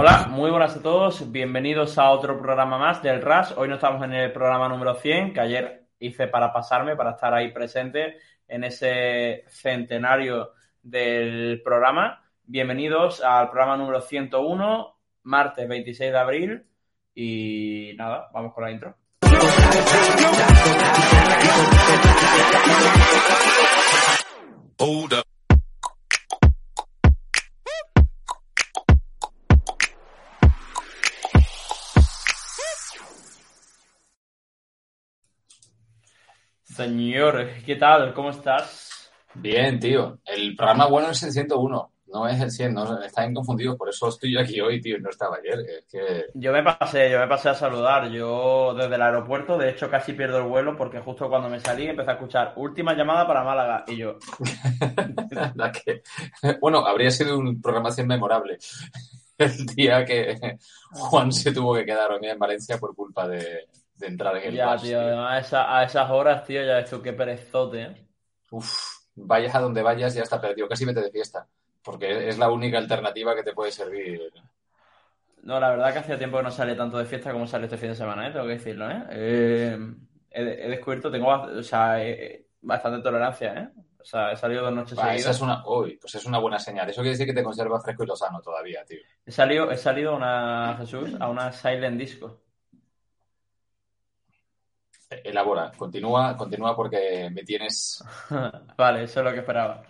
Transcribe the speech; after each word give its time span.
Hola, 0.00 0.28
muy 0.30 0.48
buenas 0.52 0.76
a 0.76 0.80
todos. 0.80 1.32
Bienvenidos 1.32 1.98
a 1.98 2.10
otro 2.10 2.38
programa 2.38 2.78
más 2.78 3.02
del 3.02 3.20
RAS. 3.20 3.52
Hoy 3.56 3.66
no 3.66 3.74
estamos 3.74 4.00
en 4.04 4.12
el 4.12 4.30
programa 4.30 4.68
número 4.68 4.94
100, 4.94 5.32
que 5.32 5.40
ayer 5.40 5.88
hice 5.98 6.28
para 6.28 6.52
pasarme, 6.52 6.94
para 6.94 7.10
estar 7.10 7.34
ahí 7.34 7.50
presente 7.50 8.16
en 8.46 8.62
ese 8.62 9.42
centenario 9.48 10.52
del 10.84 11.62
programa. 11.64 12.22
Bienvenidos 12.44 13.24
al 13.24 13.50
programa 13.50 13.76
número 13.76 14.00
101, 14.00 14.96
martes 15.24 15.68
26 15.68 16.12
de 16.12 16.16
abril. 16.16 16.66
Y 17.12 17.94
nada, 17.96 18.28
vamos 18.32 18.54
con 18.54 18.62
la 18.62 18.70
intro. 18.70 18.94
Señor, 36.78 37.44
¿qué 37.66 37.74
tal? 37.74 38.14
¿Cómo 38.14 38.30
estás? 38.30 39.10
Bien, 39.34 39.80
tío. 39.80 40.20
El 40.24 40.54
programa 40.54 40.86
bueno 40.86 41.10
es 41.10 41.20
el 41.24 41.32
101, 41.32 41.92
no 42.06 42.28
es 42.28 42.40
el 42.40 42.52
100, 42.52 42.72
no, 42.72 43.02
están 43.02 43.34
confundidos, 43.34 43.76
por 43.76 43.88
eso 43.88 44.08
estoy 44.10 44.34
yo 44.34 44.38
aquí 44.38 44.60
hoy, 44.60 44.80
tío, 44.80 44.96
y 44.96 45.00
no 45.00 45.10
estaba 45.10 45.38
ayer. 45.38 45.58
Es 45.58 45.86
que... 45.90 46.26
Yo 46.34 46.52
me 46.52 46.62
pasé, 46.62 47.10
yo 47.10 47.18
me 47.18 47.26
pasé 47.26 47.48
a 47.48 47.54
saludar. 47.54 48.08
Yo 48.10 48.74
desde 48.74 48.94
el 48.94 49.02
aeropuerto, 49.02 49.58
de 49.58 49.70
hecho, 49.70 49.90
casi 49.90 50.12
pierdo 50.12 50.38
el 50.38 50.44
vuelo 50.44 50.76
porque 50.76 51.00
justo 51.00 51.28
cuando 51.28 51.48
me 51.48 51.58
salí 51.58 51.88
empecé 51.88 52.12
a 52.12 52.14
escuchar 52.14 52.52
última 52.54 52.94
llamada 52.94 53.26
para 53.26 53.42
Málaga 53.42 53.84
y 53.88 53.96
yo. 53.96 54.16
que... 55.84 56.02
Bueno, 56.60 56.86
habría 56.86 57.10
sido 57.10 57.36
un 57.40 57.60
programa 57.60 57.90
100 57.90 58.06
memorable 58.06 58.56
el 59.36 59.66
día 59.66 60.04
que 60.04 60.58
Juan 60.92 61.32
se 61.32 61.50
tuvo 61.50 61.74
que 61.74 61.84
quedar 61.84 62.10
en 62.22 62.38
Valencia 62.38 62.78
por 62.78 62.94
culpa 62.94 63.26
de, 63.26 63.66
de 63.98 64.06
entrar 64.06 64.36
en 64.36 64.48
el 64.48 64.54
Ya, 64.54 64.76
tío, 64.76 65.00
A, 65.00 65.36
a, 65.36 65.84
esas 65.84 66.10
horas, 66.10 66.44
tío, 66.44 66.64
ya 66.64 66.78
esto 66.78 67.02
qué 67.02 67.12
perezote, 67.12 67.82
¿eh? 67.82 68.06
Uf, 68.50 68.98
vayas 69.14 69.54
a 69.54 69.60
donde 69.60 69.82
vayas, 69.82 70.14
ya 70.14 70.22
está 70.22 70.40
perdido. 70.40 70.68
Casi 70.68 70.84
vete 70.84 71.00
de 71.00 71.10
fiesta. 71.10 71.46
Porque 71.82 72.28
es 72.28 72.38
la 72.38 72.50
única 72.50 72.78
alternativa 72.78 73.34
que 73.34 73.42
te 73.42 73.52
puede 73.52 73.72
servir. 73.72 74.20
No, 75.42 75.60
la 75.60 75.70
verdad 75.70 75.92
que 75.92 75.98
hacía 76.00 76.18
tiempo 76.18 76.38
que 76.38 76.42
no 76.44 76.50
sale 76.50 76.74
tanto 76.74 76.98
de 76.98 77.06
fiesta 77.06 77.32
como 77.32 77.46
sale 77.46 77.64
este 77.64 77.78
fin 77.78 77.90
de 77.90 77.94
semana, 77.94 78.28
¿eh? 78.28 78.32
tengo 78.32 78.46
que 78.46 78.52
decirlo, 78.52 78.90
¿eh? 78.90 79.04
eh 79.10 79.78
he, 80.30 80.68
descubierto, 80.68 81.10
tengo 81.10 81.28
o 81.30 81.62
sea, 81.62 81.96
bastante 82.60 83.02
tolerancia, 83.02 83.54
¿eh? 83.54 83.68
O 84.00 84.04
sea, 84.04 84.32
he 84.32 84.36
salido 84.36 84.62
dos 84.62 84.72
noches 84.72 84.98
seguidas. 84.98 85.20
Esa 85.20 85.30
es 85.30 85.40
una, 85.40 85.62
uy, 85.66 85.98
pues 86.00 86.14
es 86.14 86.24
una 86.24 86.38
buena 86.38 86.58
señal. 86.58 86.88
Eso 86.88 87.02
quiere 87.02 87.10
decir 87.10 87.26
que 87.26 87.34
te 87.34 87.42
conserva 87.42 87.80
fresco 87.80 88.04
y 88.04 88.06
lo 88.06 88.16
sano 88.16 88.40
todavía, 88.40 88.84
tío. 88.84 89.00
He 89.24 89.30
salido, 89.30 89.70
he 89.70 89.76
salido 89.76 90.16
una, 90.16 90.76
Jesús, 90.78 91.10
a 91.20 91.28
una 91.28 91.52
silent 91.52 91.98
disco. 91.98 92.40
Elabora, 95.10 95.72
continúa, 95.76 96.36
continúa 96.36 96.76
porque 96.76 97.30
me 97.32 97.42
tienes. 97.42 98.04
vale, 98.76 99.04
eso 99.04 99.20
es 99.20 99.24
lo 99.24 99.32
que 99.32 99.38
esperaba. 99.38 99.82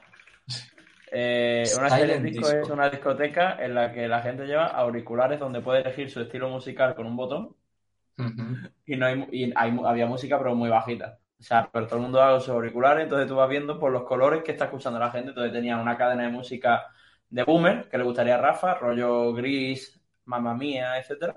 Eh, 1.11 1.65
una 1.77 1.91
serie 1.91 2.19
de 2.19 2.31
discos 2.31 2.53
es 2.53 2.69
una 2.69 2.89
discoteca 2.89 3.57
en 3.65 3.75
la 3.75 3.93
que 3.93 4.07
la 4.07 4.21
gente 4.21 4.47
lleva 4.47 4.67
auriculares 4.67 5.41
donde 5.41 5.61
puede 5.61 5.81
elegir 5.81 6.11
su 6.11 6.21
estilo 6.21 6.49
musical 6.49 6.95
con 6.95 7.07
un 7.07 7.17
botón. 7.17 7.57
Y 8.87 8.97
no 8.97 9.07
hay, 9.07 9.27
y 9.31 9.53
había 9.57 10.07
música, 10.07 10.39
pero 10.39 10.55
muy 10.55 10.69
bajita. 10.69 11.19
O 11.39 11.43
sea, 11.43 11.69
pero 11.73 11.87
todo 11.87 11.97
el 11.97 12.03
mundo 12.03 12.21
haga 12.21 12.41
sus 12.41 12.51
auriculares, 12.51 13.05
entonces 13.05 13.29
tú 13.29 13.37
vas 13.37 13.49
viendo 13.49 13.79
por 13.79 13.93
los 13.93 14.03
colores 14.03 14.43
que 14.43 14.53
está 14.53 14.65
escuchando 14.67 14.99
la 14.99 15.11
gente. 15.11 15.31
Entonces 15.31 15.53
tenía 15.53 15.79
una 15.79 15.97
cadena 15.97 16.25
de 16.25 16.31
música 16.31 16.87
de 17.31 17.43
boomer 17.45 17.89
que 17.89 17.99
le 17.99 18.05
gustaría 18.05 18.35
a 18.35 18.39
Rafa, 18.39 18.75
rollo 18.75 19.33
gris, 19.33 20.01
mamá 20.25 20.55
mía, 20.55 20.99
etcétera. 20.99 21.35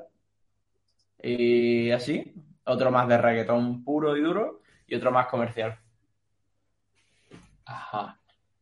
Y 1.24 1.92
así, 1.92 2.34
otro 2.66 2.92
más 2.92 3.08
de 3.08 3.18
reggaetón 3.18 3.84
puro 3.84 4.16
y 4.16 4.22
duro 4.22 4.62
y 4.88 4.96
otro 4.96 5.12
más 5.12 5.28
comercial. 5.28 5.80
Ajá. 7.66 8.20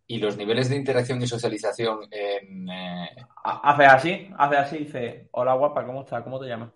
¿Y 0.08 0.18
los 0.18 0.38
niveles 0.38 0.70
de 0.70 0.76
interacción 0.76 1.22
y 1.22 1.28
socialización 1.28 2.00
en... 2.12 2.70
Eh, 2.70 3.16
hace 3.44 3.86
así, 3.86 4.32
hace 4.38 4.58
así, 4.58 4.78
dice, 4.80 5.30
hola 5.32 5.54
guapa, 5.54 5.86
¿cómo 5.86 6.02
estás? 6.02 6.24
¿Cómo 6.24 6.40
te 6.40 6.48
llamas? 6.48 6.72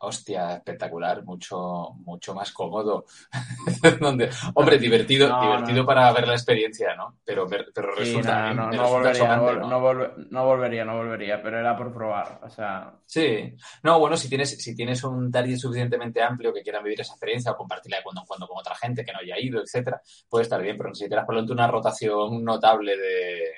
Hostia, 0.00 0.56
espectacular, 0.56 1.24
mucho, 1.24 1.90
mucho 2.04 2.34
más 2.34 2.52
cómodo. 2.52 3.06
Donde, 4.00 4.30
hombre, 4.54 4.78
divertido, 4.78 5.40
divertido 5.40 5.86
para 5.86 6.12
ver 6.12 6.26
la 6.26 6.34
experiencia, 6.34 6.94
¿no? 6.94 7.18
Pero, 7.24 7.46
pero 7.46 7.94
resulta. 7.94 8.52
no, 8.52 8.70
no, 8.70 8.88
volvería, 8.88 9.36
no, 9.36 10.44
volvería, 10.44 10.84
no 10.84 10.96
volvería, 10.96 11.42
pero 11.42 11.58
era 11.58 11.76
por 11.76 11.92
probar. 11.92 12.40
O 12.42 12.50
sea. 12.50 12.92
Sí. 13.06 13.54
No, 13.82 13.98
bueno, 13.98 14.16
si 14.16 14.28
tienes, 14.28 14.62
si 14.62 14.74
tienes 14.74 15.02
un 15.04 15.30
target 15.30 15.56
suficientemente 15.56 16.22
amplio 16.22 16.52
que 16.52 16.62
quieran 16.62 16.82
vivir 16.82 17.00
esa 17.00 17.12
experiencia 17.12 17.52
o 17.52 17.56
compartirla 17.56 17.98
de 17.98 18.02
cuando 18.02 18.22
en 18.22 18.26
cuando 18.26 18.46
con 18.46 18.58
otra 18.58 18.74
gente 18.74 19.04
que 19.04 19.12
no 19.12 19.18
haya 19.20 19.38
ido, 19.38 19.62
etcétera, 19.62 20.00
puede 20.28 20.42
estar 20.42 20.60
bien, 20.62 20.76
pero 20.76 20.90
necesitarás 20.90 21.24
por 21.24 21.34
lo 21.34 21.40
tanto 21.40 21.52
una 21.52 21.68
rotación 21.68 22.44
notable 22.44 22.96
de, 22.96 23.52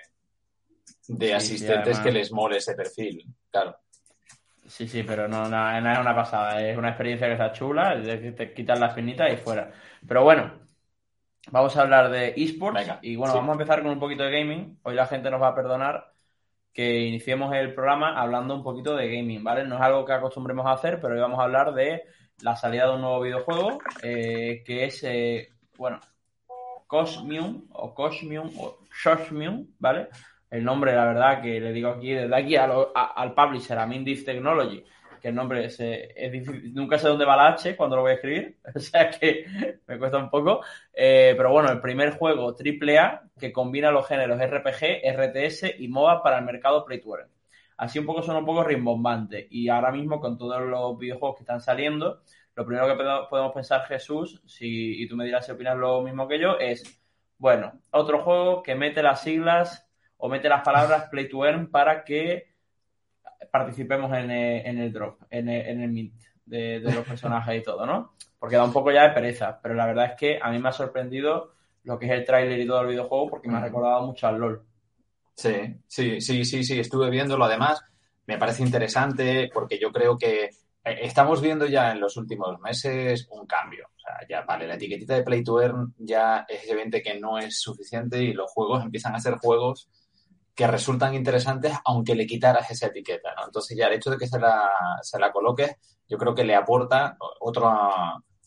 de 1.09 1.35
asistentes 1.35 1.99
que 2.01 2.13
les 2.13 2.31
mole 2.33 2.59
ese 2.59 2.75
perfil. 2.75 3.25
Claro. 3.51 3.77
Sí, 4.71 4.87
sí, 4.87 5.03
pero 5.03 5.27
no, 5.27 5.49
no, 5.49 5.77
es 5.77 5.99
una 5.99 6.15
pasada. 6.15 6.65
Es 6.65 6.79
una 6.79 6.91
experiencia 6.91 7.27
que 7.27 7.33
está 7.33 7.51
chula, 7.53 8.01
te 8.01 8.55
quitas 8.55 8.79
las 8.79 8.95
finitas 8.95 9.33
y 9.33 9.37
fuera. 9.37 9.73
Pero 10.07 10.23
bueno, 10.23 10.53
vamos 11.51 11.77
a 11.77 11.83
hablar 11.83 12.09
de 12.09 12.35
esports. 12.37 12.89
y 13.03 13.17
bueno, 13.17 13.35
vamos 13.35 13.49
a 13.51 13.53
empezar 13.55 13.83
con 13.83 13.91
un 13.91 13.99
poquito 13.99 14.23
de 14.23 14.31
gaming. 14.31 14.79
Hoy 14.85 14.95
la 14.95 15.07
gente 15.07 15.29
nos 15.29 15.43
va 15.43 15.49
a 15.49 15.55
perdonar 15.57 16.13
que 16.73 17.01
iniciemos 17.01 17.53
el 17.53 17.75
programa 17.75 18.21
hablando 18.21 18.55
un 18.55 18.63
poquito 18.63 18.95
de 18.95 19.09
gaming, 19.13 19.43
¿vale? 19.43 19.67
No 19.67 19.75
es 19.75 19.83
algo 19.83 20.05
que 20.05 20.13
acostumbremos 20.13 20.65
a 20.65 20.73
hacer, 20.73 21.01
pero 21.01 21.15
hoy 21.15 21.21
vamos 21.21 21.41
a 21.41 21.45
hablar 21.45 21.75
de 21.75 22.05
la 22.43 22.55
salida 22.55 22.87
de 22.87 22.95
un 22.95 23.01
nuevo 23.01 23.23
videojuego 23.23 23.81
eh, 24.05 24.63
que 24.65 24.85
es, 24.85 25.03
eh, 25.03 25.49
bueno, 25.77 25.99
Cosmium 26.87 27.67
o 27.73 27.93
Cosmium 27.93 28.53
o 28.57 28.79
Cosmium, 29.03 29.67
¿vale? 29.81 30.09
El 30.51 30.65
nombre, 30.65 30.95
la 30.95 31.07
verdad, 31.07 31.41
que 31.41 31.61
le 31.61 31.73
digo 31.73 31.91
aquí, 31.91 32.13
desde 32.13 32.35
aquí 32.35 32.57
al 32.57 33.35
publisher, 33.35 33.79
a 33.79 33.87
Mindif 33.87 34.25
Technology, 34.25 34.85
que 35.21 35.29
el 35.29 35.35
nombre 35.35 35.65
es, 35.67 35.79
es 35.79 36.33
difícil, 36.33 36.75
nunca 36.75 36.99
sé 36.99 37.09
dónde 37.09 37.25
va 37.25 37.37
la 37.37 37.49
H 37.49 37.77
cuando 37.77 37.97
lo 37.97 38.03
voy 38.03 38.13
a 38.13 38.15
escribir, 38.15 38.59
o 38.75 38.79
sea 38.79 39.11
que 39.11 39.45
me 39.87 39.99
cuesta 39.99 40.19
un 40.19 40.31
poco. 40.31 40.63
Eh, 40.93 41.35
pero 41.37 41.53
bueno, 41.53 41.71
el 41.71 41.81
primer 41.81 42.13
juego 42.13 42.57
AAA 42.57 43.23
que 43.39 43.53
combina 43.53 43.91
los 43.91 44.07
géneros 44.07 44.41
RPG, 44.41 45.03
RTS 45.05 45.75
y 45.79 45.89
MOBA 45.89 46.23
para 46.23 46.39
el 46.39 46.45
mercado 46.45 46.85
Play 46.85 47.01
to 47.01 47.17
Así 47.77 47.99
un 47.99 48.07
poco 48.07 48.23
son 48.23 48.37
un 48.37 48.45
poco 48.45 48.63
rimbombante. 48.63 49.47
Y 49.51 49.69
ahora 49.69 49.91
mismo, 49.91 50.21
con 50.21 50.37
todos 50.37 50.61
los 50.63 50.99
videojuegos 50.99 51.37
que 51.37 51.45
están 51.45 51.63
saliendo, 51.63 52.21
lo 52.55 52.67
primero 52.67 52.87
que 52.87 53.03
podemos 53.31 53.53
pensar, 53.53 53.83
Jesús, 53.87 54.43
si, 54.47 55.03
y 55.03 55.09
tú 55.09 55.17
me 55.17 55.25
dirás 55.25 55.47
si 55.47 55.53
opinas 55.53 55.79
lo 55.79 56.03
mismo 56.03 56.29
que 56.29 56.39
yo, 56.39 56.59
es, 56.59 57.01
bueno, 57.39 57.73
otro 57.91 58.23
juego 58.23 58.63
que 58.63 58.75
mete 58.75 59.03
las 59.03 59.23
siglas 59.23 59.90
o 60.21 60.29
mete 60.29 60.49
las 60.49 60.63
palabras 60.63 61.09
play 61.11 61.29
to 61.29 61.45
earn 61.45 61.71
para 61.71 62.05
que 62.05 62.51
participemos 63.51 64.13
en 64.17 64.31
el, 64.31 64.93
drop, 64.93 65.23
en 65.31 65.49
el, 65.49 65.89
mint 65.89 66.15
de, 66.45 66.81
los 66.81 67.07
personajes 67.07 67.61
y 67.61 67.63
todo, 67.63 67.87
¿no? 67.87 68.15
Porque 68.39 68.57
da 68.57 68.65
un 68.65 68.73
poco 68.73 68.91
ya 68.91 69.03
de 69.03 69.15
pereza, 69.15 69.59
pero 69.63 69.75
la 69.75 69.87
verdad 69.87 70.07
es 70.07 70.13
que 70.17 70.39
a 70.41 70.51
mí 70.51 70.59
me 70.59 70.69
ha 70.69 70.73
sorprendido 70.73 71.55
lo 71.85 71.99
que 71.99 72.07
es 72.07 72.13
el 72.13 72.25
tráiler 72.25 72.59
y 72.61 72.67
todo 72.67 72.83
el 72.83 72.89
videojuego 72.89 73.29
porque 73.29 73.49
me 73.49 73.57
ha 73.57 73.61
recordado 73.61 74.07
mucho 74.07 74.27
al 74.27 74.39
LOL. 74.39 74.63
Sí, 75.35 75.77
sí, 75.87 76.21
sí, 76.21 76.45
sí, 76.45 76.65
sí, 76.65 76.79
estuve 76.79 77.11
viéndolo 77.11 77.45
además, 77.45 77.83
me 78.27 78.39
parece 78.39 78.63
interesante 78.63 79.51
porque 79.53 79.79
yo 79.79 79.91
creo 79.91 80.19
que 80.19 80.45
eh, 80.45 80.51
estamos 81.03 81.41
viendo 81.41 81.67
ya 81.67 81.93
en 81.93 82.01
los 82.01 82.17
últimos 82.17 82.61
meses 82.61 83.27
un 83.31 83.47
cambio. 83.47 83.89
O 83.97 83.99
sea, 83.99 84.19
ya, 84.29 84.43
vale, 84.43 84.67
la 84.67 84.75
etiquetita 84.75 85.15
de 85.15 85.23
Play 85.23 85.43
to 85.43 85.61
Earn 85.61 85.95
ya 85.99 86.45
es 86.49 86.69
evidente 86.69 87.03
que 87.03 87.19
no 87.19 87.39
es 87.39 87.61
suficiente 87.61 88.23
y 88.23 88.33
los 88.33 88.51
juegos 88.53 88.85
empiezan 88.85 89.15
a 89.15 89.21
ser 89.21 89.35
juegos 89.37 89.89
que 90.55 90.67
resultan 90.67 91.15
interesantes 91.15 91.75
aunque 91.85 92.15
le 92.15 92.27
quitaras 92.27 92.71
esa 92.71 92.87
etiqueta, 92.87 93.35
¿no? 93.37 93.47
Entonces 93.47 93.77
ya 93.77 93.87
el 93.87 93.95
hecho 93.95 94.11
de 94.11 94.19
que 94.19 94.27
se 94.27 94.39
la, 94.39 94.71
se 95.03 95.19
la 95.19 95.33
coloques, 95.33 95.75
yo 96.09 96.19
creo 96.19 96.35
que 96.35 96.45
le 96.45 96.55
aporta 96.55 97.17
otro, 97.41 97.73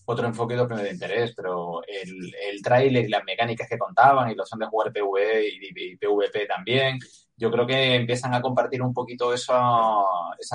otro 0.05 0.27
enfoque 0.27 0.55
de 0.55 0.91
interés, 0.91 1.33
pero 1.35 1.81
el, 1.87 2.33
el 2.51 2.61
trailer 2.61 3.05
y 3.05 3.09
las 3.09 3.23
mecánicas 3.23 3.67
que 3.69 3.77
contaban 3.77 4.29
y 4.29 4.35
los 4.35 4.49
son 4.49 4.59
de 4.59 4.67
jugar 4.67 4.91
PvE 4.91 5.47
y, 5.47 5.97
PvP 5.97 6.45
también, 6.45 6.99
yo 7.37 7.49
creo 7.49 7.65
que 7.65 7.95
empiezan 7.95 8.33
a 8.33 8.41
compartir 8.41 8.81
un 8.81 8.93
poquito 8.93 9.33
esas 9.33 9.57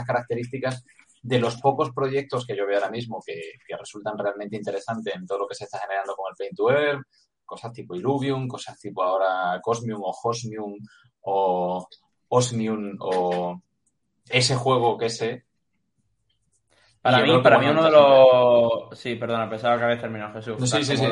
características 0.07 0.85
de 1.23 1.39
los 1.39 1.57
pocos 1.61 1.91
proyectos 1.91 2.47
que 2.47 2.57
yo 2.57 2.67
veo 2.67 2.77
ahora 2.77 2.91
mismo 2.91 3.21
que, 3.25 3.41
que, 3.67 3.77
resultan 3.77 4.17
realmente 4.17 4.57
interesantes 4.57 5.15
en 5.15 5.27
todo 5.27 5.41
lo 5.41 5.47
que 5.49 5.55
se 5.55 5.65
está 5.65 5.79
generando 5.79 6.15
con 6.15 6.31
el 6.31 6.37
Play 6.37 6.51
to 6.55 6.71
Earn, 6.71 7.05
cosas 7.45 7.73
tipo 7.73 7.97
Illuvium, 7.97 8.47
cosas 8.47 8.79
tipo 8.79 9.03
ahora 9.03 9.61
Cosmium 9.63 10.03
o 10.03 10.15
Hosmium 10.23 10.77
o 11.29 11.89
Osmium 12.29 12.97
o 13.01 13.61
ese 14.29 14.55
juego 14.55 14.97
que 14.99 15.11
sé. 15.11 15.45
Para 17.01 17.23
mí, 17.23 17.41
para 17.43 17.59
mí 17.59 17.67
uno 17.69 17.85
de 17.85 17.91
los... 17.91 18.99
Sí, 18.99 19.15
perdona, 19.15 19.49
pensaba 19.49 19.79
que 19.79 19.85
habías 19.85 20.01
terminado, 20.01 20.35
Jesús. 20.35 20.71
sí, 20.71 20.85
sí, 20.85 20.97
sí, 20.97 21.07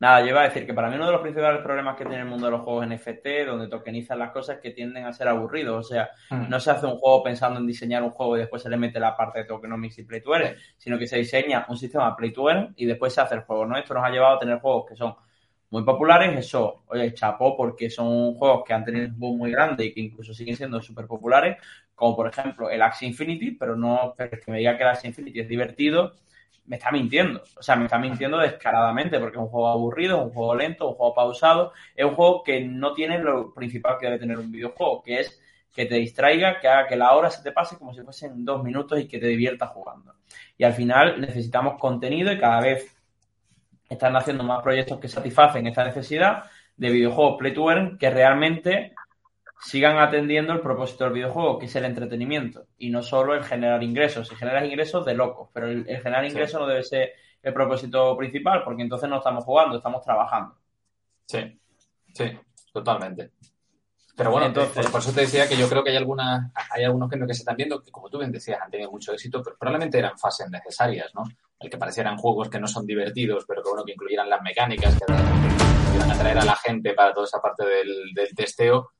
Nada, 0.00 0.22
yo 0.22 0.28
iba 0.28 0.40
a 0.40 0.44
decir 0.44 0.64
que 0.64 0.72
para 0.72 0.88
mí 0.88 0.96
uno 0.96 1.04
de 1.04 1.12
los 1.12 1.20
principales 1.20 1.60
problemas 1.60 1.94
que 1.94 2.06
tiene 2.06 2.22
el 2.22 2.28
mundo 2.28 2.46
de 2.46 2.52
los 2.52 2.62
juegos 2.62 2.86
NFT, 2.86 3.46
donde 3.46 3.68
tokenizan 3.68 4.18
las 4.18 4.30
cosas, 4.30 4.56
es 4.56 4.62
que 4.62 4.70
tienden 4.70 5.04
a 5.04 5.12
ser 5.12 5.28
aburridos. 5.28 5.84
O 5.84 5.86
sea, 5.86 6.08
hmm. 6.30 6.48
no 6.48 6.58
se 6.58 6.70
hace 6.70 6.86
un 6.86 6.96
juego 6.96 7.22
pensando 7.22 7.60
en 7.60 7.66
diseñar 7.66 8.02
un 8.02 8.08
juego 8.08 8.36
y 8.36 8.40
después 8.40 8.62
se 8.62 8.70
le 8.70 8.78
mete 8.78 8.98
la 8.98 9.14
parte 9.14 9.40
de 9.40 9.44
tokenomics 9.44 9.98
y 9.98 10.04
play 10.04 10.22
to 10.22 10.34
earn, 10.34 10.56
sino 10.78 10.98
que 10.98 11.06
se 11.06 11.18
diseña 11.18 11.66
un 11.68 11.76
sistema 11.76 12.16
play 12.16 12.32
to 12.32 12.48
earn 12.48 12.72
y 12.76 12.86
después 12.86 13.12
se 13.12 13.20
hace 13.20 13.34
el 13.34 13.42
juego, 13.42 13.66
¿no? 13.66 13.76
Esto 13.76 13.92
nos 13.92 14.02
ha 14.02 14.08
llevado 14.08 14.36
a 14.36 14.38
tener 14.38 14.58
juegos 14.58 14.86
que 14.88 14.96
son 14.96 15.14
muy 15.70 15.84
populares, 15.84 16.36
eso, 16.36 16.82
oye, 16.88 17.14
chapó, 17.14 17.56
porque 17.56 17.90
son 17.90 18.34
juegos 18.34 18.64
que 18.66 18.72
han 18.72 18.84
tenido 18.84 19.06
un 19.06 19.18
boom 19.18 19.38
muy 19.38 19.50
grande 19.52 19.86
y 19.86 19.94
que 19.94 20.00
incluso 20.00 20.34
siguen 20.34 20.56
siendo 20.56 20.82
súper 20.82 21.06
populares, 21.06 21.58
como 21.94 22.16
por 22.16 22.28
ejemplo 22.28 22.70
el 22.70 22.82
Axie 22.82 23.08
Infinity, 23.08 23.52
pero 23.52 23.76
no, 23.76 24.14
pero 24.16 24.30
que 24.30 24.50
me 24.50 24.58
diga 24.58 24.76
que 24.76 24.82
el 24.82 24.88
Axie 24.88 25.08
Infinity 25.08 25.40
es 25.40 25.48
divertido, 25.48 26.12
me 26.70 26.76
está 26.76 26.92
mintiendo. 26.92 27.42
O 27.56 27.62
sea, 27.62 27.74
me 27.74 27.86
está 27.86 27.98
mintiendo 27.98 28.38
descaradamente 28.38 29.18
porque 29.18 29.36
es 29.36 29.42
un 29.42 29.48
juego 29.48 29.68
aburrido, 29.68 30.18
es 30.18 30.24
un 30.26 30.30
juego 30.30 30.54
lento, 30.54 30.88
un 30.88 30.94
juego 30.94 31.14
pausado. 31.14 31.72
Es 31.96 32.04
un 32.04 32.14
juego 32.14 32.44
que 32.44 32.60
no 32.60 32.94
tiene 32.94 33.18
lo 33.18 33.52
principal 33.52 33.96
que 33.98 34.06
debe 34.06 34.20
tener 34.20 34.38
un 34.38 34.52
videojuego, 34.52 35.02
que 35.02 35.18
es 35.20 35.40
que 35.72 35.86
te 35.86 35.96
distraiga, 35.96 36.60
que 36.60 36.68
haga 36.68 36.86
que 36.86 36.96
la 36.96 37.12
hora 37.14 37.28
se 37.30 37.42
te 37.42 37.50
pase 37.50 37.76
como 37.76 37.92
si 37.92 38.02
fuesen 38.02 38.44
dos 38.44 38.62
minutos 38.62 39.00
y 39.00 39.08
que 39.08 39.18
te 39.18 39.26
diviertas 39.26 39.70
jugando. 39.70 40.14
Y 40.56 40.62
al 40.62 40.72
final 40.72 41.20
necesitamos 41.20 41.76
contenido 41.78 42.32
y 42.32 42.38
cada 42.38 42.60
vez 42.60 42.99
están 43.90 44.16
haciendo 44.16 44.44
más 44.44 44.62
proyectos 44.62 44.98
que 45.00 45.08
satisfacen 45.08 45.66
esta 45.66 45.84
necesidad 45.84 46.44
de 46.76 46.90
videojuegos 46.90 47.36
play 47.38 47.52
to 47.52 47.70
earn 47.70 47.98
que 47.98 48.08
realmente 48.08 48.94
sigan 49.60 49.98
atendiendo 49.98 50.52
el 50.52 50.60
propósito 50.60 51.04
del 51.04 51.12
videojuego, 51.12 51.58
que 51.58 51.66
es 51.66 51.76
el 51.76 51.84
entretenimiento, 51.84 52.66
y 52.78 52.88
no 52.88 53.02
solo 53.02 53.34
el 53.34 53.44
generar 53.44 53.82
ingresos. 53.82 54.28
Si 54.28 54.34
generas 54.34 54.64
ingresos, 54.64 55.04
de 55.04 55.14
locos, 55.14 55.50
pero 55.52 55.66
el, 55.68 55.84
generar 55.84 56.24
ingresos 56.24 56.60
no 56.60 56.66
debe 56.66 56.82
ser 56.82 57.12
el 57.42 57.52
propósito 57.52 58.16
principal, 58.16 58.62
porque 58.64 58.82
entonces 58.82 59.10
no 59.10 59.18
estamos 59.18 59.44
jugando, 59.44 59.76
estamos 59.76 60.02
trabajando. 60.02 60.56
Sí, 61.26 61.60
sí, 62.14 62.38
totalmente. 62.72 63.32
Pero 64.16 64.30
bueno, 64.30 64.46
entonces, 64.46 64.86
por, 64.88 65.00
eso 65.00 65.12
te 65.12 65.22
decía 65.22 65.48
que 65.48 65.56
yo 65.56 65.68
creo 65.68 65.82
que 65.82 65.90
hay 65.90 65.96
algunas, 65.96 66.52
hay 66.70 66.84
algunos 66.84 67.10
que, 67.10 67.18
que 67.18 67.34
se 67.34 67.40
están 67.40 67.56
viendo 67.56 67.82
que, 67.82 67.90
como 67.90 68.08
tú 68.08 68.18
bien 68.18 68.32
decías, 68.32 68.60
han 68.62 68.70
tenido 68.70 68.90
mucho 68.90 69.12
éxito, 69.12 69.42
pero 69.42 69.56
probablemente 69.58 69.98
eran 69.98 70.18
fases 70.18 70.48
necesarias, 70.48 71.10
¿no? 71.14 71.24
El 71.60 71.70
que 71.70 71.78
parecieran 71.78 72.16
juegos 72.16 72.48
que 72.48 72.58
no 72.58 72.66
son 72.66 72.86
divertidos, 72.86 73.44
pero 73.46 73.62
que 73.62 73.68
bueno, 73.68 73.84
que 73.84 73.92
incluyeran 73.92 74.28
las 74.28 74.42
mecánicas, 74.42 74.98
que, 74.98 75.12
iban 75.94 76.10
a 76.10 76.14
atraer 76.14 76.38
a 76.38 76.44
la 76.44 76.56
gente 76.56 76.94
para 76.94 77.12
toda 77.12 77.26
esa 77.26 77.40
parte 77.40 77.64
del, 77.64 78.14
del 78.14 78.34
testeo, 78.34 78.92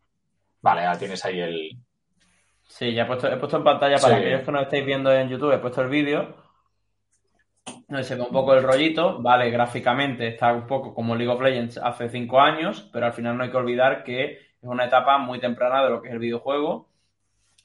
Vale, 0.63 0.83
ya 0.83 0.99
tienes 0.99 1.25
ahí 1.25 1.41
el. 1.41 1.79
Sí, 2.63 2.93
ya 2.93 3.03
he 3.03 3.07
puesto, 3.07 3.29
he 3.29 3.37
puesto 3.37 3.57
en 3.57 3.65
pantalla 3.65 3.99
para 3.99 4.17
aquellos 4.17 4.43
que 4.43 4.53
no 4.53 4.61
estáis 4.61 4.85
viendo 4.85 5.13
en 5.13 5.29
YouTube, 5.29 5.53
he 5.53 5.59
puesto 5.59 5.83
el 5.83 5.89
vídeo. 5.89 6.37
No 7.89 8.03
se 8.03 8.15
ve 8.15 8.23
un 8.23 8.31
poco 8.31 8.55
el 8.55 8.63
rollito, 8.63 9.21
vale, 9.21 9.51
gráficamente 9.51 10.29
está 10.29 10.53
un 10.53 10.67
poco 10.67 10.95
como 10.95 11.15
League 11.15 11.33
of 11.33 11.41
Legends 11.41 11.79
hace 11.79 12.09
cinco 12.09 12.41
años, 12.41 12.89
pero 12.93 13.07
al 13.07 13.13
final 13.13 13.37
no 13.37 13.45
hay 13.45 13.51
que 13.51 13.57
olvidar 13.57 14.05
que 14.05 14.25
es 14.25 14.39
una 14.63 14.85
etapa 14.85 15.19
muy 15.19 15.41
temprana 15.41 15.83
de 15.83 15.91
lo 15.91 16.01
que 16.01 16.09
es 16.09 16.15
el 16.15 16.21
videojuego 16.21 16.89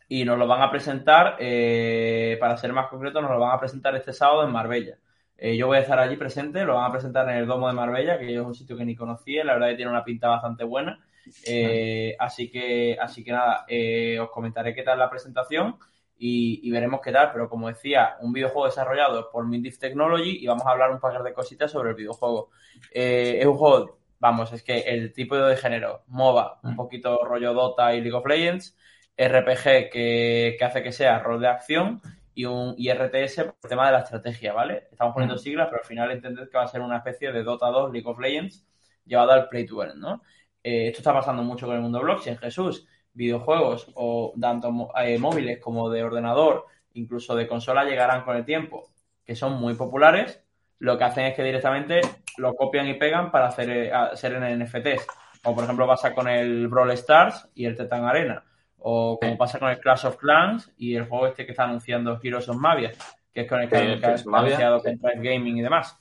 y 0.08 0.24
nos 0.26 0.38
lo 0.38 0.48
van 0.48 0.62
a 0.62 0.72
presentar, 0.72 1.38
eh, 1.40 2.38
para 2.40 2.58
ser 2.58 2.74
más 2.74 2.88
concreto, 2.88 3.22
nos 3.22 3.32
lo 3.32 3.40
van 3.40 3.56
a 3.56 3.60
presentar 3.60 3.96
este 3.96 4.14
sábado 4.14 4.44
en 4.44 4.52
Marbella. 4.52 4.98
Eh, 5.38 5.58
yo 5.58 5.68
voy 5.68 5.78
a 5.78 5.82
estar 5.82 6.00
allí 6.00 6.16
presente, 6.16 6.64
lo 6.64 6.76
van 6.76 6.90
a 6.90 6.92
presentar 6.92 7.30
en 7.30 7.38
el 7.38 7.48
Domo 7.48 7.68
de 7.68 7.74
Marbella, 7.74 8.18
que 8.18 8.34
es 8.34 8.40
un 8.40 8.56
sitio 8.56 8.78
que 8.78 8.86
ni 8.86 8.96
conocía, 8.96 9.44
la 9.44 9.54
verdad 9.54 9.70
que 9.70 9.76
tiene 9.76 9.92
una 9.92 10.04
pinta 10.04 10.30
bastante 10.30 10.64
buena. 10.64 11.00
Eh, 11.46 12.16
así 12.20 12.50
que, 12.50 12.98
así 13.00 13.24
que 13.24 13.32
nada, 13.32 13.66
eh, 13.68 14.20
os 14.20 14.30
comentaré 14.30 14.74
qué 14.74 14.84
tal 14.84 15.00
la 15.00 15.10
presentación 15.10 15.78
y, 16.18 16.70
veremos 16.72 17.02
qué 17.02 17.12
tal. 17.12 17.32
Pero 17.34 17.50
como 17.50 17.68
decía, 17.68 18.16
un 18.22 18.32
videojuego 18.32 18.68
desarrollado 18.68 19.30
por 19.30 19.46
Mindif 19.46 19.78
Technology 19.78 20.38
y 20.42 20.48
vamos 20.48 20.66
a 20.66 20.72
hablar 20.72 20.92
un 20.92 21.00
par 21.00 21.22
de 21.22 21.34
cositas 21.34 21.72
sobre 21.72 21.90
el 21.90 21.96
videojuego. 21.96 22.52
Es 22.92 23.46
un 23.46 23.58
juego, 23.58 23.98
vamos, 24.20 24.54
es 24.54 24.64
que 24.64 24.80
el 24.80 25.12
tipo 25.12 25.36
de 25.36 25.58
género, 25.58 26.04
MOBA, 26.08 26.60
un 26.64 26.74
mm. 26.74 26.76
poquito 26.78 27.26
rollo 27.26 27.54
Dota 27.54 27.94
y 27.94 28.02
League 28.02 28.16
of 28.16 28.26
Legends, 28.26 28.78
RPG 29.18 29.90
que, 29.92 30.58
hace 30.62 30.84
que 30.84 30.92
sea 30.92 31.20
rol 31.20 31.40
de 31.40 31.48
acción 31.48 32.02
y 32.34 32.46
un 32.46 32.76
RTS 32.78 33.44
por 33.44 33.56
el 33.64 33.70
tema 33.70 33.86
de 33.86 33.94
la 33.94 34.00
estrategia, 34.00 34.54
¿vale? 34.54 34.88
Estamos 34.92 35.14
poniendo 35.14 35.36
mm. 35.36 35.40
siglas, 35.40 35.68
pero 35.70 35.82
al 35.82 35.88
final 35.88 36.12
entended 36.12 36.50
que 36.50 36.58
va 36.58 36.64
a 36.64 36.68
ser 36.68 36.82
una 36.82 36.98
especie 36.98 37.32
de 37.32 37.44
Dota 37.44 37.68
2, 37.68 37.94
League 37.94 38.10
of 38.10 38.20
Legends, 38.20 38.66
llevado 39.06 39.32
al 39.32 39.48
Play 39.48 39.66
to 39.66 39.82
Earn, 39.82 40.00
¿no? 40.00 40.22
Eh, 40.62 40.88
esto 40.88 41.00
está 41.00 41.14
pasando 41.14 41.44
mucho 41.44 41.66
con 41.68 41.76
el 41.76 41.82
mundo 41.82 42.02
blockchain, 42.02 42.38
Jesús. 42.38 42.88
Videojuegos 43.14 43.92
o 43.96 44.34
tanto 44.42 44.90
eh, 45.02 45.18
móviles 45.18 45.60
como 45.60 45.90
de 45.90 46.04
ordenador, 46.04 46.66
incluso 46.94 47.36
de 47.36 47.48
consola, 47.48 47.86
llegarán 47.86 48.24
con 48.24 48.36
el 48.36 48.44
tiempo, 48.44 48.92
que 49.24 49.36
son 49.36 49.54
muy 49.54 49.76
populares. 49.76 50.44
Lo 50.80 50.98
que 50.98 51.04
hacen 51.06 51.26
es 51.26 51.36
que 51.36 51.44
directamente 51.44 52.02
lo 52.38 52.56
copian 52.56 52.88
y 52.88 52.96
pegan 52.96 53.32
para 53.32 53.48
hacer, 53.48 53.70
eh, 53.70 53.94
hacer 53.94 54.34
en 54.34 54.60
NFTs. 54.60 55.08
Como 55.42 55.56
por 55.56 55.64
ejemplo 55.64 55.88
pasa 55.88 56.14
con 56.14 56.28
el 56.28 56.68
Brawl 56.68 56.92
Stars 56.92 57.48
y 57.54 57.66
el 57.66 57.78
Tetan 57.78 58.04
Arena. 58.04 58.44
O 58.88 59.18
como 59.20 59.36
pasa 59.36 59.58
con 59.58 59.70
el 59.70 59.80
Clash 59.80 60.06
of 60.06 60.18
Clans 60.18 60.72
y 60.78 60.96
el 60.96 61.06
juego 61.06 61.26
este 61.26 61.44
que 61.44 61.54
está 61.54 61.64
anunciando 61.64 62.20
Heroes 62.22 62.48
of 62.50 62.58
Mavia, 62.58 62.92
que 63.34 63.42
es 63.42 63.50
con 63.50 63.60
el 63.60 63.68
que, 63.68 63.78
ha 63.78 63.82
anunciado 63.82 64.80
Gaming 64.84 65.58
y 65.58 65.62
demás. 65.64 65.98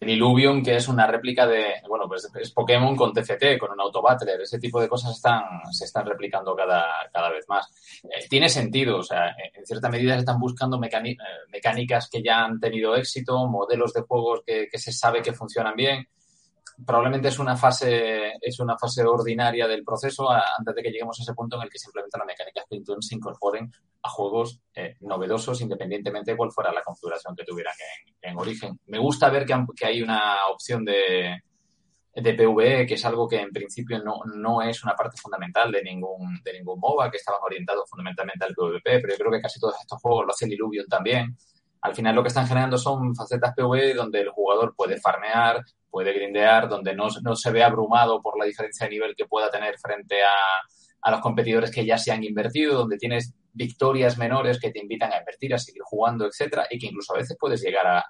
El 0.00 0.10
Illuvium, 0.10 0.64
que 0.64 0.74
es 0.74 0.88
una 0.88 1.06
réplica 1.06 1.46
de, 1.46 1.74
bueno, 1.88 2.08
pues 2.08 2.28
es 2.40 2.50
Pokémon 2.50 2.96
con 2.96 3.12
TFT, 3.12 3.56
con 3.56 3.70
un 3.70 3.80
autobattler, 3.80 4.40
ese 4.40 4.58
tipo 4.58 4.80
de 4.80 4.88
cosas 4.88 5.14
están, 5.14 5.44
se 5.70 5.84
están 5.84 6.06
replicando 6.06 6.56
cada, 6.56 6.86
cada 7.12 7.30
vez 7.30 7.48
más. 7.48 7.68
Eh, 8.02 8.26
tiene 8.28 8.48
sentido, 8.48 8.98
o 8.98 9.02
sea, 9.04 9.36
en 9.54 9.64
cierta 9.64 9.88
medida 9.88 10.14
se 10.14 10.20
están 10.20 10.40
buscando 10.40 10.76
eh, 10.82 11.16
mecánicas 11.52 12.10
que 12.10 12.20
ya 12.20 12.44
han 12.44 12.58
tenido 12.58 12.96
éxito, 12.96 13.46
modelos 13.46 13.92
de 13.92 14.00
juegos 14.00 14.40
que, 14.44 14.66
que 14.68 14.78
se 14.78 14.90
sabe 14.90 15.22
que 15.22 15.32
funcionan 15.32 15.76
bien 15.76 16.08
probablemente 16.84 17.28
es 17.28 17.38
una 17.38 17.56
fase 17.56 18.32
es 18.40 18.60
una 18.60 18.78
fase 18.78 19.04
ordinaria 19.04 19.66
del 19.66 19.84
proceso 19.84 20.30
antes 20.30 20.74
de 20.74 20.82
que 20.82 20.90
lleguemos 20.90 21.18
a 21.18 21.22
ese 21.22 21.34
punto 21.34 21.56
en 21.56 21.62
el 21.62 21.70
que 21.70 21.78
simplemente 21.78 22.18
las 22.18 22.26
mecánicas 22.26 22.64
Splinter 22.64 22.96
se 23.00 23.14
incorporen 23.16 23.72
a 24.02 24.08
juegos 24.08 24.60
eh, 24.74 24.96
novedosos 25.00 25.60
independientemente 25.60 26.32
de 26.32 26.36
cuál 26.36 26.52
fuera 26.52 26.72
la 26.72 26.82
configuración 26.82 27.34
que 27.34 27.44
tuvieran 27.44 27.74
en, 28.22 28.38
origen. 28.38 28.78
Me 28.86 28.98
gusta 28.98 29.28
ver 29.28 29.44
que, 29.44 29.84
hay 29.84 30.02
una 30.02 30.46
opción 30.52 30.84
de, 30.84 31.40
de 32.14 32.34
PvE, 32.34 32.86
que 32.86 32.94
es 32.94 33.04
algo 33.04 33.26
que 33.26 33.40
en 33.40 33.50
principio 33.50 33.98
no, 34.02 34.20
no 34.36 34.62
es 34.62 34.84
una 34.84 34.94
parte 34.94 35.16
fundamental 35.16 35.72
de 35.72 35.82
ningún, 35.82 36.40
de 36.44 36.52
ningún 36.52 36.78
MOBA, 36.78 37.10
que 37.10 37.16
estaban 37.16 37.40
orientados 37.42 37.90
fundamentalmente 37.90 38.44
al 38.44 38.54
PvP, 38.54 39.00
pero 39.00 39.14
yo 39.14 39.18
creo 39.18 39.32
que 39.32 39.40
casi 39.40 39.58
todos 39.58 39.74
estos 39.80 40.00
juegos 40.00 40.26
lo 40.26 40.30
hace 40.30 40.44
el 40.44 40.52
Illuvium 40.52 40.86
también 40.86 41.36
al 41.80 41.94
final 41.94 42.14
lo 42.14 42.22
que 42.22 42.28
están 42.28 42.46
generando 42.46 42.76
son 42.78 43.14
facetas 43.14 43.54
PvE 43.54 43.94
donde 43.94 44.20
el 44.20 44.30
jugador 44.30 44.74
puede 44.74 45.00
farmear, 45.00 45.64
puede 45.90 46.12
grindear, 46.12 46.68
donde 46.68 46.94
no, 46.94 47.08
no, 47.22 47.36
se 47.36 47.50
ve 47.50 47.62
abrumado 47.62 48.20
por 48.20 48.38
la 48.38 48.44
diferencia 48.44 48.86
de 48.86 48.92
nivel 48.92 49.14
que 49.16 49.26
pueda 49.26 49.50
tener 49.50 49.78
frente 49.78 50.22
a, 50.22 50.28
a 51.02 51.10
los 51.10 51.20
competidores 51.20 51.70
que 51.70 51.84
ya 51.84 51.98
se 51.98 52.12
han 52.12 52.24
invertido, 52.24 52.76
donde 52.78 52.96
tienes 52.96 53.34
victorias 53.52 54.18
menores 54.18 54.60
que 54.60 54.70
te 54.70 54.78
invitan 54.78 55.12
a 55.12 55.18
invertir, 55.18 55.52
a 55.52 55.58
seguir 55.58 55.82
jugando, 55.84 56.26
etcétera, 56.26 56.66
y 56.70 56.78
que 56.78 56.86
incluso 56.86 57.14
a 57.14 57.18
veces 57.18 57.36
puedes 57.38 57.60
llegar 57.60 57.86
a, 57.86 58.04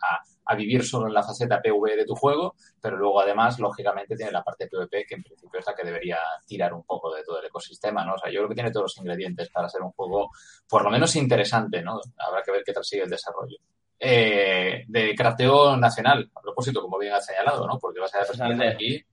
a, 0.44 0.54
vivir 0.54 0.84
solo 0.84 1.06
en 1.06 1.14
la 1.14 1.22
faceta 1.22 1.60
PvE 1.62 1.96
de 1.96 2.04
tu 2.04 2.14
juego, 2.14 2.54
pero 2.80 2.96
luego 2.96 3.20
además, 3.20 3.58
lógicamente, 3.58 4.16
tiene 4.16 4.32
la 4.32 4.42
parte 4.42 4.66
PvP 4.66 5.06
que 5.06 5.14
en 5.14 5.22
principio 5.22 5.60
es 5.60 5.66
la 5.66 5.74
que 5.74 5.86
debería 5.86 6.18
tirar 6.46 6.74
un 6.74 6.84
poco 6.84 7.14
de 7.14 7.22
todo 7.22 7.40
el 7.40 7.46
ecosistema, 7.46 8.04
¿no? 8.04 8.14
O 8.14 8.18
sea, 8.18 8.30
yo 8.30 8.40
creo 8.40 8.48
que 8.48 8.54
tiene 8.54 8.70
todos 8.70 8.84
los 8.84 8.98
ingredientes 8.98 9.48
para 9.50 9.68
ser 9.68 9.82
un 9.82 9.92
juego 9.92 10.28
por 10.68 10.84
lo 10.84 10.90
menos 10.90 11.14
interesante, 11.16 11.82
¿no? 11.82 12.00
Habrá 12.18 12.42
que 12.42 12.52
ver 12.52 12.62
qué 12.64 12.72
tal 12.72 12.84
sigue 12.84 13.04
el 13.04 13.10
desarrollo. 13.10 13.56
Eh, 14.00 14.84
de 14.86 15.14
crafteo 15.14 15.76
nacional, 15.76 16.30
a 16.34 16.40
propósito, 16.40 16.80
como 16.80 16.98
bien 16.98 17.14
has 17.14 17.26
señalado, 17.26 17.66
¿no? 17.66 17.78
Porque 17.78 17.98
vas 17.98 18.14
a 18.14 18.20
presentar 18.20 18.68
aquí 18.68 19.04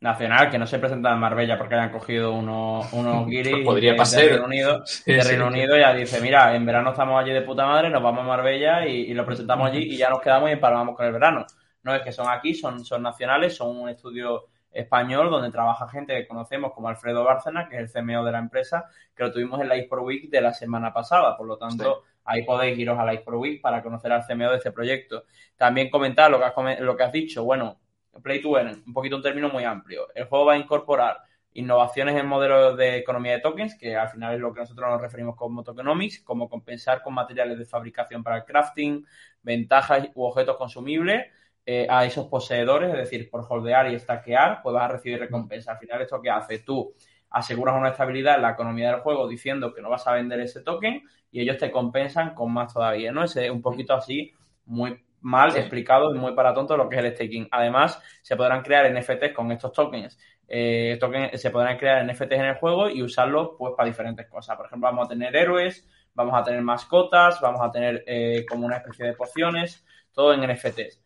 nacional 0.00 0.50
que 0.50 0.58
no 0.58 0.66
se 0.66 0.78
presenta 0.78 1.12
en 1.12 1.18
Marbella 1.18 1.58
porque 1.58 1.74
hayan 1.74 1.92
cogido 1.92 2.32
unos, 2.32 2.90
unos 2.92 3.26
guiris 3.28 3.64
Podría 3.64 3.92
de, 3.92 4.28
Reino 4.28 4.46
Unido, 4.46 4.82
de 5.06 5.22
Reino 5.22 5.46
Unido 5.46 5.76
ya 5.76 5.94
dice, 5.94 6.20
mira, 6.20 6.54
en 6.56 6.64
verano 6.64 6.90
estamos 6.90 7.22
allí 7.22 7.32
de 7.32 7.42
puta 7.42 7.66
madre, 7.66 7.90
nos 7.90 8.02
vamos 8.02 8.24
a 8.24 8.26
Marbella 8.28 8.86
y, 8.86 9.12
lo 9.12 9.26
presentamos 9.26 9.70
allí 9.70 9.94
y 9.94 9.96
ya 9.96 10.08
nos 10.08 10.20
quedamos 10.20 10.48
y 10.48 10.54
empalmamos 10.54 10.96
con 10.96 11.06
el 11.06 11.12
verano. 11.12 11.46
No 11.82 11.94
es 11.94 12.02
que 12.02 12.12
son 12.12 12.28
aquí, 12.28 12.54
son, 12.54 12.84
son 12.84 13.02
nacionales, 13.02 13.56
son 13.56 13.76
un 13.76 13.88
estudio 13.88 14.46
español 14.72 15.30
donde 15.30 15.50
trabaja 15.50 15.88
gente 15.88 16.14
que 16.14 16.28
conocemos 16.28 16.72
como 16.72 16.88
Alfredo 16.88 17.24
Bárcena, 17.24 17.68
que 17.68 17.76
es 17.76 17.94
el 17.94 18.02
CMO 18.02 18.24
de 18.24 18.32
la 18.32 18.38
empresa, 18.38 18.86
que 19.14 19.24
lo 19.24 19.32
tuvimos 19.32 19.60
en 19.60 19.68
la 19.68 19.76
eSport 19.76 20.02
Week 20.02 20.30
de 20.30 20.40
la 20.40 20.52
semana 20.52 20.92
pasada. 20.92 21.36
Por 21.36 21.46
lo 21.46 21.56
tanto, 21.58 22.04
ahí 22.24 22.44
podéis 22.44 22.78
iros 22.78 22.98
a 22.98 23.04
la 23.04 23.20
Week 23.26 23.60
para 23.60 23.82
conocer 23.82 24.12
al 24.12 24.24
CMO 24.26 24.50
de 24.50 24.56
este 24.56 24.72
proyecto. 24.72 25.24
También 25.56 25.90
comentar 25.90 26.30
lo 26.30 26.38
que 26.38 26.44
has, 26.44 26.80
lo 26.80 26.96
que 26.96 27.02
has 27.02 27.12
dicho. 27.12 27.44
Bueno, 27.44 27.80
Play 28.22 28.40
to 28.40 28.58
Earn, 28.58 28.82
un 28.86 28.92
poquito 28.92 29.16
un 29.16 29.22
término 29.22 29.48
muy 29.48 29.64
amplio. 29.64 30.08
El 30.14 30.24
juego 30.24 30.46
va 30.46 30.54
a 30.54 30.58
incorporar 30.58 31.18
innovaciones 31.52 32.16
en 32.16 32.26
modelos 32.26 32.76
de 32.76 32.98
economía 32.98 33.32
de 33.32 33.40
tokens, 33.40 33.76
que 33.76 33.96
al 33.96 34.08
final 34.08 34.34
es 34.34 34.40
lo 34.40 34.52
que 34.52 34.60
nosotros 34.60 34.88
nos 34.88 35.00
referimos 35.00 35.36
como 35.36 35.64
tokenomics, 35.64 36.20
como 36.20 36.48
compensar 36.48 37.02
con 37.02 37.14
materiales 37.14 37.58
de 37.58 37.64
fabricación 37.64 38.22
para 38.22 38.38
el 38.38 38.44
crafting, 38.44 39.04
ventajas 39.42 40.08
u 40.14 40.24
objetos 40.24 40.56
consumibles 40.56 41.26
eh, 41.66 41.86
a 41.90 42.04
esos 42.04 42.26
poseedores, 42.26 42.90
es 42.90 42.96
decir, 42.96 43.30
por 43.30 43.44
holdear 43.48 43.92
y 43.92 43.98
stackear, 43.98 44.60
pues 44.62 44.74
vas 44.74 44.84
a 44.84 44.92
recibir 44.94 45.18
recompensa. 45.18 45.72
Al 45.72 45.78
final, 45.78 46.02
¿esto 46.02 46.20
que 46.20 46.30
hace? 46.30 46.60
Tú 46.60 46.94
aseguras 47.30 47.76
una 47.76 47.90
estabilidad 47.90 48.36
en 48.36 48.42
la 48.42 48.50
economía 48.50 48.90
del 48.90 49.00
juego 49.00 49.28
diciendo 49.28 49.72
que 49.72 49.80
no 49.80 49.90
vas 49.90 50.06
a 50.06 50.12
vender 50.12 50.40
ese 50.40 50.62
token 50.62 51.02
y 51.30 51.40
ellos 51.40 51.58
te 51.58 51.70
compensan 51.70 52.34
con 52.34 52.52
más 52.52 52.72
todavía, 52.72 53.12
¿no? 53.12 53.24
Ese 53.24 53.46
es 53.46 53.50
un 53.50 53.62
poquito 53.62 53.94
así, 53.94 54.32
muy 54.66 55.00
mal 55.20 55.54
explicado 55.56 56.14
y 56.14 56.18
muy 56.18 56.32
para 56.32 56.54
tonto 56.54 56.76
lo 56.76 56.88
que 56.88 56.96
es 56.96 57.04
el 57.04 57.14
staking. 57.14 57.48
Además, 57.50 58.02
se 58.22 58.36
podrán 58.36 58.62
crear 58.62 58.90
NFTs 58.92 59.32
con 59.34 59.52
estos 59.52 59.72
tokens. 59.72 60.18
Eh, 60.48 60.98
se 61.34 61.50
podrán 61.50 61.78
crear 61.78 62.04
NFTs 62.04 62.32
en 62.32 62.44
el 62.46 62.54
juego 62.56 62.90
y 62.90 63.02
usarlos 63.02 63.50
pues 63.58 63.74
para 63.76 63.88
diferentes 63.88 64.26
cosas. 64.28 64.56
Por 64.56 64.66
ejemplo, 64.66 64.88
vamos 64.88 65.06
a 65.06 65.08
tener 65.08 65.34
héroes, 65.36 65.88
vamos 66.14 66.34
a 66.36 66.42
tener 66.42 66.62
mascotas, 66.62 67.40
vamos 67.40 67.60
a 67.62 67.70
tener 67.70 68.02
eh, 68.06 68.44
como 68.48 68.66
una 68.66 68.78
especie 68.78 69.06
de 69.06 69.12
pociones, 69.12 69.84
todo 70.12 70.34
en 70.34 70.40
NFTs. 70.40 71.00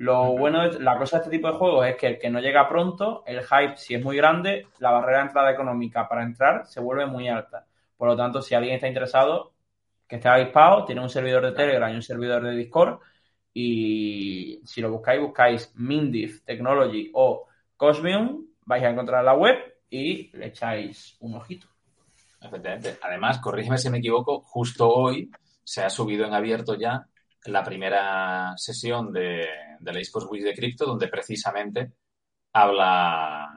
Lo 0.00 0.32
bueno, 0.34 0.62
de, 0.62 0.80
la 0.80 0.96
cosa 0.96 1.18
de 1.18 1.24
este 1.24 1.36
tipo 1.36 1.52
de 1.52 1.58
juegos 1.58 1.86
es 1.86 1.94
que 1.96 2.06
el 2.06 2.18
que 2.18 2.30
no 2.30 2.40
llega 2.40 2.66
pronto, 2.66 3.22
el 3.26 3.42
hype, 3.42 3.76
si 3.76 3.94
es 3.94 4.02
muy 4.02 4.16
grande, 4.16 4.66
la 4.78 4.92
barrera 4.92 5.18
de 5.18 5.26
entrada 5.26 5.50
económica 5.50 6.08
para 6.08 6.22
entrar 6.22 6.64
se 6.64 6.80
vuelve 6.80 7.04
muy 7.04 7.28
alta. 7.28 7.66
Por 7.98 8.08
lo 8.08 8.16
tanto, 8.16 8.40
si 8.40 8.54
alguien 8.54 8.76
está 8.76 8.88
interesado, 8.88 9.52
que 10.08 10.16
esté 10.16 10.30
avispado, 10.30 10.86
tiene 10.86 11.02
un 11.02 11.10
servidor 11.10 11.44
de 11.44 11.52
Telegram 11.52 11.92
y 11.92 11.96
un 11.96 12.02
servidor 12.02 12.42
de 12.42 12.52
Discord. 12.52 12.98
Y 13.52 14.62
si 14.64 14.80
lo 14.80 14.90
buscáis, 14.90 15.20
buscáis 15.20 15.70
Mindif 15.76 16.46
Technology 16.46 17.10
o 17.12 17.44
Cosmium, 17.76 18.46
vais 18.64 18.82
a 18.82 18.88
encontrar 18.88 19.22
la 19.22 19.34
web 19.34 19.58
y 19.90 20.34
le 20.34 20.46
echáis 20.46 21.18
un 21.20 21.34
ojito. 21.34 21.66
Efectivamente. 22.40 22.96
Además, 23.02 23.38
corrígeme 23.38 23.76
si 23.76 23.90
me 23.90 23.98
equivoco, 23.98 24.40
justo 24.46 24.88
hoy 24.88 25.30
se 25.62 25.82
ha 25.82 25.90
subido 25.90 26.24
en 26.24 26.32
abierto 26.32 26.74
ya 26.74 27.06
la 27.46 27.64
primera 27.64 28.54
sesión 28.56 29.12
de, 29.12 29.46
de 29.78 29.92
la 29.92 30.00
eSports 30.00 30.28
Week 30.30 30.44
de 30.44 30.54
Crypto, 30.54 30.84
donde 30.84 31.08
precisamente 31.08 31.92
habla, 32.52 33.48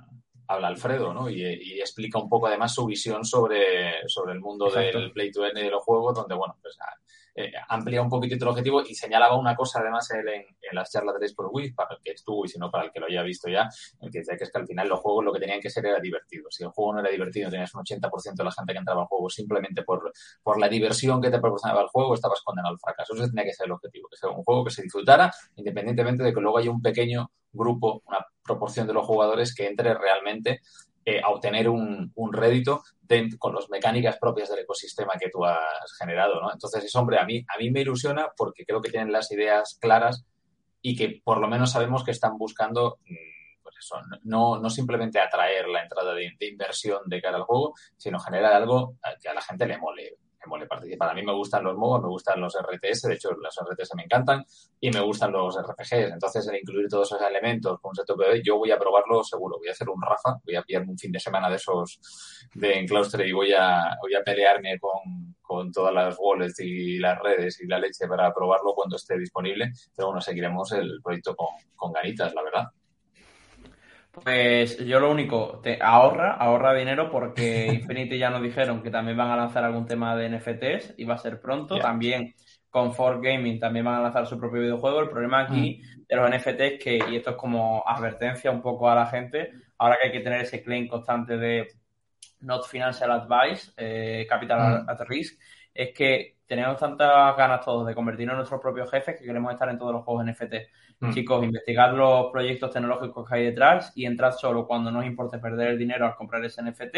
habla 0.48 0.68
Alfredo, 0.68 1.14
¿no? 1.14 1.30
Y, 1.30 1.44
explica 1.80 2.20
un 2.20 2.30
poco 2.30 2.48
además 2.48 2.74
su 2.74 2.86
visión 2.86 3.26
sobre, 3.26 4.08
sobre 4.08 4.34
el 4.34 4.40
mundo 4.40 4.70
del 4.70 5.12
Play 5.12 5.32
to 5.32 5.46
Earn 5.46 5.58
y 5.58 5.64
de 5.64 5.70
los 5.70 5.84
juegos, 5.84 6.16
donde, 6.16 6.36
bueno, 6.36 6.58
pues 6.62 6.78
eh, 7.36 7.52
amplía 7.70 8.02
un 8.02 8.10
poquitito 8.10 8.46
el 8.46 8.50
objetivo 8.50 8.84
y 8.84 8.94
señalaba 8.94 9.38
una 9.38 9.56
cosa 9.56 9.80
además 9.80 10.10
él 10.12 10.28
en, 10.28 10.46
las 10.72 10.92
charlas 10.92 11.20
de 11.20 11.28
Sport 11.28 11.50
Week, 11.52 11.76
para 11.76 11.96
el 11.96 12.02
que 12.02 12.12
estuvo 12.12 12.46
y 12.46 12.48
si 12.48 12.58
no 12.58 12.72
para 12.72 12.86
el 12.86 12.92
que 12.92 13.00
lo 13.00 13.06
haya 13.06 13.22
visto 13.22 13.48
ya, 13.48 13.70
el 14.02 14.12
que 14.12 14.20
decía 14.20 14.36
que 14.38 14.44
es 14.46 14.52
que 14.52 14.58
al 14.58 14.66
final 14.66 14.88
los 14.88 15.00
juegos 15.00 15.24
lo 15.24 15.32
que 15.32 15.40
tenían 15.40 15.60
que 15.62 15.70
ser 15.70 15.86
era 15.86 16.00
divertido. 16.00 16.48
Si 16.50 16.64
el 16.64 16.70
juego 16.70 16.94
no 16.94 17.00
era 17.00 17.10
divertido, 17.10 17.52
tenías 17.52 17.74
un 17.76 17.84
80% 17.84 18.34
de 18.34 18.44
la 18.44 18.52
gente 18.52 18.74
que 18.74 18.80
entraba 18.80 19.02
al 19.02 19.08
juego 19.08 19.30
simplemente 19.30 19.84
por, 19.84 20.12
por 20.42 20.60
la 20.60 20.68
diversión 20.68 21.22
que 21.22 21.30
te 21.30 21.40
proporcionaba 21.40 21.82
el 21.82 21.88
juego, 21.90 22.16
estabas 22.16 22.42
condenado 22.42 22.74
al 22.74 22.80
fracaso. 22.80 23.14
Ese 23.14 23.30
tenía 23.30 23.46
que 23.46 23.54
ser 23.54 23.68
el 23.68 23.74
objetivo, 23.74 24.08
que 24.10 24.18
sea 24.18 24.30
un 24.30 24.44
juego 24.44 24.66
que 24.66 24.72
se 24.72 24.82
disfrutara, 24.82 25.32
independientemente 25.56 26.24
de 26.24 26.34
que 26.34 26.42
luego 26.42 26.58
haya 26.58 26.72
un 26.72 26.82
pequeño 26.82 27.30
grupo, 27.52 28.02
una 28.08 28.26
proporción 28.44 28.88
de 28.88 28.94
los 28.94 29.06
jugadores 29.06 29.54
que 29.56 29.68
entre 29.68 29.94
realmente 29.94 30.62
eh, 31.06 31.22
a 31.22 31.30
obtener 31.30 31.70
un, 31.70 32.12
un 32.16 32.34
rédito 32.34 32.84
con 33.38 33.54
las 33.54 33.70
mecánicas 33.70 34.18
propias 34.18 34.50
del 34.50 34.60
ecosistema 34.60 35.14
que 35.20 35.30
tú 35.30 35.46
has 35.46 35.94
generado, 36.00 36.42
¿no? 36.42 36.52
Entonces, 36.52 36.84
es, 36.84 36.96
hombre, 36.96 37.20
a 37.20 37.26
mí, 37.26 37.46
a 37.48 37.60
mí 37.60 37.70
me 37.70 37.82
ilusiona 37.82 38.30
porque 38.36 38.66
creo 38.66 38.82
que 38.82 38.90
tienen 38.90 39.12
las 39.12 39.32
ideas 39.32 39.78
claras 39.80 40.26
y 40.82 40.96
que 40.96 41.22
por 41.24 41.40
lo 41.40 41.48
menos 41.48 41.72
sabemos 41.72 42.04
que 42.04 42.12
están 42.12 42.38
buscando, 42.38 43.00
mm, 43.06 43.62
pues 43.62 43.76
no, 44.24 44.60
no 44.60 44.70
simplemente 44.70 45.20
atraer 45.20 45.68
la 45.68 45.84
entrada 45.84 46.14
de, 46.14 46.32
de 46.40 46.48
inversión 46.48 47.02
de 47.06 47.22
cara 47.22 47.38
al 47.38 47.44
juego, 47.44 47.74
sino 47.98 48.20
generar 48.20 48.54
algo 48.54 48.98
que 49.22 49.30
a 49.30 49.34
la 49.34 49.42
gente 49.42 49.68
le 49.68 49.78
mole 49.78 50.18
me 50.46 50.50
mole 50.50 50.68
participar. 50.68 51.10
A 51.10 51.14
mí 51.14 51.24
me 51.24 51.34
gustan 51.34 51.64
los 51.64 51.76
MOBA, 51.76 52.02
me 52.02 52.08
gustan 52.08 52.40
los 52.40 52.56
RTS, 52.58 53.08
de 53.08 53.14
hecho 53.16 53.32
las 53.42 53.56
RTS 53.56 53.96
me 53.96 54.04
encantan 54.04 54.46
y 54.80 54.92
me 54.92 55.02
gustan 55.02 55.32
los 55.32 55.58
RPGs. 55.58 56.14
Entonces, 56.14 56.48
el 56.48 56.58
incluir 56.58 56.88
todos 56.88 57.12
esos 57.12 57.22
elementos 57.22 57.80
con 57.80 57.90
un 57.90 57.96
setup 57.96 58.20
de 58.20 58.42
yo 58.44 58.58
voy 58.58 58.72
a 58.72 58.78
probarlo 58.78 59.24
seguro. 59.24 59.58
Voy 59.58 59.70
a 59.70 59.72
hacer 59.72 59.90
un 59.90 60.02
Rafa, 60.02 60.40
voy 60.46 60.56
a 60.56 60.62
pillarme 60.62 60.92
un 60.92 60.98
fin 60.98 61.12
de 61.12 61.20
semana 61.20 61.50
de 61.50 61.56
esos 61.56 62.00
de 62.54 62.80
enclaustre 62.80 63.28
y 63.28 63.32
voy 63.32 63.54
a, 63.54 63.98
voy 64.02 64.16
a 64.16 64.24
pelearme 64.24 64.80
con, 64.80 65.36
con 65.42 65.72
todas 65.72 65.94
las 65.94 66.16
wallets 66.20 66.60
y 66.60 67.00
las 67.00 67.20
redes 67.20 67.62
y 67.62 67.68
la 67.68 67.80
leche 67.80 68.08
para 68.08 68.34
probarlo 68.34 68.74
cuando 68.74 68.96
esté 68.96 69.18
disponible. 69.18 69.72
Pero 69.96 70.08
bueno, 70.08 70.22
seguiremos 70.22 70.72
el 70.74 71.00
proyecto 71.04 71.36
con, 71.36 71.48
con 71.76 71.92
ganitas, 71.94 72.34
la 72.34 72.44
verdad. 72.44 72.66
Pues 74.14 74.78
yo 74.78 75.00
lo 75.00 75.10
único, 75.10 75.60
te 75.64 75.82
ahorra, 75.82 76.34
ahorra 76.36 76.76
dinero 76.76 77.10
porque 77.10 77.66
Infinity 77.74 78.20
ya 78.20 78.30
nos 78.30 78.44
dijeron 78.44 78.84
que 78.84 78.92
también 78.92 79.18
van 79.18 79.32
a 79.32 79.36
lanzar 79.36 79.64
algún 79.64 79.88
tema 79.88 80.16
de 80.16 80.30
NFTs 80.30 80.94
y 80.98 81.06
va 81.06 81.16
a 81.16 81.18
ser 81.18 81.42
pronto. 81.42 81.80
También 81.80 82.36
con 82.70 82.94
Ford 82.94 83.22
Gaming 83.24 83.60
también 83.60 83.86
van 83.86 83.96
a 83.96 84.02
lanzar 84.02 84.28
su 84.28 84.38
propio 84.38 84.62
videojuego. 84.62 85.02
El 85.02 85.10
problema 85.10 85.42
aquí 85.42 85.82
mm. 85.82 86.06
de 86.08 86.16
los 86.16 86.30
NFTs 86.30 86.84
que, 86.84 87.00
y 87.10 87.16
esto 87.16 87.32
es 87.32 87.36
como 87.36 87.84
advertencia 87.86 88.52
un 88.52 88.62
poco 88.62 88.88
a 88.88 88.96
la 88.96 89.08
gente, 89.08 89.52
ahora 89.80 89.98
que 90.00 90.08
hay 90.08 90.14
que 90.14 90.22
tener 90.22 90.42
ese 90.42 90.62
claim 90.62 90.88
constante 90.88 91.38
de 91.38 91.68
not 92.42 92.68
financial 92.68 93.12
advice, 93.12 93.72
eh, 93.78 94.28
capital 94.30 94.84
mm. 94.84 94.90
at 94.90 95.02
risk, 95.08 95.40
es 95.74 95.92
que 95.94 96.33
tenemos 96.48 96.78
tantas 96.78 97.36
ganas 97.38 97.64
todos 97.64 97.88
de 97.88 97.96
convertirnos 97.96 98.34
en 98.34 98.38
nuestros 98.38 98.62
propios 98.62 98.90
jefes 98.92 99.18
que 99.18 99.26
queremos 99.26 99.52
estar 99.54 99.70
en 99.70 99.78
todos 99.78 99.94
los 99.94 100.04
juegos 100.04 100.26
NFT. 100.26 100.54
Mm. 101.00 101.12
Chicos, 101.12 101.44
investigad 101.44 101.94
los 101.94 102.32
proyectos 102.32 102.72
tecnológicos 102.72 103.28
que 103.28 103.36
hay 103.36 103.46
detrás 103.46 103.92
y 103.96 104.06
entrad 104.06 104.32
solo 104.32 104.68
cuando 104.68 104.92
no 104.92 105.00
os 105.00 105.06
importe 105.06 105.38
perder 105.38 105.70
el 105.70 105.78
dinero 105.78 106.06
al 106.06 106.16
comprar 106.16 106.44
ese 106.44 106.62
NFT. 106.62 106.96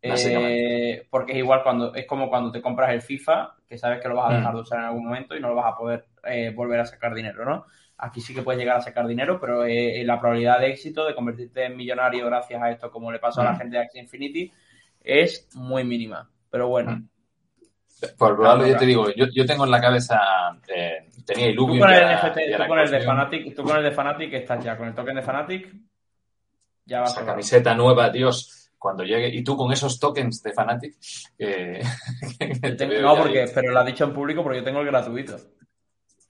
Eh, 0.00 1.06
porque 1.10 1.32
es 1.32 1.38
igual 1.38 1.62
cuando, 1.62 1.94
es 1.94 2.06
como 2.06 2.28
cuando 2.28 2.52
te 2.52 2.62
compras 2.62 2.90
el 2.90 3.02
FIFA, 3.02 3.56
que 3.68 3.78
sabes 3.78 4.00
que 4.00 4.08
lo 4.08 4.16
vas 4.16 4.30
a 4.30 4.36
dejar 4.36 4.52
mm. 4.52 4.56
de 4.56 4.62
usar 4.62 4.78
en 4.78 4.84
algún 4.86 5.04
momento 5.06 5.36
y 5.36 5.40
no 5.40 5.48
lo 5.48 5.56
vas 5.56 5.72
a 5.72 5.76
poder 5.76 6.06
eh, 6.24 6.52
volver 6.54 6.80
a 6.80 6.86
sacar 6.86 7.14
dinero, 7.14 7.44
¿no? 7.44 7.66
Aquí 7.98 8.20
sí 8.20 8.32
que 8.32 8.42
puedes 8.42 8.60
llegar 8.60 8.76
a 8.76 8.80
sacar 8.80 9.08
dinero, 9.08 9.40
pero 9.40 9.64
eh, 9.64 10.02
la 10.04 10.20
probabilidad 10.20 10.60
de 10.60 10.68
éxito 10.68 11.04
de 11.04 11.16
convertirte 11.16 11.64
en 11.64 11.76
millonario 11.76 12.26
gracias 12.26 12.62
a 12.62 12.70
esto, 12.70 12.92
como 12.92 13.10
le 13.10 13.18
pasó 13.18 13.40
a 13.40 13.44
la 13.44 13.52
mm. 13.52 13.58
gente 13.58 13.76
de 13.76 13.82
Axie 13.82 14.00
Infinity, 14.00 14.52
es 15.02 15.48
muy 15.56 15.84
mínima. 15.84 16.30
Pero 16.48 16.68
bueno. 16.68 17.02
Por 18.16 18.38
lo 18.38 18.66
yo 18.66 18.76
te 18.76 18.86
digo, 18.86 19.10
yo, 19.14 19.26
yo 19.32 19.44
tengo 19.44 19.64
en 19.64 19.70
la 19.70 19.80
cabeza 19.80 20.20
tenía 21.24 21.48
Illuvium. 21.48 21.78
Tú 21.78 21.84
con, 21.84 21.92
el, 21.92 22.16
NFT, 22.16 22.56
tú, 22.56 22.66
con 22.68 22.78
el 22.78 22.90
de 22.90 23.00
Fanatic, 23.00 23.54
tú 23.54 23.62
con 23.62 23.76
el 23.76 23.82
de 23.84 23.90
Fanatic 23.90 24.32
estás 24.32 24.64
ya, 24.64 24.76
con 24.76 24.88
el 24.88 24.94
token 24.94 25.16
de 25.16 25.22
Fanatic 25.22 25.74
ya 26.88 27.00
vas 27.00 27.12
Esa 27.12 27.26
camiseta 27.26 27.74
nueva, 27.74 28.08
Dios, 28.08 28.70
cuando 28.78 29.04
llegue. 29.04 29.28
Y 29.28 29.44
tú 29.44 29.56
con 29.56 29.70
esos 29.72 30.00
tokens 30.00 30.42
de 30.42 30.52
Fanatic. 30.54 30.94
no, 33.02 33.16
porque, 33.16 33.50
pero 33.54 33.72
lo 33.72 33.80
has 33.80 33.86
dicho 33.86 34.04
en 34.04 34.14
público 34.14 34.42
porque 34.42 34.60
yo 34.60 34.64
tengo 34.64 34.80
el 34.80 34.86
gratuito. 34.86 35.36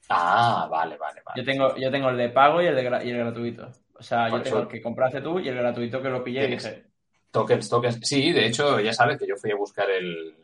Ah, 0.08 0.66
vale, 0.68 0.96
vale, 0.96 1.22
vale. 1.24 1.40
Yo 1.40 1.44
tengo, 1.44 1.76
yo 1.76 1.90
tengo 1.90 2.08
el 2.08 2.16
de 2.16 2.30
pago 2.30 2.60
y 2.60 2.66
el, 2.66 2.74
de, 2.74 2.82
y 2.82 3.10
el 3.10 3.18
gratuito. 3.18 3.70
O 3.94 4.02
sea, 4.02 4.28
yo 4.28 4.42
tengo 4.42 4.58
el 4.60 4.68
que 4.68 4.82
compraste 4.82 5.20
tú 5.20 5.38
y 5.38 5.48
el 5.48 5.54
gratuito 5.54 6.02
que 6.02 6.08
lo 6.08 6.24
pillé 6.24 6.46
y 6.46 6.50
dije. 6.50 6.84
Tokens, 7.30 7.68
tokens. 7.68 8.00
Sí, 8.02 8.32
de 8.32 8.46
hecho, 8.46 8.80
ya 8.80 8.92
sabes 8.92 9.18
que 9.18 9.28
yo 9.28 9.36
fui 9.36 9.52
a 9.52 9.56
buscar 9.56 9.88
el, 9.90 10.34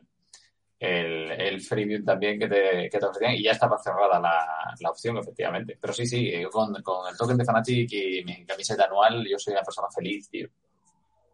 el, 0.85 1.31
el 1.33 1.61
freemium 1.61 2.05
también 2.05 2.39
que 2.39 2.49
te, 2.49 2.89
que 2.91 2.99
te 2.99 3.07
ofrecían 3.07 3.35
y 3.35 3.43
ya 3.43 3.53
estaba 3.53 3.79
cerrada 3.79 4.21
la, 4.21 4.75
la 4.81 4.91
opción, 4.91 5.17
efectivamente. 5.19 5.79
Pero 5.81 5.93
sí, 5.93 6.07
sí, 6.07 6.33
con, 6.51 6.75
con, 6.83 7.09
el 7.11 7.17
token 7.17 7.37
de 7.37 7.45
Fanatic 7.45 7.93
y 7.93 8.25
mi 8.25 8.45
camiseta 8.45 8.85
anual, 8.85 9.27
yo 9.29 9.39
soy 9.39 9.53
una 9.53 9.63
persona 9.63 9.89
feliz, 9.95 10.29
tío. 10.29 10.49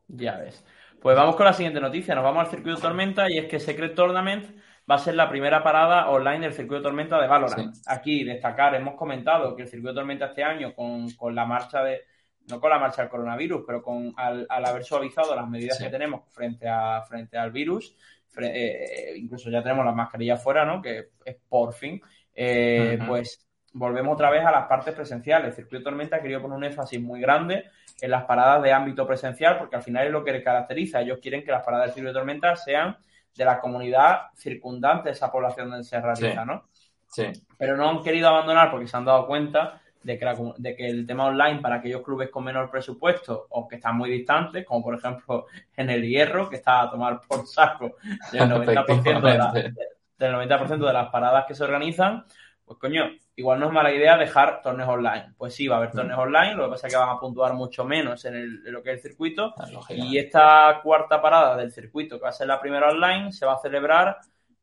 Ya 0.09 0.37
ves. 0.37 0.65
Pues 1.01 1.17
vamos 1.17 1.37
con 1.37 1.47
la 1.47 1.53
siguiente 1.53 1.81
noticia. 1.81 2.15
Nos 2.15 2.25
vamos 2.25 2.45
al 2.45 2.51
circuito 2.51 2.81
Tormenta 2.81 3.31
y 3.31 3.39
es 3.39 3.47
que 3.47 3.59
Secret 3.59 3.95
Tournament 3.95 4.59
va 4.91 4.97
a 4.97 4.99
ser 4.99 5.15
la 5.15 5.29
primera 5.29 5.63
parada 5.63 6.11
online 6.11 6.41
del 6.41 6.53
circuito 6.53 6.83
Tormenta 6.83 7.21
de 7.21 7.27
Valorant. 7.27 7.75
Aquí 7.87 8.25
destacar, 8.25 8.75
hemos 8.75 8.95
comentado 8.95 9.57
que 9.57 9.63
el 9.63 9.69
circuito 9.69 9.95
Tormenta 9.95 10.27
este 10.27 10.45
año 10.45 10.75
con, 10.75 11.11
con 11.13 11.35
la 11.35 11.47
marcha 11.47 11.83
de, 11.83 12.03
no 12.49 12.61
con 12.61 12.71
la 12.71 12.79
marcha 12.79 13.03
del 13.03 13.11
coronavirus, 13.11 13.63
pero 13.67 13.83
con 13.83 14.13
al, 14.17 14.47
al 14.49 14.65
haber 14.67 14.85
suavizado 14.85 15.35
las 15.35 15.49
medidas 15.49 15.79
que 15.79 15.89
tenemos 15.89 16.23
frente 16.33 16.69
a 16.69 17.03
frente 17.03 17.39
al 17.39 17.53
virus, 17.53 17.97
eh, 18.39 19.15
incluso 19.17 19.51
ya 19.51 19.63
tenemos 19.63 19.85
las 19.85 19.95
mascarillas 19.95 20.43
fuera, 20.43 20.65
¿no? 20.65 20.81
Que 20.81 21.11
es 21.25 21.37
por 21.49 21.73
fin, 21.73 22.01
eh, 22.35 22.99
pues 23.07 23.47
volvemos 23.73 24.15
otra 24.15 24.31
vez 24.31 24.45
a 24.45 24.51
las 24.51 24.67
partes 24.67 24.95
presenciales. 24.95 25.49
El 25.49 25.55
Circuito 25.55 25.85
Tormenta 25.85 26.17
ha 26.17 26.23
querido 26.23 26.41
poner 26.43 26.57
un 26.57 26.65
énfasis 26.65 27.01
muy 27.01 27.21
grande 27.21 27.65
en 28.01 28.11
las 28.11 28.25
paradas 28.25 28.63
de 28.63 28.73
ámbito 28.73 29.07
presencial, 29.07 29.59
porque 29.59 29.77
al 29.77 29.83
final 29.83 30.07
es 30.07 30.13
lo 30.13 30.25
que 30.25 30.33
le 30.33 30.43
caracteriza. 30.43 31.01
Ellos 31.01 31.19
quieren 31.21 31.45
que 31.45 31.51
las 31.51 31.65
paradas 31.65 31.87
del 31.87 31.95
Circuito 31.95 32.19
Tormenta 32.19 32.57
sean 32.57 32.97
de 33.37 33.45
la 33.45 33.61
comunidad 33.61 34.23
circundante 34.35 35.09
a 35.09 35.13
esa 35.13 35.31
población 35.31 35.71
donde 35.71 35.85
se 35.85 36.01
realiza, 36.01 36.45
¿no? 36.45 36.69
Sí. 37.09 37.27
Pero 37.57 37.77
no 37.77 37.89
han 37.89 38.03
querido 38.03 38.29
abandonar 38.29 38.71
porque 38.71 38.87
se 38.87 38.97
han 38.97 39.05
dado 39.05 39.27
cuenta 39.27 39.81
de 40.03 40.19
que, 40.19 40.53
de 40.57 40.77
que 40.77 40.89
el 40.89 41.07
tema 41.07 41.27
online 41.27 41.61
para 41.61 41.77
aquellos 41.77 42.03
clubes 42.03 42.31
con 42.31 42.45
menor 42.45 42.71
presupuesto 42.71 43.47
o 43.51 43.69
que 43.69 43.77
están 43.77 43.97
muy 43.97 44.11
distantes, 44.11 44.65
como 44.65 44.83
por 44.83 44.95
ejemplo 44.95 45.47
en 45.77 45.91
el 45.91 46.03
Hierro, 46.03 46.49
que 46.49 46.57
está 46.57 46.83
a 46.83 46.91
tomar 46.91 47.21
por 47.27 47.47
saco 47.47 47.97
del 48.33 48.43
90%, 48.51 49.53
de, 49.53 49.75
del 50.19 50.33
90 50.33 50.59
de 50.77 50.93
las 50.93 51.11
paradas 51.11 51.45
que 51.47 51.55
se 51.55 51.65
organizan, 51.65 52.25
pues 52.65 52.79
coño, 52.79 53.11
igual 53.35 53.59
no 53.59 53.67
es 53.67 53.73
mala 53.73 53.93
idea 53.93 54.17
dejar 54.17 54.63
torneos 54.63 54.89
online. 54.89 55.33
Pues 55.37 55.55
sí, 55.55 55.67
va 55.67 55.75
a 55.75 55.79
haber 55.79 55.91
torneos 55.91 56.21
online, 56.21 56.55
lo 56.55 56.67
que 56.67 56.71
pasa 56.71 56.87
es 56.87 56.93
que 56.93 57.01
van 57.01 57.09
a 57.09 57.19
puntuar 57.19 57.55
mucho 57.55 57.85
menos 57.85 58.25
en, 58.27 58.37
el, 58.37 58.63
lo 58.63 58.81
que 58.81 58.93
es 58.93 58.97
el 58.97 59.11
circuito. 59.11 59.53
Y 59.89 60.19
esta 60.19 60.79
cuarta 60.81 61.21
parada 61.21 61.57
del 61.57 61.73
circuito, 61.73 62.17
que 62.17 62.23
va 62.23 62.29
a 62.29 62.33
ser 62.33 62.47
la 62.47 62.61
primera 62.61 62.91
online, 62.91 63.33
se 63.33 63.45
va 63.45 63.55
a 63.55 63.59
celebrar 63.59 64.19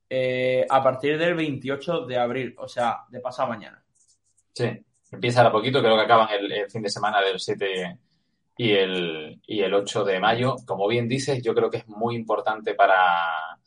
eh, 0.10 0.65
a 0.70 0.82
partir 0.82 1.17
del 1.17 1.34
28 1.36 2.06
de 2.06 2.17
abril, 2.17 2.56
o 2.58 2.70
sea, 2.70 3.00
de 3.10 3.20
pasado 3.20 3.50
mañana. 3.50 3.84
Sí. 4.53 4.86
Empieza 5.12 5.46
a 5.46 5.52
poquito, 5.52 5.80
creo 5.80 5.96
que 5.96 6.04
acaban 6.04 6.28
el, 6.32 6.70
fin 6.70 6.82
de 6.82 6.90
semana 6.90 7.22
del 7.22 7.40
7 7.40 8.00
y 8.58 8.72
el, 8.72 9.42
y 9.48 9.62
el 9.62 9.74
8 9.74 10.04
de 10.04 10.20
mayo. 10.20 10.56
Como 10.66 10.88
bien 10.88 11.08
dices, 11.08 11.42
yo 11.42 11.54
creo 11.54 11.70
que 11.70 11.78
es 11.78 11.88
muy 11.88 12.16
importante 12.16 12.74
para, 12.74 13.58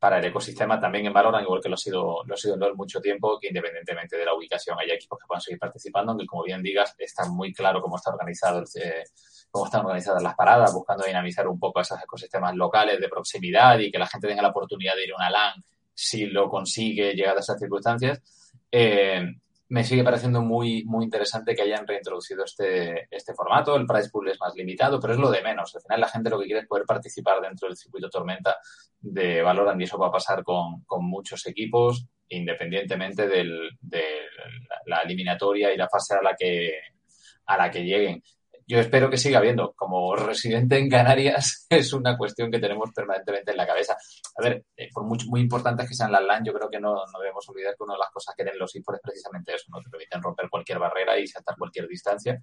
para 0.00 0.18
el 0.18 0.24
ecosistema 0.24 0.80
también 0.80 1.06
en 1.06 1.12
Valorant, 1.12 1.44
igual 1.44 1.60
que 1.62 1.68
lo 1.68 1.74
ha 1.74 1.78
sido, 1.78 2.24
lo 2.24 2.34
ha 2.34 2.36
sido 2.36 2.54
en 2.54 2.60
LoL 2.60 2.74
mucho 2.74 3.00
tiempo, 3.00 3.38
que 3.38 3.48
independientemente 3.48 4.16
de 4.16 4.24
la 4.24 4.34
ubicación 4.34 4.78
hay 4.80 4.90
equipos 4.90 5.18
que 5.18 5.26
puedan 5.26 5.42
seguir 5.42 5.58
participando, 5.58 6.12
aunque 6.12 6.26
como 6.26 6.42
bien 6.42 6.62
digas, 6.62 6.94
está 6.98 7.28
muy 7.28 7.52
claro 7.52 7.82
cómo 7.82 7.96
está 7.96 8.10
organizado 8.10 8.64
eh, 8.76 9.04
cómo 9.50 9.66
están 9.66 9.84
organizadas 9.84 10.22
las 10.22 10.34
paradas, 10.34 10.72
buscando 10.72 11.04
dinamizar 11.04 11.46
un 11.46 11.58
poco 11.58 11.80
esos 11.80 12.02
ecosistemas 12.02 12.54
locales 12.54 12.98
de 12.98 13.08
proximidad 13.08 13.78
y 13.78 13.90
que 13.90 13.98
la 13.98 14.06
gente 14.06 14.26
tenga 14.26 14.42
la 14.42 14.48
oportunidad 14.48 14.94
de 14.94 15.04
ir 15.04 15.12
a 15.12 15.16
una 15.16 15.30
LAN 15.30 15.62
si 15.92 16.26
lo 16.26 16.48
consigue 16.48 17.14
llegar 17.14 17.36
a 17.36 17.40
esas 17.40 17.58
circunstancias. 17.58 18.22
Eh, 18.72 19.22
me 19.70 19.84
sigue 19.84 20.02
pareciendo 20.02 20.42
muy, 20.42 20.84
muy 20.84 21.04
interesante 21.04 21.54
que 21.54 21.62
hayan 21.62 21.86
reintroducido 21.86 22.44
este, 22.44 23.06
este 23.08 23.34
formato. 23.34 23.76
El 23.76 23.86
price 23.86 24.10
pool 24.10 24.28
es 24.28 24.40
más 24.40 24.52
limitado, 24.56 24.98
pero 24.98 25.12
es 25.12 25.18
lo 25.20 25.30
de 25.30 25.42
menos. 25.42 25.74
Al 25.76 25.82
final 25.82 26.00
la 26.00 26.08
gente 26.08 26.28
lo 26.28 26.40
que 26.40 26.46
quiere 26.46 26.62
es 26.62 26.66
poder 26.66 26.84
participar 26.84 27.40
dentro 27.40 27.68
del 27.68 27.76
circuito 27.76 28.10
Tormenta 28.10 28.56
de 28.98 29.42
Valorant 29.42 29.80
y 29.80 29.84
eso 29.84 29.96
va 29.96 30.08
a 30.08 30.12
pasar 30.12 30.42
con, 30.42 30.82
con 30.86 31.04
muchos 31.04 31.46
equipos, 31.46 32.04
independientemente 32.28 33.28
del, 33.28 33.70
de 33.80 34.04
la 34.86 35.02
eliminatoria 35.02 35.72
y 35.72 35.76
la 35.76 35.88
fase 35.88 36.14
a 36.14 36.22
la 36.22 36.34
que, 36.34 36.72
a 37.46 37.56
la 37.56 37.70
que 37.70 37.84
lleguen 37.84 38.20
yo 38.70 38.78
espero 38.78 39.10
que 39.10 39.16
siga 39.16 39.38
habiendo. 39.38 39.72
Como 39.74 40.14
residente 40.14 40.78
en 40.78 40.88
Canarias, 40.88 41.66
es 41.70 41.92
una 41.92 42.16
cuestión 42.16 42.52
que 42.52 42.60
tenemos 42.60 42.90
permanentemente 42.94 43.50
en 43.50 43.56
la 43.56 43.66
cabeza. 43.66 43.96
A 44.36 44.42
ver, 44.42 44.64
eh, 44.76 44.88
por 44.94 45.04
mucho, 45.04 45.26
muy 45.28 45.40
importantes 45.40 45.88
que 45.88 45.94
sean 45.94 46.12
las 46.12 46.22
LAN, 46.22 46.44
yo 46.44 46.52
creo 46.52 46.70
que 46.70 46.78
no, 46.78 46.94
no, 46.94 47.18
debemos 47.18 47.48
olvidar 47.48 47.74
que 47.76 47.82
una 47.82 47.94
de 47.94 47.98
las 47.98 48.10
cosas 48.10 48.32
que 48.36 48.44
den 48.44 48.56
los 48.56 48.72
esports 48.76 48.98
es 48.98 49.02
precisamente 49.02 49.54
eso, 49.56 49.66
¿no? 49.70 49.80
Te 49.80 49.90
permiten 49.90 50.22
romper 50.22 50.48
cualquier 50.48 50.78
barrera 50.78 51.18
y 51.18 51.26
saltar 51.26 51.56
cualquier 51.58 51.88
distancia 51.88 52.40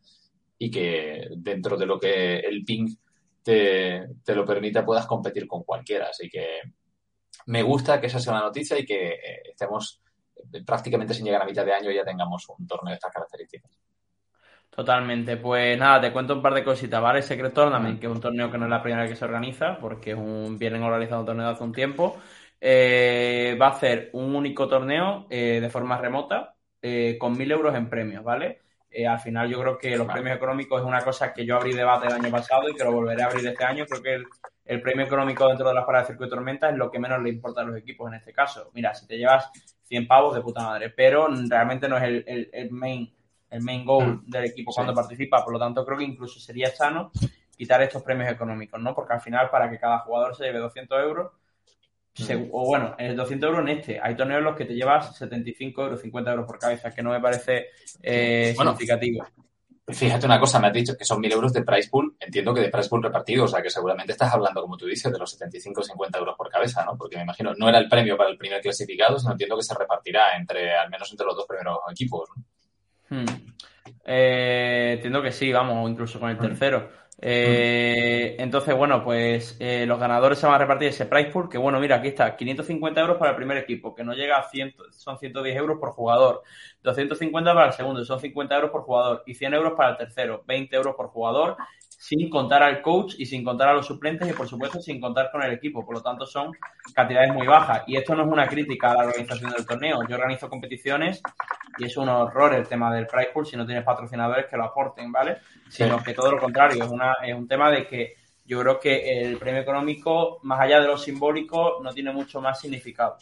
y 0.58 0.70
que 0.70 1.30
dentro 1.38 1.78
de 1.78 1.86
lo 1.86 1.98
que 1.98 2.40
el 2.40 2.66
ping 2.66 2.94
te, 3.42 4.08
te 4.22 4.36
lo 4.36 4.44
permita 4.44 4.86
puedas 4.86 5.06
competir 5.06 5.48
con 5.48 5.64
cualquiera. 5.64 6.10
Así 6.10 6.30
que 6.30 6.60
me 7.46 7.64
gusta 7.64 8.02
que 8.02 8.08
esa 8.08 8.20
sea 8.20 8.34
una 8.34 8.44
noticia 8.44 8.78
y 8.78 8.86
que 8.86 9.12
eh, 9.12 9.42
estemos 9.52 10.02
eh, 10.52 10.62
prácticamente 10.66 11.14
sin 11.14 11.24
llegar 11.24 11.44
a 11.44 11.46
mitad 11.46 11.64
de 11.64 11.74
año 11.74 11.90
ya 11.90 12.04
tengamos 12.04 12.46
un 12.50 12.68
torneo 12.68 12.90
de 12.92 12.96
estas 12.96 13.14
características. 13.14 13.72
Totalmente. 14.78 15.38
Pues 15.38 15.76
nada, 15.76 16.00
te 16.00 16.14
cuento 16.14 16.36
un 16.36 16.42
par 16.44 16.54
de 16.54 16.64
cositas, 16.64 17.02
¿vale? 17.02 17.24
Secret 17.24 17.52
Tournament, 17.52 18.00
que 18.00 18.06
es 18.06 18.12
un 18.12 18.22
torneo 18.22 18.52
que 18.52 18.60
no 18.60 18.66
es 18.66 18.70
la 18.70 18.84
primera 18.84 19.02
vez 19.02 19.10
que 19.10 19.18
se 19.18 19.26
organiza, 19.26 19.80
porque 19.80 20.12
es 20.12 20.18
un, 20.18 20.60
vienen 20.60 20.84
organizando 20.84 21.22
un 21.22 21.26
torneo 21.26 21.48
de 21.48 21.54
hace 21.54 21.64
un 21.64 21.74
tiempo. 21.74 22.18
Eh, 22.62 23.58
va 23.60 23.68
a 23.68 23.70
hacer 23.72 24.12
un 24.14 24.36
único 24.36 24.68
torneo 24.68 25.26
eh, 25.32 25.60
de 25.60 25.70
forma 25.72 25.98
remota 25.98 26.56
eh, 26.80 27.18
con 27.20 27.36
mil 27.36 27.52
euros 27.52 27.74
en 27.74 27.90
premios, 27.90 28.24
¿vale? 28.24 28.62
al 29.08 29.20
final 29.20 29.50
yo 29.50 29.60
creo 29.60 29.78
que 29.78 29.96
los 29.96 30.08
premios 30.08 30.36
económicos 30.38 30.82
es 30.82 30.88
una 30.88 31.02
cosa 31.02 31.32
que 31.32 31.46
yo 31.46 31.56
abrí 31.56 31.74
debate 31.74 32.08
el 32.08 32.14
año 32.14 32.32
pasado 32.32 32.68
y 32.70 32.74
que 32.74 32.84
lo 32.84 32.92
volveré 32.92 33.22
a 33.22 33.28
abrir 33.28 33.46
este 33.48 33.64
año. 33.64 33.86
Creo 33.86 34.02
que 34.02 34.24
el, 34.66 34.82
premio 34.82 35.06
económico 35.06 35.48
dentro 35.48 35.68
de 35.68 35.76
las 35.76 35.86
paradas 35.86 36.08
de 36.08 36.14
circuito 36.14 36.32
de 36.32 36.38
tormenta 36.38 36.70
es 36.70 36.78
lo 36.78 36.90
que 36.90 37.00
menos 37.00 37.22
le 37.22 37.30
importa 37.30 37.62
a 37.62 37.64
los 37.64 37.78
equipos 37.78 38.08
en 38.10 38.16
este 38.16 38.34
caso. 38.34 38.72
Mira, 38.74 38.94
si 38.96 39.06
te 39.08 39.18
llevas 39.18 39.52
100 39.84 40.08
pavos 40.08 40.36
de 40.36 40.42
puta 40.42 40.62
madre, 40.62 40.90
pero 40.92 41.28
realmente 41.48 41.88
no 41.88 41.98
es 41.98 42.04
el, 42.04 42.50
el 42.52 42.72
main 42.72 43.17
el 43.50 43.62
main 43.62 43.86
goal 43.86 44.16
mm. 44.16 44.30
del 44.30 44.46
equipo 44.46 44.72
cuando 44.74 44.94
participa. 44.94 45.44
Por 45.44 45.54
lo 45.54 45.60
tanto, 45.60 45.86
creo 45.86 45.98
que 45.98 46.04
incluso 46.04 46.40
sería 46.40 46.70
sano 46.70 47.12
quitar 47.56 47.82
estos 47.82 48.04
premios 48.04 48.32
económicos, 48.32 48.80
¿no? 48.80 48.94
Porque 48.94 49.14
al 49.14 49.22
final, 49.22 49.50
para 49.50 49.70
que 49.70 49.80
cada 49.80 50.00
jugador 50.00 50.36
se 50.36 50.46
lleve 50.46 50.60
200 50.60 51.00
euros, 51.02 51.32
mm. 52.20 52.50
o 52.52 52.66
bueno, 52.66 52.96
el 52.98 53.16
200 53.16 53.48
euros 53.48 53.62
en 53.62 53.78
este, 53.78 54.00
hay 54.02 54.16
torneos 54.16 54.40
en 54.40 54.46
los 54.46 54.56
que 54.56 54.66
te 54.66 54.76
llevas 54.76 55.18
75 55.18 55.82
euros, 55.82 56.02
50 56.02 56.32
euros 56.32 56.46
por 56.46 56.60
cabeza, 56.60 56.92
que 56.92 57.02
no 57.02 57.12
me 57.12 57.20
parece 57.20 57.68
eh, 58.02 58.54
significativo. 58.56 59.26
Fíjate 59.90 60.26
una 60.26 60.38
cosa, 60.38 60.60
me 60.60 60.68
has 60.68 60.74
dicho 60.74 60.98
que 60.98 61.06
son 61.06 61.24
1.000 61.24 61.32
euros 61.32 61.54
de 61.54 61.64
price 61.64 61.90
pool, 61.90 62.18
entiendo 62.20 62.54
que 62.54 62.60
de 62.60 62.68
price 62.68 62.90
pool 62.90 63.02
repartido, 63.02 63.46
o 63.46 63.48
sea 63.48 63.62
que 63.62 63.70
seguramente 63.70 64.12
estás 64.12 64.34
hablando, 64.34 64.62
como 64.62 64.76
tú 64.76 64.86
dices, 64.86 65.10
de 65.10 65.18
los 65.18 65.32
75 65.32 65.80
o 65.80 65.84
50 65.84 66.20
euros 66.20 66.36
por 66.38 66.50
cabeza, 66.50 66.84
¿no? 66.84 66.98
Porque 66.98 67.16
me 67.16 67.24
imagino, 67.24 67.54
no 67.58 67.70
era 67.70 67.78
el 67.78 67.88
premio 67.88 68.18
para 68.18 68.30
el 68.30 68.38
primer 68.38 68.60
clasificado, 68.60 69.18
sino 69.18 69.32
entiendo 69.32 69.56
que 69.56 69.64
se 69.64 69.74
repartirá 69.74 70.36
entre, 70.36 70.76
al 70.76 70.90
menos 70.90 71.10
entre 71.10 71.26
los 71.26 71.38
dos 71.38 71.46
primeros 71.48 71.78
equipos, 71.90 72.28
¿no? 72.36 72.44
Hmm. 73.10 73.26
Eh, 74.06 74.94
entiendo 74.96 75.22
que 75.22 75.32
sí, 75.32 75.52
vamos, 75.52 75.90
incluso 75.90 76.20
con 76.20 76.30
el 76.30 76.38
tercero. 76.38 76.90
Eh, 77.20 78.36
entonces, 78.38 78.76
bueno, 78.76 79.04
pues 79.04 79.58
eh, 79.60 79.86
los 79.88 80.00
ganadores 80.00 80.38
se 80.38 80.46
van 80.46 80.56
a 80.56 80.60
repartir 80.60 80.90
ese 80.90 81.08
price 81.08 81.32
pool, 81.32 81.50
que 81.50 81.58
bueno, 81.58 81.80
mira, 81.80 81.96
aquí 81.96 82.10
está, 82.10 82.36
550 82.36 83.02
euros 83.02 83.18
para 83.18 83.32
el 83.32 83.38
primer 83.38 83.58
equipo, 83.58 83.96
que 83.96 84.04
no 84.04 84.14
llega 84.14 84.38
a 84.38 84.44
100, 84.44 84.76
son 84.92 85.18
110 85.18 85.58
euros 85.58 85.80
por 85.80 85.92
jugador, 85.92 86.44
250 86.84 87.54
para 87.54 87.68
el 87.68 87.74
segundo, 87.74 88.06
son 88.06 88.20
50 88.20 88.56
euros 88.56 88.72
por 88.72 88.84
jugador, 88.84 89.24
y 89.26 89.34
100 89.34 89.54
euros 89.56 89.74
para 89.76 89.92
el 89.92 89.98
tercero, 89.98 90.44
20 90.46 90.76
euros 90.76 90.96
por 90.96 91.08
jugador, 91.08 91.58
sin 92.00 92.30
contar 92.30 92.62
al 92.62 92.82
coach 92.82 93.16
y 93.18 93.26
sin 93.26 93.44
contar 93.44 93.70
a 93.70 93.74
los 93.74 93.88
suplentes 93.88 94.30
y 94.30 94.34
por 94.34 94.48
supuesto 94.48 94.80
sin 94.80 95.02
contar 95.02 95.32
con 95.32 95.42
el 95.42 95.52
equipo. 95.52 95.84
Por 95.84 95.96
lo 95.96 96.02
tanto 96.02 96.26
son 96.28 96.52
cantidades 96.94 97.34
muy 97.34 97.48
bajas. 97.48 97.84
Y 97.88 97.98
esto 97.98 98.16
no 98.16 98.24
es 98.24 98.30
una 98.30 98.48
crítica 98.48 98.92
a 98.92 98.94
la 98.94 99.06
organización 99.06 99.52
del 99.52 99.66
torneo. 99.66 100.00
Yo 100.08 100.16
organizo 100.16 100.48
competiciones 100.48 101.22
y 101.78 101.86
es 101.86 101.98
un 101.98 102.10
horror 102.10 102.54
el 102.54 102.68
tema 102.68 102.94
del 102.94 103.08
price 103.08 103.30
pool 103.34 103.46
si 103.46 103.56
no 103.56 103.66
tienes 103.66 103.84
patrocinadores 103.84 104.48
que 104.48 104.58
lo 104.58 104.66
aporten, 104.66 105.12
¿vale? 105.12 105.38
Sino 105.70 106.02
que 106.04 106.14
todo 106.14 106.32
lo 106.32 106.40
contrario, 106.40 106.84
es, 106.84 106.90
una, 106.90 107.14
es 107.26 107.34
un 107.36 107.48
tema 107.48 107.72
de 107.72 107.88
que 107.88 108.16
yo 108.46 108.62
creo 108.62 108.80
que 108.80 109.22
el 109.22 109.38
premio 109.38 109.62
económico, 109.62 110.40
más 110.44 110.62
allá 110.62 110.80
de 110.80 110.88
lo 110.88 110.98
simbólico, 110.98 111.80
no 111.84 111.92
tiene 111.94 112.12
mucho 112.12 112.40
más 112.42 112.60
significado. 112.60 113.18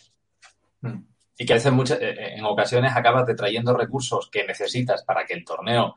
Mm. 0.81 0.99
Y 1.37 1.45
que 1.45 1.53
a 1.53 1.71
muchas, 1.71 1.99
eh, 1.99 2.09
eh, 2.11 2.33
en 2.37 2.45
ocasiones 2.45 2.95
acabas 2.95 3.25
trayendo 3.35 3.75
recursos 3.75 4.29
que 4.29 4.45
necesitas 4.45 5.03
para 5.03 5.25
que 5.25 5.33
el 5.33 5.43
torneo 5.43 5.95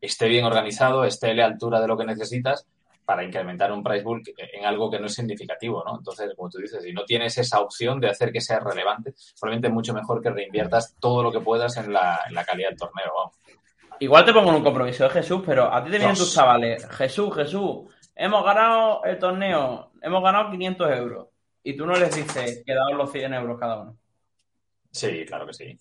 esté 0.00 0.28
bien 0.28 0.44
organizado, 0.44 1.04
esté 1.04 1.30
a 1.30 1.34
la 1.34 1.46
altura 1.46 1.80
de 1.80 1.88
lo 1.88 1.96
que 1.96 2.04
necesitas 2.04 2.66
para 3.06 3.22
incrementar 3.22 3.70
un 3.72 3.84
price 3.84 4.02
book 4.02 4.22
en 4.36 4.66
algo 4.66 4.90
que 4.90 4.98
no 4.98 5.06
es 5.06 5.14
significativo, 5.14 5.84
¿no? 5.86 5.96
Entonces, 5.96 6.34
como 6.36 6.50
tú 6.50 6.58
dices, 6.58 6.82
si 6.82 6.92
no 6.92 7.04
tienes 7.04 7.38
esa 7.38 7.60
opción 7.60 8.00
de 8.00 8.10
hacer 8.10 8.32
que 8.32 8.40
sea 8.40 8.58
relevante, 8.58 9.14
probablemente 9.38 9.68
es 9.68 9.72
mucho 9.72 9.94
mejor 9.94 10.20
que 10.20 10.30
reinviertas 10.30 10.96
todo 10.98 11.22
lo 11.22 11.30
que 11.30 11.38
puedas 11.38 11.76
en 11.76 11.92
la, 11.92 12.18
calidad 12.44 12.70
del 12.70 12.78
torneo. 12.78 13.32
Igual 14.00 14.24
te 14.24 14.32
pongo 14.32 14.50
en 14.50 14.56
un 14.56 14.64
compromiso 14.64 15.04
de 15.04 15.10
Jesús, 15.10 15.40
pero 15.46 15.72
a 15.72 15.84
ti 15.84 15.90
te 15.90 15.98
vienen 15.98 16.16
tus 16.16 16.34
chavales. 16.34 16.84
Jesús, 16.90 17.32
Jesús, 17.32 17.94
hemos 18.16 18.44
ganado 18.44 19.04
el 19.04 19.18
torneo, 19.20 19.92
hemos 20.02 20.22
ganado 20.22 20.50
500 20.50 20.90
euros. 20.96 21.28
Y 21.62 21.76
tú 21.76 21.86
no 21.86 21.94
les 21.94 22.14
dices 22.14 22.64
que 22.66 22.74
daos 22.74 22.94
los 22.94 23.10
100 23.12 23.34
euros 23.34 23.58
cada 23.58 23.82
uno. 23.82 23.96
Sí, 24.90 25.24
claro 25.26 25.46
que 25.46 25.54
sí. 25.54 25.80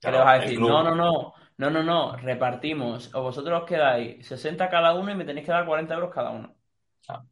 ¿Qué 0.00 0.10
le 0.10 0.18
vas 0.18 0.26
a 0.26 0.38
decir? 0.40 0.60
No, 0.60 0.82
no, 0.82 0.94
no. 0.96 1.34
No, 1.62 1.68
no, 1.70 1.82
no, 1.82 2.16
repartimos. 2.16 3.12
O 3.14 3.22
vosotros 3.26 3.60
os 3.62 3.66
quedáis 3.68 4.26
60 4.30 4.68
cada 4.74 4.94
uno 4.94 5.10
y 5.10 5.14
me 5.16 5.24
tenéis 5.24 5.44
que 5.46 5.52
dar 5.52 5.66
40 5.66 5.94
euros 5.94 6.14
cada 6.14 6.30
uno. 6.30 6.54
Ah. 7.08 7.24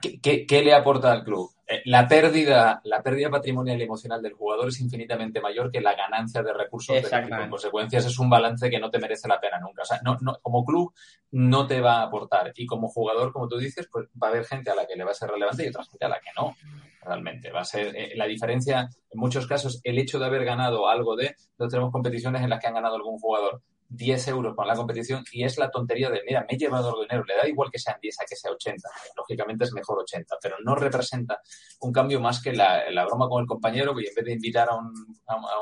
¿Qué, 0.00 0.62
le 0.62 0.74
aporta 0.74 1.12
al 1.12 1.24
club? 1.24 1.50
Eh, 1.66 1.82
la 1.84 2.06
pérdida, 2.08 2.80
la 2.84 3.02
pérdida 3.02 3.30
patrimonial 3.30 3.78
y 3.78 3.84
emocional 3.84 4.22
del 4.22 4.32
jugador 4.32 4.68
es 4.68 4.80
infinitamente 4.80 5.40
mayor 5.40 5.70
que 5.70 5.80
la 5.80 5.94
ganancia 5.94 6.42
de 6.42 6.52
recursos 6.52 6.96
del 6.96 7.04
equipo. 7.04 7.36
En 7.36 7.50
consecuencias, 7.50 8.06
es 8.06 8.18
un 8.18 8.30
balance 8.30 8.70
que 8.70 8.78
no 8.78 8.90
te 8.90 8.98
merece 8.98 9.28
la 9.28 9.40
pena 9.40 9.58
nunca. 9.60 9.82
O 9.82 9.84
sea, 9.84 10.00
no, 10.02 10.16
no, 10.20 10.38
como 10.40 10.64
club 10.64 10.92
no 11.32 11.66
te 11.66 11.80
va 11.80 11.98
a 11.98 12.04
aportar. 12.04 12.52
Y 12.56 12.66
como 12.66 12.88
jugador, 12.88 13.32
como 13.32 13.48
tú 13.48 13.58
dices, 13.58 13.88
pues 13.90 14.06
va 14.22 14.28
a 14.28 14.30
haber 14.30 14.44
gente 14.44 14.70
a 14.70 14.74
la 14.74 14.86
que 14.86 14.96
le 14.96 15.04
va 15.04 15.10
a 15.10 15.14
ser 15.14 15.30
relevante 15.30 15.64
y 15.64 15.68
otra 15.68 15.84
gente 15.84 16.04
a 16.04 16.08
la 16.08 16.20
que 16.20 16.30
no 16.36 16.54
realmente. 17.02 17.50
Va 17.50 17.60
a 17.60 17.64
ser 17.64 17.94
eh, 17.96 18.12
la 18.16 18.26
diferencia, 18.26 18.88
en 19.10 19.20
muchos 19.20 19.46
casos, 19.46 19.80
el 19.84 19.98
hecho 19.98 20.18
de 20.18 20.26
haber 20.26 20.44
ganado 20.44 20.88
algo 20.88 21.16
de, 21.16 21.34
nosotros 21.58 21.70
tenemos 21.70 21.92
competiciones 21.92 22.42
en 22.42 22.50
las 22.50 22.60
que 22.60 22.68
han 22.68 22.74
ganado 22.74 22.96
algún 22.96 23.18
jugador 23.18 23.62
10 23.88 24.28
euros 24.28 24.54
con 24.54 24.66
la 24.66 24.74
competición 24.74 25.24
y 25.32 25.44
es 25.44 25.56
la 25.56 25.70
tontería 25.70 26.10
de, 26.10 26.22
mira, 26.26 26.40
me 26.48 26.54
he 26.54 26.58
llevado 26.58 27.00
dinero, 27.00 27.24
le 27.24 27.36
da 27.36 27.48
igual 27.48 27.70
que 27.70 27.78
sean 27.78 27.96
10 28.00 28.20
a 28.20 28.24
que 28.26 28.36
sea 28.36 28.50
80, 28.52 28.88
lógicamente 29.16 29.64
es 29.64 29.72
mejor 29.72 30.00
80, 30.00 30.36
pero 30.42 30.56
no 30.62 30.74
representa 30.74 31.40
un 31.80 31.92
cambio 31.92 32.20
más 32.20 32.42
que 32.42 32.52
la, 32.52 32.84
broma 33.06 33.28
con 33.28 33.42
el 33.42 33.46
compañero 33.46 33.94
que 33.94 34.06
en 34.06 34.14
vez 34.14 34.24
de 34.24 34.32
invitar 34.32 34.68
a, 34.70 34.78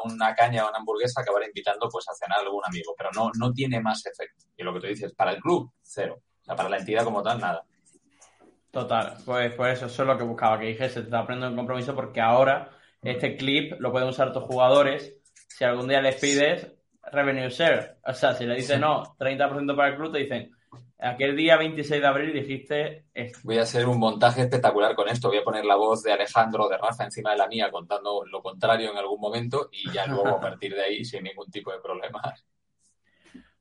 una 0.05 0.35
caña 0.35 0.65
o 0.65 0.69
una 0.69 0.79
hamburguesa 0.79 1.21
acabará 1.21 1.47
invitando 1.47 1.89
pues 1.89 2.07
a 2.09 2.15
cenar 2.15 2.39
a 2.39 2.43
algún 2.43 2.62
amigo, 2.67 2.95
pero 2.97 3.11
no, 3.15 3.31
no 3.39 3.53
tiene 3.53 3.81
más 3.81 4.05
efecto. 4.07 4.47
Y 4.57 4.62
lo 4.62 4.75
que 4.75 4.81
tú 4.81 4.87
dices, 4.87 5.15
para 5.15 5.33
el 5.33 5.41
club, 5.41 5.73
cero. 5.83 6.21
O 6.41 6.45
sea, 6.45 6.57
para 6.57 6.69
la 6.69 6.79
entidad 6.79 7.05
como 7.05 7.23
tal, 7.23 7.41
nada. 7.41 7.65
Total, 8.71 9.17
pues, 9.25 9.55
pues 9.55 9.83
eso, 9.83 10.03
es 10.03 10.07
lo 10.07 10.19
que 10.19 10.25
buscaba, 10.25 10.59
que 10.59 10.67
dije, 10.67 10.89
se 10.89 11.01
te 11.01 11.07
está 11.07 11.21
aprendiendo 11.21 11.53
un 11.53 11.57
compromiso 11.57 11.95
porque 11.95 12.21
ahora 12.21 12.71
este 13.03 13.37
clip 13.37 13.81
lo 13.81 13.91
pueden 13.93 14.09
usar 14.09 14.33
tus 14.33 14.43
jugadores. 14.43 15.15
Si 15.49 15.65
algún 15.65 15.89
día 15.89 16.01
les 16.01 16.17
pides 16.17 16.77
revenue 17.12 17.49
share, 17.49 17.99
o 18.05 18.12
sea, 18.12 18.35
si 18.35 18.47
le 18.47 18.57
dices 18.57 18.79
no, 18.79 19.16
30% 19.19 19.77
para 19.77 19.88
el 19.88 19.97
club, 19.97 20.12
te 20.12 20.19
dicen, 20.19 20.51
aquel 20.99 21.37
día 21.37 21.57
26 21.57 22.01
de 22.01 22.07
abril 22.07 22.33
dijiste 22.33 23.05
esto. 23.12 23.38
Voy 23.45 23.59
a 23.59 23.62
hacer 23.62 23.87
un 23.87 23.99
montaje 23.99 24.42
espectacular 24.42 24.95
con 24.95 25.09
esto. 25.09 25.29
Voy 25.29 25.38
a 25.38 25.45
poner 25.45 25.64
la 25.64 25.77
voz 25.77 26.03
de 26.03 26.12
Alejandro 26.12 26.69
de 26.69 26.79
Rafa 26.79 27.05
encima 27.05 27.33
de 27.33 27.38
la 27.38 27.49
mía 27.49 27.71
contando 27.71 28.25
lo 28.25 28.42
contrario 28.42 28.90
en 28.90 28.97
algún 28.97 29.21
momento 29.21 29.69
y 29.73 29.90
ya 29.90 30.07
luego 30.07 30.29
a 30.29 30.40
partir 30.40 30.75
de 30.75 30.83
ahí 30.83 31.05
sin 31.05 31.25
ningún 31.25 31.51
tipo 31.51 31.73
de 31.73 31.81
problemas. 31.81 32.45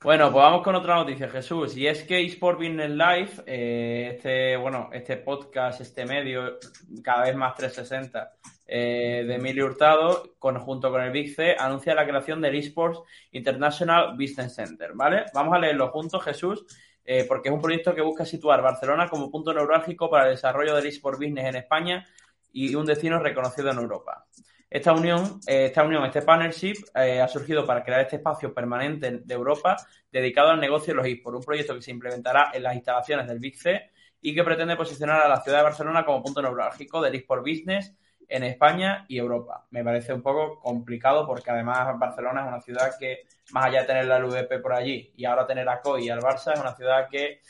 Bueno, 0.01 0.31
pues 0.31 0.43
vamos 0.43 0.61
con 0.61 0.75
otra 0.75 0.95
noticia, 0.95 1.27
Jesús. 1.29 1.75
Y 1.77 1.87
es 1.87 2.03
que 2.03 2.23
eSport 2.23 2.59
Business 2.59 2.91
Live, 2.91 3.31
eh, 3.47 4.11
este, 4.13 4.55
bueno, 4.55 4.89
este 4.93 5.17
podcast, 5.17 5.81
este 5.81 6.05
medio, 6.05 6.59
cada 7.03 7.23
vez 7.23 7.35
más 7.35 7.55
360, 7.55 8.33
eh, 8.67 9.23
de 9.27 9.35
Emilio 9.35 9.65
Hurtado, 9.67 10.35
junto 10.39 10.89
con 10.89 11.01
el 11.01 11.11
Big 11.11 11.35
anuncia 11.59 11.93
la 11.93 12.05
creación 12.05 12.41
del 12.41 12.55
eSports 12.55 12.99
International 13.31 14.15
Business 14.17 14.55
Center, 14.55 14.93
¿vale? 14.95 15.25
Vamos 15.35 15.53
a 15.53 15.59
leerlo 15.59 15.89
juntos, 15.89 16.23
Jesús, 16.23 16.65
eh, 17.03 17.25
porque 17.27 17.49
es 17.49 17.55
un 17.55 17.61
proyecto 17.61 17.93
que 17.93 18.01
busca 18.01 18.25
situar 18.25 18.63
Barcelona 18.63 19.07
como 19.07 19.29
punto 19.29 19.53
neurálgico 19.53 20.09
para 20.09 20.25
el 20.25 20.31
desarrollo 20.31 20.75
del 20.75 20.87
eSport 20.87 21.19
Business 21.19 21.45
en 21.45 21.57
España 21.57 22.07
y 22.51 22.73
un 22.73 22.87
destino 22.87 23.19
reconocido 23.19 23.69
en 23.69 23.77
Europa. 23.77 24.25
Esta 24.67 24.93
unión, 24.93 25.39
eh, 25.45 25.65
esta 25.65 25.83
unión, 25.83 26.03
este 26.03 26.23
partnership 26.23 26.75
ha 26.95 27.27
surgido 27.27 27.67
para 27.67 27.83
crear 27.83 28.01
este 28.01 28.15
espacio 28.15 28.51
permanente 28.51 29.19
de 29.23 29.33
Europa 29.33 29.77
dedicado 30.11 30.49
al 30.49 30.59
negocio 30.59 30.93
de 30.93 30.97
los 30.97 31.07
eSports, 31.07 31.37
un 31.37 31.45
proyecto 31.45 31.75
que 31.75 31.83
se 31.83 31.91
implementará 31.91 32.49
en 32.51 32.63
las 32.63 32.73
instalaciones 32.73 33.27
del 33.27 33.37
Big 33.37 33.57
C 33.57 33.91
y 34.21 34.33
que 34.33 34.43
pretende 34.43 34.75
posicionar 34.75 35.21
a 35.21 35.29
la 35.29 35.39
ciudad 35.41 35.59
de 35.59 35.65
Barcelona 35.65 36.03
como 36.03 36.23
punto 36.23 36.41
neurálgico 36.41 36.99
del 36.99 37.13
eSport 37.13 37.41
Business 37.41 37.95
en 38.29 38.43
España 38.43 39.05
y 39.07 39.17
Europa. 39.17 39.65
Me 39.71 39.83
parece 39.83 40.13
un 40.13 40.21
poco 40.21 40.59
complicado 40.59 41.25
porque 41.25 41.51
además 41.51 41.97
Barcelona 41.99 42.41
es 42.41 42.47
una 42.47 42.61
ciudad 42.61 42.91
que, 42.99 43.23
más 43.51 43.65
allá 43.65 43.81
de 43.81 43.87
tener 43.87 44.05
la 44.05 44.19
LVP 44.19 44.59
por 44.59 44.73
allí 44.73 45.11
y 45.15 45.25
ahora 45.25 45.47
tener 45.47 45.67
a 45.69 45.81
COI 45.81 46.05
y 46.05 46.09
al 46.09 46.21
Barça, 46.21 46.53
es 46.53 46.59
una 46.59 46.75
ciudad 46.75 47.07
que 47.09 47.41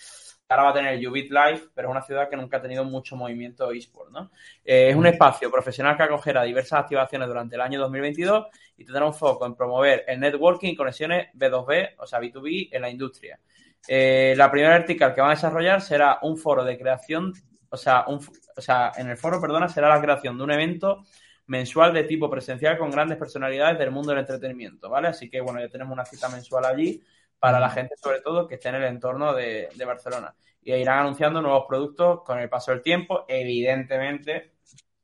ahora 0.50 0.64
va 0.64 0.70
a 0.70 0.74
tener 0.74 1.08
Ubit 1.08 1.32
Live, 1.32 1.70
pero 1.74 1.88
es 1.88 1.92
una 1.92 2.02
ciudad 2.02 2.30
que 2.30 2.38
nunca 2.38 2.58
ha 2.58 2.62
tenido 2.62 2.84
mucho 2.84 3.16
movimiento 3.16 3.72
eSport, 3.72 4.12
¿no? 4.12 4.32
Eh, 4.64 4.90
es 4.90 4.96
un 4.96 5.08
espacio 5.08 5.50
profesional 5.50 5.98
que 5.98 6.04
acogerá 6.04 6.44
diversas 6.44 6.82
activaciones 6.82 7.28
durante 7.28 7.56
el 7.56 7.62
año 7.62 7.80
2022 7.80 8.48
y 8.78 8.86
tendrá 8.86 9.06
un 9.06 9.14
foco 9.14 9.46
en 9.46 9.56
promover 9.56 10.04
el 10.08 10.20
networking 10.20 10.70
y 10.70 10.76
conexiones 10.76 11.28
B2B, 11.34 11.96
o 11.98 12.06
sea, 12.06 12.20
B2B 12.20 12.70
en 12.72 12.82
la 12.82 12.90
industria. 12.90 13.40
Eh, 13.88 14.34
la 14.38 14.50
primera 14.50 14.74
vertical 14.74 15.14
que 15.14 15.22
van 15.22 15.32
a 15.32 15.36
desarrollar 15.36 15.82
será 15.82 16.20
un 16.22 16.38
foro 16.38 16.64
de 16.64 16.78
creación, 16.78 17.34
o 17.76 17.78
sea, 17.78 18.06
un, 18.08 18.20
o 18.56 18.62
sea, 18.62 18.92
en 18.96 19.10
el 19.10 19.18
foro, 19.18 19.40
perdona, 19.42 19.68
será 19.68 19.90
la 19.90 20.02
creación 20.02 20.38
de 20.38 20.44
un 20.44 20.52
evento 20.52 21.04
mensual 21.48 21.94
de 21.94 22.06
tipo 22.06 22.30
presencial 22.30 22.78
con 22.78 22.90
grandes 22.90 23.18
personalidades 23.18 23.78
del 23.78 23.92
mundo 23.92 24.12
del 24.12 24.20
entretenimiento, 24.20 24.90
¿vale? 24.90 25.10
Así 25.10 25.30
que, 25.30 25.42
bueno, 25.42 25.60
ya 25.60 25.70
tenemos 25.70 25.94
una 25.94 26.06
cita 26.06 26.30
mensual 26.30 26.66
allí 26.66 27.04
para 27.38 27.60
la 27.60 27.70
gente, 27.70 27.96
sobre 27.98 28.22
todo, 28.22 28.48
que 28.48 28.56
esté 28.56 28.70
en 28.70 28.76
el 28.76 28.86
entorno 28.86 29.34
de, 29.34 29.70
Barcelona. 29.86 30.34
Y 30.64 30.74
irán 30.74 31.00
anunciando 31.00 31.42
nuevos 31.42 31.66
productos 31.68 32.24
con 32.24 32.40
el 32.40 32.50
paso 32.50 32.72
del 32.72 32.82
tiempo. 32.82 33.26
Evidentemente, 33.28 34.54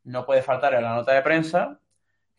no 0.05 0.25
puede 0.25 0.41
faltar 0.41 0.73
en 0.73 0.83
la 0.83 0.95
nota 0.95 1.13
de 1.13 1.21
prensa 1.21 1.79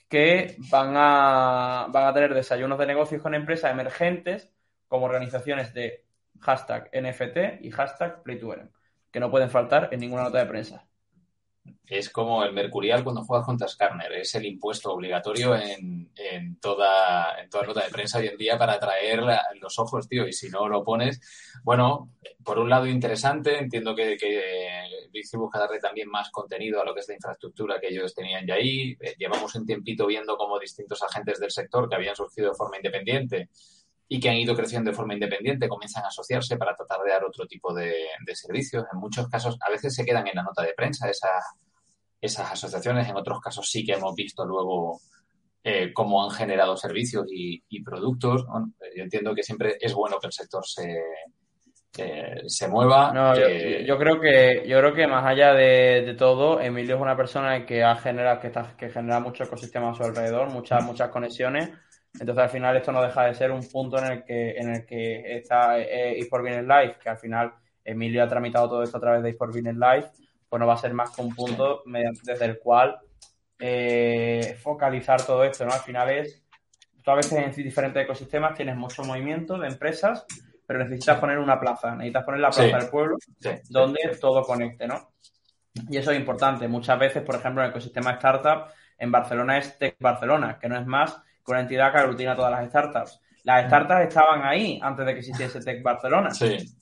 que 0.08 0.56
van 0.70 0.94
a, 0.96 1.86
van 1.90 2.06
a 2.06 2.14
tener 2.14 2.34
desayunos 2.34 2.78
de 2.78 2.86
negocios 2.86 3.22
con 3.22 3.34
empresas 3.34 3.70
emergentes 3.70 4.50
como 4.88 5.06
organizaciones 5.06 5.72
de 5.72 6.04
hashtag 6.40 6.90
NFT 6.92 7.64
y 7.64 7.70
hashtag 7.70 8.22
Play 8.22 8.38
que 9.12 9.20
no 9.20 9.30
pueden 9.30 9.50
faltar 9.50 9.90
en 9.92 10.00
ninguna 10.00 10.24
nota 10.24 10.38
de 10.38 10.46
prensa. 10.46 10.86
Es 11.86 12.10
como 12.10 12.42
el 12.42 12.52
Mercurial 12.52 13.04
cuando 13.04 13.22
juegas 13.22 13.44
contra 13.44 13.68
Skarner, 13.68 14.12
es 14.14 14.34
el 14.34 14.46
impuesto 14.46 14.92
obligatorio 14.92 15.54
en, 15.54 16.58
toda, 16.58 17.38
en 17.40 17.50
toda 17.50 17.66
nota 17.66 17.84
de 17.84 17.90
prensa 17.90 18.18
hoy 18.18 18.28
en 18.28 18.36
día 18.38 18.56
para 18.56 18.74
atraer 18.74 19.22
los 19.60 19.78
ojos, 19.78 20.08
tío, 20.08 20.26
y 20.26 20.32
si 20.32 20.48
no 20.48 20.68
lo 20.68 20.82
pones, 20.82 21.20
bueno, 21.62 22.10
por 22.42 22.58
un 22.58 22.70
lado 22.70 22.86
interesante, 22.86 23.58
entiendo 23.58 23.94
que, 23.94 24.16
que 24.16 25.36
busca 25.36 25.58
darle 25.58 25.78
también 25.78 26.08
más 26.08 26.30
contenido 26.30 26.80
a 26.80 26.84
lo 26.84 26.94
que 26.94 27.00
es 27.00 27.08
la 27.08 27.14
infraestructura 27.14 27.78
que 27.78 27.88
ellos 27.88 28.14
tenían 28.14 28.46
ya 28.46 28.54
ahí, 28.54 28.96
eh, 29.00 29.14
llevamos 29.18 29.54
un 29.54 29.66
tiempito 29.66 30.06
viendo 30.06 30.36
cómo 30.36 30.58
distintos 30.58 31.02
agentes 31.02 31.38
del 31.38 31.50
sector 31.50 31.88
que 31.88 31.94
habían 31.94 32.16
surgido 32.16 32.48
de 32.48 32.56
forma 32.56 32.76
independiente 32.76 33.50
y 34.12 34.20
que 34.20 34.28
han 34.28 34.36
ido 34.36 34.54
creciendo 34.54 34.90
de 34.90 34.94
forma 34.94 35.14
independiente, 35.14 35.66
comienzan 35.66 36.04
a 36.04 36.08
asociarse 36.08 36.58
para 36.58 36.76
tratar 36.76 37.00
de 37.00 37.12
dar 37.12 37.24
otro 37.24 37.46
tipo 37.46 37.72
de, 37.72 37.94
servicios. 38.34 38.84
En 38.92 38.98
muchos 38.98 39.26
casos, 39.26 39.56
a 39.66 39.70
veces 39.70 39.94
se 39.94 40.04
quedan 40.04 40.26
en 40.26 40.34
la 40.34 40.42
nota 40.42 40.62
de 40.62 40.74
prensa 40.74 41.08
esas 42.20 42.52
asociaciones, 42.52 43.08
en 43.08 43.16
otros 43.16 43.40
casos 43.40 43.70
sí 43.70 43.86
que 43.86 43.94
hemos 43.94 44.14
visto 44.14 44.44
luego 44.44 45.00
eh, 45.64 45.94
cómo 45.94 46.22
han 46.22 46.30
generado 46.30 46.76
servicios 46.76 47.24
y, 47.30 47.82
productos. 47.82 48.44
yo 48.94 49.02
entiendo 49.02 49.34
que 49.34 49.42
siempre 49.42 49.78
es 49.80 49.94
bueno 49.94 50.18
que 50.20 50.26
el 50.26 50.32
sector 50.34 50.62
se, 50.66 50.94
eh, 51.96 52.42
se 52.46 52.68
mueva. 52.68 53.14
yo, 53.86 53.96
creo 53.96 54.20
que 54.20 54.64
yo 54.68 54.78
creo 54.78 54.92
que 54.92 55.06
más 55.06 55.24
allá 55.24 55.54
de, 55.54 56.14
todo, 56.18 56.60
Emilio 56.60 56.96
es 56.96 57.00
una 57.00 57.16
persona 57.16 57.64
que 57.64 57.82
ha 57.82 57.96
generado 57.96 58.40
que, 58.40 58.48
está, 58.48 58.76
que 58.76 58.90
genera 58.90 59.20
mucho 59.20 59.44
ecosistema 59.44 59.92
a 59.92 59.94
su 59.94 60.02
alrededor, 60.02 60.50
muchas 60.50 60.84
muchas 60.84 61.08
conexiones 61.08 61.70
entonces 62.18 62.44
al 62.44 62.50
final 62.50 62.76
esto 62.76 62.92
no 62.92 63.02
deja 63.02 63.24
de 63.24 63.34
ser 63.34 63.50
un 63.50 63.66
punto 63.68 63.98
en 63.98 64.12
el 64.12 64.24
que, 64.24 64.50
en 64.52 64.70
el 64.70 64.86
que 64.86 65.36
está 65.36 65.78
eh, 65.78 66.18
eSport 66.18 66.44
Business 66.44 66.66
Live, 66.66 66.96
que 67.02 67.08
al 67.08 67.18
final 67.18 67.54
Emilio 67.84 68.22
ha 68.22 68.28
tramitado 68.28 68.68
todo 68.68 68.82
esto 68.82 68.98
a 68.98 69.00
través 69.00 69.22
de 69.22 69.30
eSport 69.30 69.52
Business 69.52 69.76
Live, 69.76 70.10
pues 70.48 70.60
no 70.60 70.66
va 70.66 70.74
a 70.74 70.78
ser 70.78 70.92
más 70.92 71.10
que 71.14 71.22
un 71.22 71.34
punto 71.34 71.82
desde 71.86 72.44
el 72.44 72.58
cual 72.58 72.98
eh, 73.58 74.58
focalizar 74.60 75.24
todo 75.24 75.44
esto, 75.44 75.64
¿no? 75.64 75.72
Al 75.72 75.80
final 75.80 76.10
es, 76.10 76.44
tú 77.02 77.10
a 77.10 77.14
veces 77.14 77.32
en 77.32 77.64
diferentes 77.64 78.02
ecosistemas 78.02 78.54
tienes 78.54 78.76
mucho 78.76 79.02
movimiento 79.04 79.56
de 79.56 79.68
empresas, 79.68 80.26
pero 80.66 80.80
necesitas 80.80 81.18
poner 81.18 81.38
una 81.38 81.58
plaza, 81.58 81.94
necesitas 81.94 82.24
poner 82.24 82.40
la 82.40 82.50
plaza 82.50 82.76
del 82.76 82.90
pueblo 82.90 83.16
donde 83.70 84.00
todo 84.20 84.42
conecte, 84.42 84.86
¿no? 84.86 85.12
Y 85.88 85.96
eso 85.96 86.10
es 86.10 86.18
importante. 86.18 86.68
Muchas 86.68 86.98
veces, 86.98 87.22
por 87.22 87.36
ejemplo, 87.36 87.62
en 87.62 87.66
el 87.66 87.70
ecosistema 87.70 88.12
startup, 88.12 88.66
en 88.98 89.10
Barcelona 89.10 89.58
es 89.58 89.78
Tech 89.78 89.96
Barcelona, 89.98 90.58
que 90.60 90.68
no 90.68 90.78
es 90.78 90.86
más 90.86 91.18
con 91.42 91.56
la 91.56 91.62
entidad 91.62 91.92
que 91.92 91.98
aglutina 91.98 92.36
todas 92.36 92.52
las 92.52 92.68
startups. 92.68 93.20
Las 93.44 93.66
startups 93.66 94.02
estaban 94.02 94.44
ahí 94.44 94.78
antes 94.82 95.04
de 95.04 95.12
que 95.12 95.18
existiese 95.18 95.60
Tech 95.60 95.82
Barcelona, 95.82 96.30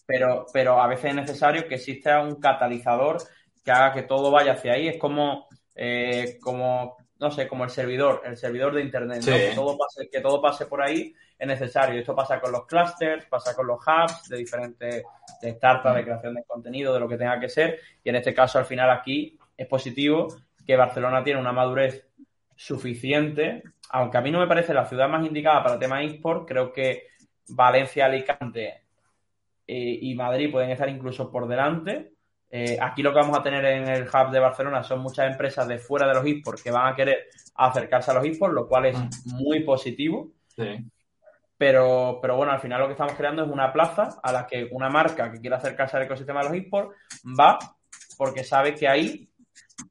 pero, 0.06 0.46
pero 0.52 0.80
a 0.80 0.86
veces 0.86 1.06
es 1.06 1.14
necesario 1.14 1.66
que 1.66 1.76
exista 1.76 2.20
un 2.20 2.38
catalizador 2.38 3.18
que 3.64 3.70
haga 3.70 3.92
que 3.92 4.02
todo 4.02 4.30
vaya 4.30 4.52
hacia 4.52 4.74
ahí. 4.74 4.88
Es 4.88 4.98
como, 4.98 5.48
eh, 5.74 6.38
como 6.42 6.98
no 7.20 7.30
sé, 7.30 7.46
como 7.46 7.64
el 7.64 7.70
servidor, 7.70 8.22
el 8.24 8.36
servidor 8.36 8.74
de 8.74 8.82
Internet, 8.82 9.22
que, 9.24 9.52
todo 9.54 9.76
pase, 9.76 10.08
que 10.10 10.20
todo 10.20 10.40
pase 10.40 10.66
por 10.66 10.82
ahí 10.82 11.14
es 11.38 11.46
necesario. 11.46 12.00
Esto 12.00 12.14
pasa 12.14 12.40
con 12.40 12.50
los 12.50 12.66
clusters, 12.66 13.26
pasa 13.26 13.54
con 13.54 13.66
los 13.66 13.78
hubs 13.78 14.28
de 14.28 14.38
diferentes 14.38 15.04
de 15.42 15.52
startups, 15.52 15.94
de 15.94 16.04
creación 16.04 16.34
de 16.34 16.44
contenido, 16.44 16.94
de 16.94 17.00
lo 17.00 17.08
que 17.08 17.18
tenga 17.18 17.38
que 17.38 17.50
ser. 17.50 17.78
Y 18.02 18.08
en 18.08 18.16
este 18.16 18.34
caso, 18.34 18.58
al 18.58 18.64
final, 18.64 18.90
aquí 18.90 19.38
es 19.54 19.66
positivo 19.66 20.28
que 20.66 20.76
Barcelona 20.76 21.22
tiene 21.22 21.40
una 21.40 21.52
madurez 21.52 22.06
suficiente 22.60 23.62
aunque 23.90 24.18
a 24.18 24.20
mí 24.20 24.30
no 24.30 24.38
me 24.38 24.46
parece 24.46 24.72
la 24.72 24.86
ciudad 24.86 25.08
más 25.08 25.26
indicada 25.26 25.62
para 25.62 25.74
el 25.74 25.80
tema 25.80 26.02
eSport, 26.02 26.46
creo 26.46 26.72
que 26.72 27.08
Valencia, 27.48 28.06
Alicante 28.06 28.84
eh, 29.66 29.98
y 30.00 30.14
Madrid 30.14 30.50
pueden 30.50 30.70
estar 30.70 30.88
incluso 30.88 31.30
por 31.30 31.48
delante. 31.48 32.12
Eh, 32.48 32.78
aquí 32.80 33.02
lo 33.02 33.12
que 33.12 33.20
vamos 33.20 33.38
a 33.38 33.42
tener 33.42 33.64
en 33.64 33.88
el 33.88 34.02
hub 34.02 34.30
de 34.30 34.38
Barcelona 34.40 34.82
son 34.82 35.00
muchas 35.00 35.30
empresas 35.30 35.66
de 35.66 35.78
fuera 35.78 36.06
de 36.06 36.14
los 36.14 36.24
eSports 36.24 36.62
que 36.62 36.70
van 36.70 36.92
a 36.92 36.96
querer 36.96 37.26
acercarse 37.56 38.10
a 38.10 38.14
los 38.14 38.24
eSports, 38.24 38.54
lo 38.54 38.68
cual 38.68 38.86
es 38.86 38.96
mm. 38.98 39.08
muy 39.36 39.60
positivo. 39.60 40.32
Pero, 41.56 42.18
pero 42.22 42.36
bueno, 42.36 42.52
al 42.52 42.60
final 42.60 42.80
lo 42.80 42.86
que 42.86 42.92
estamos 42.92 43.14
creando 43.14 43.42
es 43.44 43.50
una 43.50 43.72
plaza 43.72 44.20
a 44.22 44.32
la 44.32 44.46
que 44.46 44.68
una 44.70 44.88
marca 44.88 45.30
que 45.32 45.40
quiera 45.40 45.56
acercarse 45.56 45.96
al 45.96 46.04
ecosistema 46.04 46.42
de 46.42 46.48
los 46.48 46.58
eSports 46.58 46.96
va 47.38 47.58
porque 48.16 48.44
sabe 48.44 48.74
que 48.74 48.86
ahí 48.86 49.29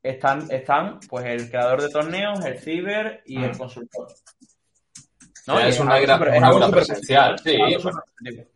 están, 0.03 0.49
están 0.51 0.99
pues 1.09 1.25
el 1.25 1.49
creador 1.49 1.81
de 1.81 1.89
torneos, 1.89 2.43
el 2.45 2.59
ciber 2.59 3.21
y 3.25 3.43
el 3.43 3.51
mm. 3.51 3.57
consultor. 3.57 4.07
¿No? 5.47 5.59
Es, 5.59 5.79
una, 5.79 5.99
gran, 5.99 6.19
presencial, 6.69 7.39
sí. 7.39 7.57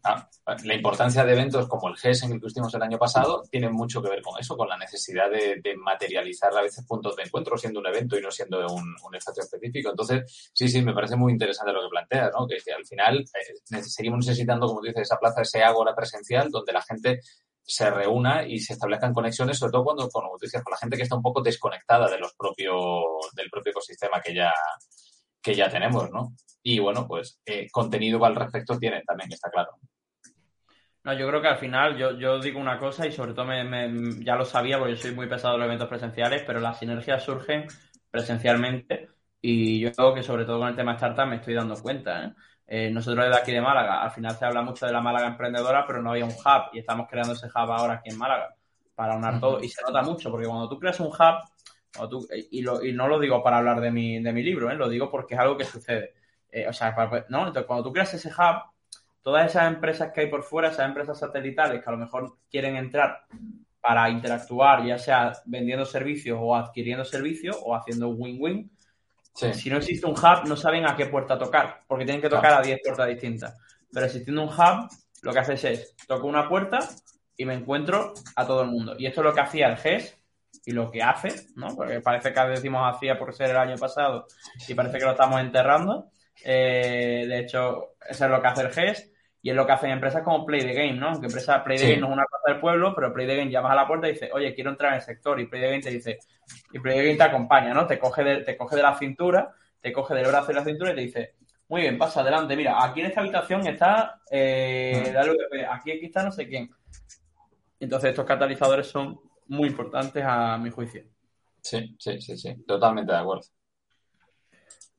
Ah, 0.04 0.30
la 0.63 0.76
importancia 0.76 1.26
de 1.26 1.34
eventos 1.34 1.67
como 1.67 1.89
el 1.89 1.96
GES 1.96 2.24
en 2.24 2.34
el 2.34 2.39
que 2.39 2.48
estuvimos 2.48 2.74
el 2.76 2.84
año 2.84 3.00
pasado 3.00 3.41
tiene 3.50 3.67
mucho 3.69 4.00
que 4.00 4.10
ver 4.10 4.22
con 4.22 4.39
eso, 4.39 4.56
con 4.56 4.67
la 4.67 4.78
necesidad 4.78 5.32
de, 5.32 5.76
materializar 5.76 6.56
a 6.56 6.62
veces 6.62 6.86
puntos 6.86 7.15
de 7.15 7.24
encuentro 7.24 7.58
siendo 7.58 7.80
un 7.80 7.88
evento 7.88 8.17
y 8.17 8.22
no 8.22 8.30
siendo 8.30 8.60
un, 8.67 8.96
un 9.04 9.15
espacio 9.15 9.41
específico. 9.41 9.89
Entonces, 9.89 10.52
sí, 10.54 10.67
sí, 10.67 10.84
me 10.84 10.93
parece 10.93 11.15
muy 11.15 11.32
interesante 11.32 11.74
lo 11.74 11.82
que 11.82 11.89
planteas, 11.89 12.32
¿no? 12.38 12.46
Que, 12.46 12.58
al 12.72 12.86
final 12.86 13.19
eh, 13.22 13.84
seguimos 13.84 14.28
necesitando, 14.28 14.67
como 14.67 14.82
dices, 14.82 15.02
esa 15.02 15.17
plaza, 15.17 15.41
ese 15.41 15.63
ágora 15.63 15.96
presencial 15.96 16.52
donde 16.52 16.74
la 16.74 16.82
gente 16.84 17.22
se 17.65 17.89
reúna 17.89 18.45
y 18.45 18.60
se 18.60 18.73
establezcan 18.73 19.13
conexiones, 19.13 19.58
sobre 19.58 19.71
todo 19.71 19.84
cuando, 19.84 20.10
como 20.10 20.38
tú 20.38 20.47
con 20.63 20.71
la 20.71 20.78
gente 20.78 20.97
que 20.97 21.04
está 21.04 21.15
un 21.15 21.21
poco 21.21 21.41
desconectada 21.41 22.10
de 22.10 22.19
los 22.19 22.34
propios, 22.36 23.04
del 23.34 23.49
propio 23.49 23.71
ecosistema 23.71 24.21
que 24.21 24.36
ya, 24.36 24.54
que 25.41 25.56
ya 25.56 25.69
tenemos, 25.69 26.12
¿no? 26.12 26.34
Y 26.62 26.80
bueno, 26.80 27.08
pues 27.08 27.39
eh, 27.45 27.67
contenido 27.71 28.23
al 28.26 28.36
respecto 28.36 28.78
tiene 28.78 29.02
también, 29.04 29.32
está 29.32 29.49
claro. 29.49 29.78
No, 31.04 31.13
yo 31.13 31.28
creo 31.28 31.41
que 31.41 31.49
al 31.49 31.58
final 31.58 31.97
yo, 31.97 32.17
yo 32.17 32.39
digo 32.39 32.60
una 32.60 32.80
cosa 32.80 33.06
y 33.06 33.12
sobre 33.12 33.34
todo 33.34 33.45
me, 33.45 34.23
ya 34.23 34.36
lo 34.36 34.45
sabía 34.45 34.80
porque 34.80 34.95
yo 34.95 35.02
soy 35.02 35.13
muy 35.13 35.28
pesado 35.28 35.56
en 35.56 35.60
los 35.60 35.67
eventos 35.67 35.89
presenciales, 35.89 36.43
pero 36.47 36.62
las 36.62 36.80
sinergias 36.80 37.23
surgen 37.23 37.67
presencialmente 38.10 39.10
y 39.41 39.82
yo 39.82 39.91
creo 39.91 40.13
que 40.13 40.23
sobre 40.23 40.45
todo 40.45 40.60
con 40.60 40.69
el 40.69 40.76
tema 40.78 40.93
startup 40.93 41.28
me 41.28 41.36
estoy 41.38 41.56
dando 41.56 41.76
cuenta. 41.82 42.26
¿eh? 42.26 42.34
Eh, 42.65 42.89
nosotros 42.89 43.26
desde 43.26 43.39
aquí 43.39 43.52
de 43.52 43.62
Málaga, 43.62 44.02
al 44.04 44.12
final 44.12 44.36
se 44.36 44.45
habla 44.45 44.62
mucho 44.62 44.86
de 44.86 44.93
la 44.93 45.02
Málaga 45.02 45.28
emprendedora, 45.28 45.86
pero 45.86 46.02
no 46.02 46.12
había 46.12 46.26
un 46.26 46.32
hub 46.32 46.69
y 46.73 46.80
estamos 46.80 47.08
creando 47.10 47.34
ese 47.34 47.47
hub 47.47 47.71
ahora 47.71 47.95
aquí 47.95 48.10
en 48.10 48.17
Málaga 48.17 48.56
para 48.95 49.15
unar 49.17 49.39
todo 49.39 49.62
y 49.62 49.69
se 49.69 49.82
nota 49.82 50.02
mucho 50.02 50.30
porque 50.32 50.47
cuando 50.47 50.69
tú 50.69 50.80
creas 50.80 50.99
un 50.99 51.08
hub, 51.08 52.23
y, 52.52 52.62
no 52.62 53.08
lo 53.08 53.19
digo 53.19 53.43
para 53.43 53.58
hablar 53.58 53.82
de 53.82 53.91
mi, 53.91 54.21
de 54.21 54.34
mi 54.34 54.43
libro, 54.43 54.71
¿eh? 54.71 54.76
lo 54.76 54.89
digo 54.89 55.12
porque 55.12 55.36
es 55.36 55.39
algo 55.39 55.58
que 55.58 55.65
sucede. 55.65 56.13
Eh, 56.49 56.67
o 56.67 56.73
sea, 56.73 56.95
¿no? 57.30 57.39
Entonces, 57.39 57.65
cuando 57.65 57.84
tú 57.84 57.91
creas 57.91 58.13
ese 58.13 58.30
hub, 58.30 58.63
todas 59.21 59.49
esas 59.49 59.67
empresas 59.67 60.12
que 60.12 60.21
hay 60.21 60.28
por 60.28 60.43
fuera, 60.43 60.69
esas 60.69 60.88
empresas 60.88 61.19
satelitales 61.19 61.84
que 61.84 61.89
a 61.89 61.93
lo 61.93 61.97
mejor 61.97 62.38
quieren 62.49 62.76
entrar 62.76 63.26
para 63.82 64.10
interactuar, 64.10 64.86
ya 64.86 64.97
sea 64.97 65.34
vendiendo 65.45 65.86
servicios 65.86 66.38
o 66.41 66.56
adquiriendo 66.56 67.04
servicios 67.04 67.58
o 67.63 67.76
haciendo 67.76 68.10
win-win, 68.10 68.71
si 69.34 69.69
no 69.69 69.78
existe 69.78 70.06
un 70.06 70.13
hub, 70.13 70.48
no 70.48 70.56
saben 70.56 70.86
a 70.86 70.96
qué 70.96 71.08
puerta 71.08 71.38
tocar, 71.38 71.82
porque 71.88 72.06
tienen 72.06 72.22
que 72.22 72.30
tocar 72.30 72.54
a 72.54 72.62
10 72.62 72.80
puertas 72.84 73.08
distintas. 73.08 73.58
Pero 73.91 74.06
existiendo 74.06 74.43
un 74.43 74.50
hub, 74.50 74.89
lo 75.22 75.34
que 75.34 75.39
haces 75.39 75.63
es, 75.63 75.96
toco 76.08 76.28
una 76.28 76.48
puerta 76.48 76.80
y 77.36 77.46
me 77.46 77.54
encuentro 77.54 78.13
a 78.36 78.46
todo 78.46 78.62
el 78.62 78.69
mundo. 78.69 78.96
Y 78.98 79.06
esto 79.06 79.22
es 79.22 79.26
lo 79.26 79.34
que 79.34 79.41
hacía 79.41 79.67
el 79.69 79.78
GES 79.78 80.17
y 80.65 80.72
lo 80.72 80.91
que 80.91 81.02
hace, 81.02 81.48
¿no? 81.56 81.76
Porque 81.76 82.00
parece 82.00 82.32
que 82.32 82.41
decimos 82.41 82.82
hacía 82.93 83.17
por 83.17 83.34
ser 83.34 83.50
el 83.50 83.58
año 83.58 83.76
pasado 83.78 84.28
y 84.67 84.74
parece 84.74 85.00
que 85.00 85.06
lo 85.06 85.12
estamos 85.12 85.41
enterrando. 85.41 86.12
Eh, 86.43 87.26
de 87.28 87.39
hecho, 87.39 87.96
eso 88.08 88.26
es 88.26 88.32
lo 88.32 88.41
que 88.41 88.48
hace 88.48 88.62
el 88.62 88.72
GES 88.72 89.12
y 89.46 89.50
es 89.50 89.56
lo 89.58 89.66
que 89.66 89.74
hacen 89.74 89.92
empresas 89.92 90.24
como 90.24 90.46
Play 90.46 90.62
the 90.62 90.74
Game, 90.74 90.94
¿no? 90.94 91.10
Aunque 91.10 91.28
empresa 91.28 91.62
Play 91.66 91.78
the 91.78 91.90
Game 91.90 92.00
no 92.00 92.08
es 92.08 92.14
una 92.14 92.26
cosa 92.26 92.54
del 92.54 92.62
pueblo, 92.62 92.96
pero 92.96 93.14
Play 93.14 93.28
the 93.28 93.36
Game 93.36 93.52
llamas 93.52 93.74
a 93.74 93.76
la 93.76 93.86
puerta 93.86 94.08
y 94.08 94.14
dice, 94.14 94.30
oye, 94.32 94.56
quiero 94.56 94.70
entrar 94.70 94.94
en 94.94 95.00
el 95.00 95.02
sector 95.02 95.38
y 95.38 95.48
Play 95.48 95.62
the 95.62 95.68
Game 95.68 95.82
te 95.82 95.90
dice, 95.90 96.20
y 96.72 96.80
Play 96.80 96.96
the 96.96 97.04
Game 97.04 97.18
te 97.18 97.24
acompaña, 97.24 97.74
¿no? 97.74 97.86
Te 97.86 98.00
coge 98.00 98.24
de, 98.24 98.38
te 98.38 98.56
coge 98.56 98.78
de 98.78 98.82
la 98.82 98.98
cintura, 98.98 99.54
te 99.82 99.92
coge 99.92 100.16
del 100.16 100.28
brazo 100.28 100.48
de 100.48 100.54
la 100.54 100.64
cintura 100.64 100.94
y 100.94 100.96
te 100.96 101.02
dice, 101.02 101.36
muy 101.68 101.82
bien, 101.82 101.98
pasa 101.98 102.22
adelante, 102.22 102.56
mira, 102.56 102.82
aquí 102.82 103.02
en 103.02 103.08
esta 103.08 103.20
habitación 103.20 103.68
está, 103.68 104.22
eh, 104.32 105.08
mm. 105.10 105.14
dale, 105.14 105.32
aquí, 105.70 105.92
aquí 105.92 106.06
está 106.06 106.24
no 106.24 106.32
sé 106.32 106.48
quién. 106.48 106.70
Entonces 107.82 108.12
estos 108.12 108.26
catalizadores 108.26 108.88
son 108.88 109.20
muy 109.48 109.68
importantes 109.68 110.24
a 110.26 110.58
mi 110.58 110.70
juicio. 110.70 111.04
Sí, 111.62 111.98
sí, 112.00 112.22
sí, 112.22 112.38
sí, 112.38 112.64
totalmente 112.66 113.12
de 113.12 113.18
acuerdo. 113.18 113.44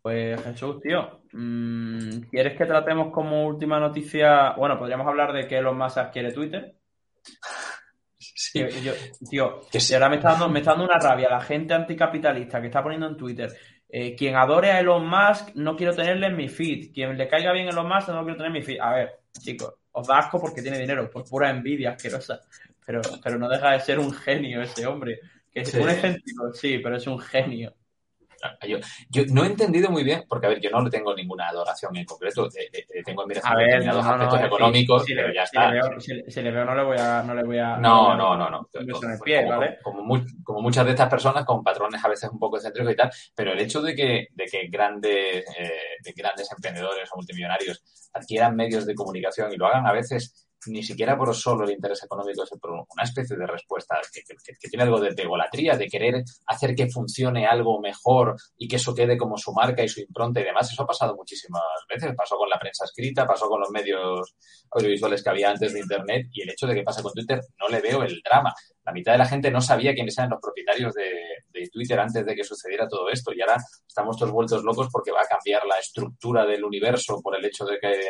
Pues 0.05 0.39
Jesús, 0.43 0.83
tío, 0.83 1.23
mm, 1.33 2.25
¿quieres 2.31 2.59
que 2.59 2.67
tratemos 2.67 3.11
como 3.11 3.47
última 3.47 3.81
noticia? 3.81 4.51
Bueno, 4.51 4.79
podríamos 4.79 5.07
hablar 5.07 5.33
de 5.33 5.49
que 5.49 5.57
Elon 5.57 5.79
Musk 5.79 5.97
adquiere 5.97 6.31
Twitter. 6.31 6.75
Sí. 8.19 8.65
Tío, 9.29 9.61
que 9.71 9.95
ahora 9.95 10.09
me 10.09 10.17
está, 10.17 10.31
dando, 10.31 10.49
me 10.49 10.61
está 10.61 10.73
dando 10.73 10.85
una 10.85 10.99
rabia 10.99 11.29
la 11.29 11.41
gente 11.41 11.75
anticapitalista 11.75 12.61
que 12.61 12.69
está 12.69 12.83
poniendo 12.83 13.09
en 13.09 13.17
Twitter. 13.17 13.53
Eh, 13.89 14.15
quien 14.15 14.37
adore 14.37 14.71
a 14.71 14.81
Elon 14.81 15.07
Musk, 15.07 15.55
no 15.57 15.77
quiero 15.77 15.95
tenerle 15.95 16.29
en 16.29 16.37
mi 16.37 16.49
feed. 16.49 16.93
Quien 16.93 17.19
le 17.19 17.29
caiga 17.29 17.53
bien 17.53 17.67
a 17.67 17.71
Elon 17.71 17.89
Musk, 17.89 18.09
no 18.09 18.23
quiero 18.23 18.37
tener 18.37 18.47
en 18.49 18.53
mi 18.53 18.63
feed. 18.63 18.81
A 18.81 18.95
ver, 18.95 19.21
chicos, 19.41 19.75
os 19.93 20.07
da 20.07 20.19
asco 20.19 20.41
porque 20.41 20.63
tiene 20.63 20.79
dinero, 20.79 21.11
por 21.11 21.29
pura 21.29 21.51
envidia 21.51 21.91
asquerosa. 21.91 22.41
Pero, 22.87 23.01
pero 23.23 23.39
no 23.39 23.49
deja 23.49 23.73
de 23.73 23.81
ser 23.81 23.99
un 23.99 24.13
genio 24.13 24.63
ese 24.63 24.87
hombre. 24.87 25.21
Que 25.51 25.61
es 25.61 25.75
un 25.75 25.89
ejemplo, 25.89 26.53
sí, 26.53 26.79
pero 26.79 26.97
es 26.97 27.07
un 27.07 27.19
genio. 27.19 27.75
Yo, 28.67 28.79
yo, 29.11 29.23
no 29.31 29.45
he 29.45 29.47
entendido 29.47 29.91
muy 29.91 30.05
bien, 30.05 30.25
porque 30.29 30.47
a 30.47 30.51
ver, 30.51 30.61
yo 30.61 30.71
no 30.71 30.83
le 30.83 30.91
tengo 30.91 31.15
ninguna 31.15 31.49
adoración 31.49 31.97
en 31.97 32.05
concreto, 32.05 32.49
tengo 33.05 33.23
admiración 33.23 33.53
a 33.53 33.57
ver, 33.57 33.85
no, 33.85 33.99
aspectos 33.99 34.43
económicos, 34.43 35.05
pero 35.07 35.33
ya 35.33 35.43
está. 35.43 35.73
si, 35.99 36.43
le 36.43 36.51
veo, 36.51 36.65
no 36.65 36.75
le 36.75 36.85
voy 36.85 36.97
a. 36.99 37.23
No, 37.23 37.35
le 37.35 37.43
voy 37.43 37.59
a, 37.59 37.77
no, 37.77 38.15
no, 38.17 38.37
no. 38.37 38.51
no, 38.51 38.69
como, 39.83 40.61
muchas 40.61 40.85
de 40.85 40.91
estas 40.91 41.09
personas 41.09 41.45
con 41.45 41.63
patrones 41.63 42.05
a 42.05 42.09
veces 42.09 42.31
un 42.31 42.39
poco 42.39 42.57
excéntricos 42.57 42.93
y 42.93 42.97
tal, 42.97 43.11
pero 43.35 43.53
el 43.53 43.61
hecho 43.61 43.83
de 43.83 43.95
que, 43.95 44.29
de 44.33 44.45
que 44.47 44.69
grandes, 44.69 45.45
eh, 45.59 45.99
de 46.03 46.13
grandes 46.13 46.51
emprendedores 46.51 47.11
o 47.13 47.17
multimillonarios 47.17 47.83
adquieran 48.13 48.57
medios 48.57 48.87
de 48.87 48.95
comunicación 48.95 49.53
y 49.53 49.57
lo 49.57 49.67
hagan 49.67 49.87
a 49.87 49.93
veces 49.93 50.44
ni 50.67 50.83
siquiera 50.83 51.17
por 51.17 51.35
solo 51.35 51.65
el 51.65 51.73
interés 51.73 52.03
económico, 52.05 52.43
es 52.43 52.51
por 52.61 52.71
una 52.73 53.03
especie 53.03 53.37
de 53.37 53.47
respuesta 53.47 53.97
que, 54.13 54.23
tiene 54.69 54.85
algo 54.85 55.01
de, 55.01 55.15
de, 55.15 55.27
golatría, 55.27 55.77
de 55.77 55.87
querer 55.89 56.23
hacer 56.47 56.75
que 56.75 56.89
funcione 56.89 57.47
algo 57.47 57.81
mejor 57.81 58.37
y 58.57 58.69
que 58.69 58.77
eso 58.77 58.95
quede 58.95 59.17
como 59.17 59.37
su 59.37 59.53
marca 59.53 59.83
y 59.83 59.89
su 59.89 60.01
impronta 60.01 60.41
y 60.41 60.45
demás. 60.45 60.71
Eso 60.71 60.83
ha 60.83 60.87
pasado 60.87 61.15
muchísimas 61.17 61.63
veces. 61.89 62.15
Pasó 62.17 62.37
con 62.37 62.49
la 62.49 62.59
prensa 62.59 62.85
escrita, 62.85 63.27
pasó 63.27 63.49
con 63.49 63.61
los 63.61 63.71
medios 63.71 64.35
audiovisuales 64.71 65.23
que 65.23 65.31
había 65.31 65.51
antes 65.51 65.73
de 65.73 65.81
Internet 65.81 66.27
y 66.33 66.43
el 66.43 66.51
hecho 66.51 66.67
de 66.67 66.75
que 66.75 66.83
pase 66.83 67.03
con 67.03 67.13
Twitter 67.13 67.41
no 67.59 67.69
le 67.69 67.81
veo 67.81 68.03
el 68.03 68.21
drama. 68.23 68.55
La 68.85 68.93
mitad 68.93 69.13
de 69.13 69.19
la 69.19 69.27
gente 69.27 69.51
no 69.51 69.61
sabía 69.61 69.95
quiénes 69.95 70.17
eran 70.19 70.31
los 70.31 70.41
propietarios 70.41 70.93
de, 70.95 71.11
de 71.55 71.69
Twitter 71.69 71.99
antes 71.99 72.25
de 72.25 72.35
que 72.35 72.45
sucediera 72.45 72.89
todo 72.89 73.09
esto 73.09 73.33
y 73.33 73.41
ahora 73.41 73.57
estamos 73.87 74.17
todos 74.17 74.33
vueltos 74.33 74.63
locos 74.63 74.89
porque 74.93 75.13
va 75.13 75.23
a 75.23 75.27
cambiar 75.27 75.65
la 75.67 75.79
estructura 75.79 76.45
del 76.45 76.65
universo 76.65 77.21
por 77.23 77.37
el 77.37 77.45
hecho 77.45 77.65
de 77.65 77.79
que 77.79 78.01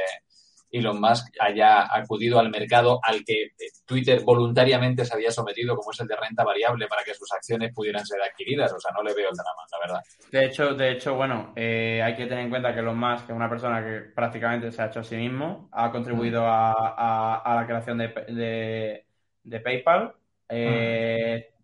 Elon 0.78 1.00
Musk 1.00 1.34
haya 1.40 1.86
acudido 1.94 2.38
al 2.38 2.50
mercado 2.50 3.00
al 3.02 3.24
que 3.24 3.42
eh, 3.44 3.52
Twitter 3.86 4.20
voluntariamente 4.24 5.04
se 5.04 5.14
había 5.14 5.30
sometido, 5.30 5.76
como 5.76 5.92
es 5.92 6.00
el 6.00 6.08
de 6.08 6.16
renta 6.16 6.44
variable, 6.44 6.88
para 6.88 7.04
que 7.04 7.14
sus 7.14 7.30
acciones 7.32 7.72
pudieran 7.72 8.04
ser 8.04 8.20
adquiridas. 8.22 8.72
O 8.72 8.80
sea, 8.80 8.92
no 8.92 9.02
le 9.02 9.14
veo 9.14 9.30
el 9.30 9.36
drama, 9.36 9.62
la 9.70 9.78
verdad. 9.78 10.02
De 10.30 10.44
hecho, 10.44 10.74
de 10.74 10.92
hecho 10.92 11.14
bueno, 11.14 11.52
eh, 11.54 12.02
hay 12.02 12.16
que 12.16 12.26
tener 12.26 12.44
en 12.44 12.50
cuenta 12.50 12.74
que 12.74 12.80
Elon 12.80 12.98
Musk 12.98 13.30
es 13.30 13.36
una 13.36 13.48
persona 13.48 13.84
que 13.84 14.00
prácticamente 14.14 14.72
se 14.72 14.82
ha 14.82 14.86
hecho 14.86 15.00
a 15.00 15.04
sí 15.04 15.16
mismo, 15.16 15.68
ha 15.72 15.90
contribuido 15.92 16.42
mm. 16.42 16.46
a, 16.46 17.54
la 17.56 17.66
creación 17.66 17.98
de, 17.98 19.04
PayPal. 19.62 20.14
Eh, 20.48 21.48
mm. 21.50 21.54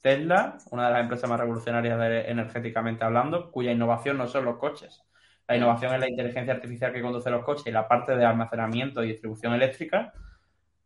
Tesla, 0.00 0.58
una 0.70 0.86
de 0.86 0.92
las 0.92 1.02
empresas 1.02 1.28
más 1.28 1.40
revolucionarias 1.40 1.98
energéticamente 2.28 3.04
hablando, 3.04 3.50
cuya 3.50 3.72
innovación 3.72 4.16
no 4.16 4.28
son 4.28 4.44
los 4.44 4.56
coches, 4.56 5.02
la 5.48 5.56
innovación 5.56 5.94
es 5.94 6.00
la 6.00 6.10
inteligencia 6.10 6.52
artificial 6.52 6.92
que 6.92 7.00
conduce 7.00 7.30
los 7.30 7.42
coches 7.42 7.66
y 7.66 7.70
la 7.70 7.88
parte 7.88 8.14
de 8.14 8.24
almacenamiento 8.24 9.02
y 9.02 9.08
distribución 9.08 9.54
eléctrica. 9.54 10.12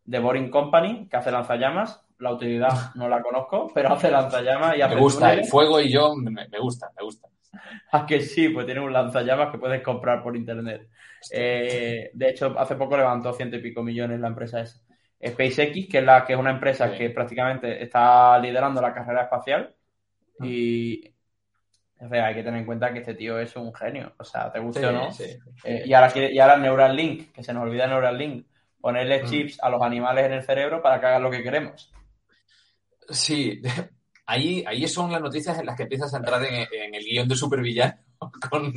The 0.09 0.21
Boring 0.21 0.51
Company, 0.51 1.09
que 1.09 1.17
hace 1.17 1.33
lanzallamas. 1.33 2.01
La 2.19 2.33
utilidad 2.33 2.71
no 2.95 3.09
la 3.09 3.21
conozco, 3.21 3.73
pero 3.75 3.93
hace 3.93 4.11
lanzallamas 4.11 4.77
y 4.77 4.83
hace 4.83 4.95
Me 4.95 5.01
gusta, 5.01 5.35
el 5.35 5.45
fuego 5.45 5.81
y 5.81 5.91
yo 5.91 6.15
me, 6.15 6.47
gusta, 6.61 6.91
me 6.97 7.05
gusta. 7.05 7.29
Ah, 7.93 8.07
que 8.07 8.23
sí, 8.23 8.49
pues 8.49 8.65
tiene 8.65 8.81
un 8.81 8.93
lanzallamas 8.93 9.53
que 9.53 9.59
puedes 9.59 9.83
comprar 9.83 10.23
por 10.23 10.35
internet. 10.35 10.89
Eh, 11.31 12.11
de 12.15 12.29
hecho, 12.31 12.59
hace 12.59 12.77
poco 12.77 12.97
levantó 12.97 13.35
ciento 13.35 13.57
y 13.57 13.61
pico 13.61 13.83
millones 13.83 14.19
la 14.21 14.29
empresa 14.29 14.61
esa. 14.61 14.81
SpaceX, 15.25 15.89
que 15.89 15.99
es 15.99 16.05
la 16.05 16.25
que 16.25 16.33
es 16.33 16.39
una 16.39 16.51
empresa 16.51 16.97
que 16.97 17.11
prácticamente 17.11 17.83
está 17.83 18.39
liderando 18.39 18.81
la 18.81 18.95
carrera 18.95 19.25
espacial 19.25 19.75
ah. 20.41 20.45
Y 22.11 22.17
hay 22.17 22.35
que 22.35 22.43
tener 22.43 22.61
en 22.61 22.67
cuenta 22.67 22.93
que 22.93 23.01
este 23.01 23.15
tío 23.15 23.39
es 23.39 23.55
un 23.57 23.73
genio. 23.75 24.13
O 24.19 24.25
sea, 24.25 24.51
te 24.51 24.59
gusta 24.59 24.89
o 24.89 24.93
no. 24.93 25.09
Eh, 25.65 25.83
y, 25.87 25.93
ahora 25.93 26.13
y 26.15 26.39
ahora 26.39 26.57
Neuralink, 26.57 27.33
que 27.33 27.43
se 27.43 27.53
nos 27.53 27.63
olvida 27.63 27.87
Neuralink, 27.87 28.47
ponerle 28.81 29.23
mm. 29.23 29.27
chips 29.27 29.59
a 29.63 29.71
los 29.71 29.81
animales 29.83 30.27
en 30.27 30.33
el 30.33 30.43
cerebro 30.43 30.83
para 30.83 30.99
que 30.99 31.07
hagan 31.07 31.23
lo 31.23 31.31
que 31.31 31.43
queremos. 31.43 31.93
Sí, 33.09 33.63
ahí, 34.27 34.65
ahí 34.67 34.89
son 34.89 35.13
las 35.13 35.21
noticias 35.21 35.59
en 35.59 35.67
las 35.67 35.77
que 35.77 35.85
empiezas 35.85 36.13
a 36.13 36.19
entrar 36.19 36.43
en, 36.45 36.95
el 36.95 37.05
guion 37.05 37.29
de 37.29 37.37
supervillano 37.37 37.99
con, 38.51 38.73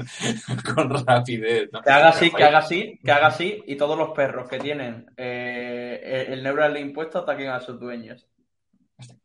con 0.76 1.06
rapidez. 1.06 1.70
Que 1.84 1.92
haga 1.92 2.10
así, 2.10 2.32
que 2.32 2.44
haga 2.44 2.58
así, 2.60 3.00
que 3.04 3.12
haga 3.12 3.28
así 3.28 3.64
y 3.66 3.76
todos 3.76 3.98
los 3.98 4.12
perros 4.12 4.48
que 4.48 4.60
tienen 4.60 5.08
eh, 5.18 6.28
el 6.30 6.44
Neuralink 6.44 6.94
puesto 6.94 7.20
ataquen 7.20 7.50
a 7.50 7.60
sus 7.60 7.80
dueños 7.80 8.28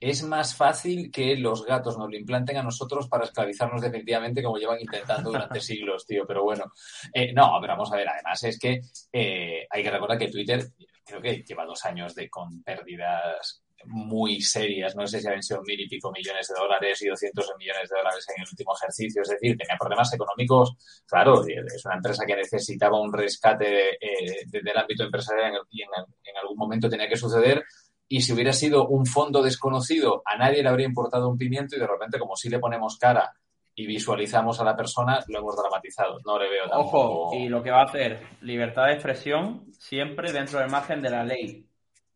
es 0.01 0.23
más 0.23 0.57
fácil 0.57 1.11
que 1.11 1.37
los 1.37 1.65
gatos 1.65 1.97
nos 1.97 2.11
lo 2.11 2.17
implanten 2.17 2.57
a 2.57 2.63
nosotros 2.63 3.09
para 3.09 3.25
esclavizarnos 3.25 3.81
definitivamente 3.81 4.43
como 4.43 4.59
llevan 4.59 4.81
intentando 4.81 5.31
durante 5.31 5.61
siglos, 5.61 6.07
tío. 6.07 6.27
Pero 6.27 6.43
bueno, 6.43 6.73
eh, 7.13 7.33
no, 7.33 7.57
pero 7.61 7.75
vamos 7.75 7.93
a 7.93 7.97
ver, 7.97 8.09
además 8.09 8.43
es 8.45 8.59
que 8.59 8.81
eh, 9.13 9.67
hay 9.71 9.83
que 9.83 9.91
recordar 9.91 10.19
que 10.19 10.31
Twitter 10.31 10.73
creo 11.05 11.21
que 11.21 11.43
lleva 11.43 11.65
dos 11.65 11.85
años 11.85 12.15
de 12.15 12.29
con 12.29 12.63
pérdidas 12.63 13.63
muy 13.87 14.43
serias, 14.43 14.95
no 14.95 15.07
sé 15.07 15.21
si 15.21 15.27
habían 15.27 15.43
sido 15.43 15.63
mil 15.63 15.81
y 15.81 15.89
pico 15.89 16.13
millones 16.13 16.49
de 16.49 16.55
dólares 16.55 17.01
y 17.01 17.09
doscientos 17.09 17.51
millones 17.59 17.89
de 17.89 17.97
dólares 17.97 18.27
en 18.29 18.43
el 18.43 18.49
último 18.49 18.77
ejercicio, 18.77 19.23
es 19.23 19.29
decir, 19.29 19.57
tenía 19.57 19.77
problemas 19.79 20.13
económicos, 20.13 21.03
claro, 21.07 21.43
es 21.47 21.85
una 21.87 21.97
empresa 21.97 22.27
que 22.27 22.37
necesitaba 22.37 23.01
un 23.01 23.11
rescate 23.11 23.95
eh, 23.95 24.45
del 24.45 24.77
ámbito 24.77 25.05
empresarial 25.05 25.63
y 25.71 25.83
en 25.83 26.37
algún 26.43 26.59
momento 26.59 26.91
tenía 26.91 27.09
que 27.09 27.17
suceder, 27.17 27.65
y 28.13 28.23
si 28.23 28.33
hubiera 28.33 28.53
sido 28.53 28.89
un 28.89 29.07
fondo 29.07 29.41
desconocido, 29.41 30.25
a 30.27 30.37
nadie 30.37 30.65
le 30.65 30.69
habría 30.69 30.85
importado 30.85 31.29
un 31.29 31.39
pimiento 31.39 31.77
y 31.77 31.79
de 31.79 31.87
repente, 31.87 32.19
como 32.19 32.35
si 32.35 32.51
le 32.51 32.59
ponemos 32.59 32.99
cara 32.99 33.33
y 33.73 33.87
visualizamos 33.87 34.61
a 34.61 34.65
la 34.65 34.77
persona, 34.77 35.21
lo 35.29 35.39
hemos 35.39 35.57
dramatizado. 35.57 36.19
No 36.27 36.37
le 36.37 36.51
veo 36.51 36.65
Ojo, 36.73 37.31
y 37.33 37.49
lo 37.49 37.63
que 37.63 37.71
va 37.71 37.83
a 37.83 37.85
hacer, 37.85 38.21
libertad 38.41 38.87
de 38.87 38.95
expresión 38.95 39.65
siempre 39.79 40.33
dentro 40.33 40.59
del 40.59 40.69
margen 40.69 41.01
de 41.01 41.11
la 41.11 41.23
ley. 41.23 41.65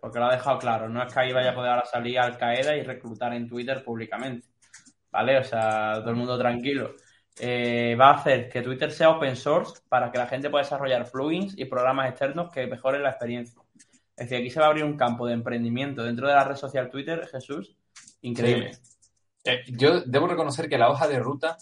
Porque 0.00 0.18
lo 0.18 0.26
ha 0.26 0.32
dejado 0.32 0.58
claro. 0.58 0.88
No 0.88 1.00
es 1.00 1.14
que 1.14 1.20
ahí 1.20 1.32
vaya 1.32 1.52
a 1.52 1.54
poder 1.54 1.86
salir 1.86 2.18
Al 2.18 2.38
Qaeda 2.38 2.74
y 2.76 2.82
reclutar 2.82 3.32
en 3.32 3.48
Twitter 3.48 3.84
públicamente. 3.84 4.48
¿Vale? 5.12 5.38
O 5.38 5.44
sea, 5.44 6.00
todo 6.00 6.10
el 6.10 6.16
mundo 6.16 6.36
tranquilo. 6.36 6.96
Eh, 7.38 7.94
va 7.94 8.10
a 8.10 8.14
hacer 8.14 8.48
que 8.48 8.62
Twitter 8.62 8.90
sea 8.90 9.10
open 9.10 9.36
source 9.36 9.80
para 9.88 10.10
que 10.10 10.18
la 10.18 10.26
gente 10.26 10.50
pueda 10.50 10.64
desarrollar 10.64 11.08
plugins 11.08 11.56
y 11.56 11.66
programas 11.66 12.10
externos 12.10 12.50
que 12.52 12.66
mejoren 12.66 13.04
la 13.04 13.10
experiencia. 13.10 13.63
Es 14.16 14.28
decir, 14.28 14.38
aquí 14.38 14.50
se 14.50 14.60
va 14.60 14.66
a 14.66 14.68
abrir 14.68 14.84
un 14.84 14.96
campo 14.96 15.26
de 15.26 15.34
emprendimiento 15.34 16.04
dentro 16.04 16.28
de 16.28 16.34
la 16.34 16.44
red 16.44 16.56
social 16.56 16.90
Twitter, 16.90 17.26
Jesús, 17.26 17.76
increíble. 18.22 18.72
Eh, 19.44 19.64
yo 19.68 20.00
debo 20.02 20.28
reconocer 20.28 20.68
que 20.68 20.78
la 20.78 20.90
hoja 20.90 21.08
de 21.08 21.18
ruta 21.18 21.56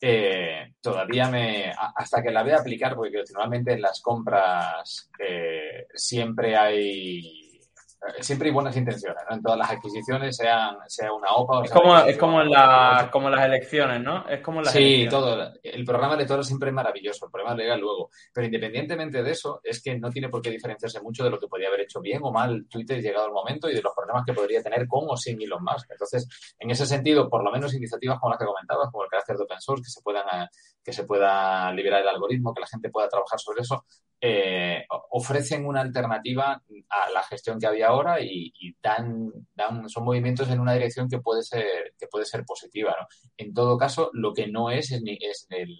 eh, 0.00 0.74
todavía 0.80 1.28
me. 1.28 1.72
Hasta 1.96 2.22
que 2.22 2.30
la 2.30 2.42
voy 2.42 2.52
a 2.52 2.58
aplicar, 2.58 2.94
porque 2.94 3.22
normalmente 3.32 3.72
en 3.72 3.82
las 3.82 4.00
compras 4.00 5.08
eh, 5.18 5.86
siempre 5.94 6.56
hay 6.56 7.41
siempre 8.20 8.48
hay 8.48 8.54
buenas 8.54 8.76
intenciones, 8.76 9.22
¿no? 9.28 9.36
En 9.36 9.42
todas 9.42 9.58
las 9.58 9.70
adquisiciones, 9.70 10.36
sean, 10.36 10.76
sea 10.88 11.12
una 11.12 11.28
OPA 11.30 11.58
o 11.58 11.64
Es 11.64 11.70
como, 11.70 11.98
es 11.98 12.18
como, 12.18 12.42
en 12.42 12.50
la, 12.50 13.08
como 13.12 13.30
las 13.30 13.44
elecciones, 13.44 14.00
¿no? 14.00 14.28
Es 14.28 14.40
como 14.40 14.60
las 14.60 14.72
Sí, 14.72 15.06
todo. 15.08 15.52
El 15.62 15.84
programa 15.84 16.14
electoral 16.14 16.44
siempre 16.44 16.70
es 16.70 16.74
maravilloso, 16.74 17.26
el 17.26 17.30
programa 17.30 17.56
legal 17.56 17.80
luego. 17.80 18.10
Pero 18.32 18.46
independientemente 18.46 19.22
de 19.22 19.30
eso, 19.30 19.60
es 19.62 19.82
que 19.82 19.98
no 19.98 20.10
tiene 20.10 20.28
por 20.28 20.42
qué 20.42 20.50
diferenciarse 20.50 21.00
mucho 21.00 21.22
de 21.24 21.30
lo 21.30 21.38
que 21.38 21.46
podría 21.46 21.68
haber 21.68 21.82
hecho 21.82 22.00
bien 22.00 22.20
o 22.22 22.32
mal 22.32 22.66
Twitter 22.68 23.00
llegado 23.00 23.26
el 23.26 23.32
momento 23.32 23.70
y 23.70 23.74
de 23.74 23.82
los 23.82 23.94
problemas 23.94 24.24
que 24.26 24.32
podría 24.32 24.62
tener 24.62 24.86
con 24.88 25.04
o 25.08 25.16
sin 25.16 25.40
Elon 25.40 25.62
Musk. 25.62 25.90
Entonces, 25.90 26.28
en 26.58 26.70
ese 26.70 26.86
sentido, 26.86 27.28
por 27.28 27.44
lo 27.44 27.50
menos 27.52 27.74
iniciativas 27.74 28.18
como 28.18 28.30
las 28.30 28.38
que 28.38 28.46
comentabas, 28.46 28.90
como 28.90 29.04
el 29.04 29.10
carácter 29.10 29.36
de 29.36 29.44
open 29.44 29.60
source, 29.60 29.84
que 29.84 29.90
se 29.90 30.02
puedan, 30.02 30.24
que 30.84 30.92
se 30.92 31.04
pueda 31.04 31.72
liberar 31.72 32.02
el 32.02 32.08
algoritmo, 32.08 32.52
que 32.52 32.60
la 32.60 32.66
gente 32.66 32.90
pueda 32.90 33.08
trabajar 33.08 33.38
sobre 33.38 33.62
eso, 33.62 33.84
eh, 34.24 34.84
ofrecen 35.10 35.66
una 35.66 35.80
alternativa 35.80 36.62
a 36.88 37.10
la 37.10 37.22
gestión 37.24 37.58
que 37.58 37.66
había 37.66 37.88
ahora 37.88 38.20
y, 38.20 38.52
dan, 38.80 39.32
son 39.88 40.04
movimientos 40.04 40.48
en 40.48 40.60
una 40.60 40.74
dirección 40.74 41.08
que 41.08 41.18
puede 41.18 41.42
ser, 41.42 41.94
que 41.98 42.06
puede 42.06 42.24
ser 42.24 42.44
positiva. 42.44 42.94
¿no? 43.00 43.06
En 43.36 43.52
todo 43.52 43.76
caso, 43.76 44.10
lo 44.12 44.32
que 44.32 44.46
no 44.46 44.70
es 44.70 44.92
es, 44.92 45.02
ni, 45.02 45.18
es 45.20 45.46
el, 45.50 45.76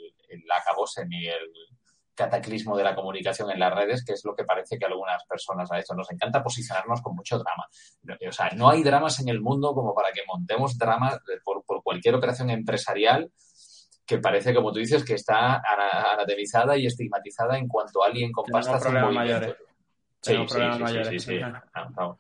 acabose 0.60 1.06
ni 1.06 1.26
el 1.26 1.52
cataclismo 2.14 2.76
de 2.76 2.84
la 2.84 2.96
comunicación 2.96 3.50
en 3.50 3.60
las 3.60 3.74
redes, 3.74 4.04
que 4.04 4.12
es 4.12 4.24
lo 4.24 4.34
que 4.34 4.44
parece 4.44 4.76
que 4.76 4.86
algunas 4.86 5.24
personas 5.24 5.70
a 5.70 5.78
esto 5.78 5.94
nos 5.94 6.10
encanta 6.10 6.42
posicionarnos 6.42 7.00
con 7.00 7.14
mucho 7.14 7.38
drama. 7.38 7.66
O 8.28 8.32
sea, 8.32 8.50
no 8.56 8.68
hay 8.68 8.82
dramas 8.82 9.20
en 9.20 9.28
el 9.28 9.40
mundo 9.40 9.72
como 9.72 9.94
para 9.94 10.12
que 10.12 10.22
montemos 10.26 10.76
dramas 10.76 11.18
por 11.44 11.82
cualquier 11.82 12.16
operación 12.16 12.50
empresarial 12.50 13.30
que 14.12 14.18
parece, 14.18 14.54
como 14.54 14.70
tú 14.70 14.78
dices, 14.78 15.02
que 15.04 15.14
está 15.14 15.62
anatemizada 16.12 16.76
y 16.76 16.86
estigmatizada 16.86 17.56
en 17.56 17.66
cuanto 17.66 18.04
alguien 18.04 18.30
con 18.30 18.44
pasta 18.44 18.78
un 18.88 19.14
mayores. 19.14 19.56
Sí, 20.20 20.36
sí, 20.46 20.58
sí, 21.08 21.18
sí, 21.18 21.40
ah, 21.42 22.14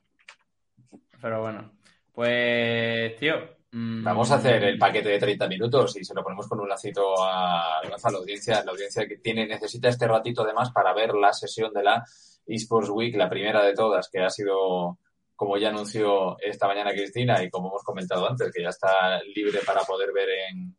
Pero 1.20 1.42
bueno, 1.42 1.72
pues, 2.14 3.14
tío. 3.16 3.62
Mm, 3.72 4.04
Vamos 4.04 4.30
a 4.30 4.36
hacer 4.36 4.64
el 4.64 4.78
paquete 4.78 5.10
de 5.10 5.18
30 5.18 5.48
minutos 5.48 5.96
y 5.96 6.04
se 6.04 6.14
lo 6.14 6.22
ponemos 6.22 6.46
con 6.46 6.60
un 6.60 6.68
lacito 6.68 7.22
a, 7.22 7.78
a 7.78 8.10
la 8.10 8.18
audiencia. 8.18 8.62
La 8.64 8.72
audiencia 8.72 9.06
que 9.06 9.18
tiene 9.18 9.46
necesita 9.46 9.88
este 9.88 10.06
ratito 10.06 10.42
además 10.42 10.70
para 10.72 10.94
ver 10.94 11.14
la 11.14 11.32
sesión 11.32 11.72
de 11.72 11.82
la 11.82 12.04
eSports 12.46 12.90
Week, 12.90 13.14
la 13.16 13.30
primera 13.30 13.62
de 13.62 13.74
todas, 13.74 14.08
que 14.10 14.20
ha 14.20 14.30
sido 14.30 14.98
como 15.36 15.58
ya 15.58 15.70
anunció 15.70 16.38
esta 16.40 16.66
mañana 16.66 16.92
Cristina 16.92 17.42
y 17.42 17.50
como 17.50 17.68
hemos 17.68 17.82
comentado 17.82 18.28
antes, 18.28 18.50
que 18.52 18.62
ya 18.62 18.68
está 18.68 19.22
libre 19.34 19.60
para 19.66 19.82
poder 19.82 20.12
ver 20.12 20.28
en, 20.50 20.76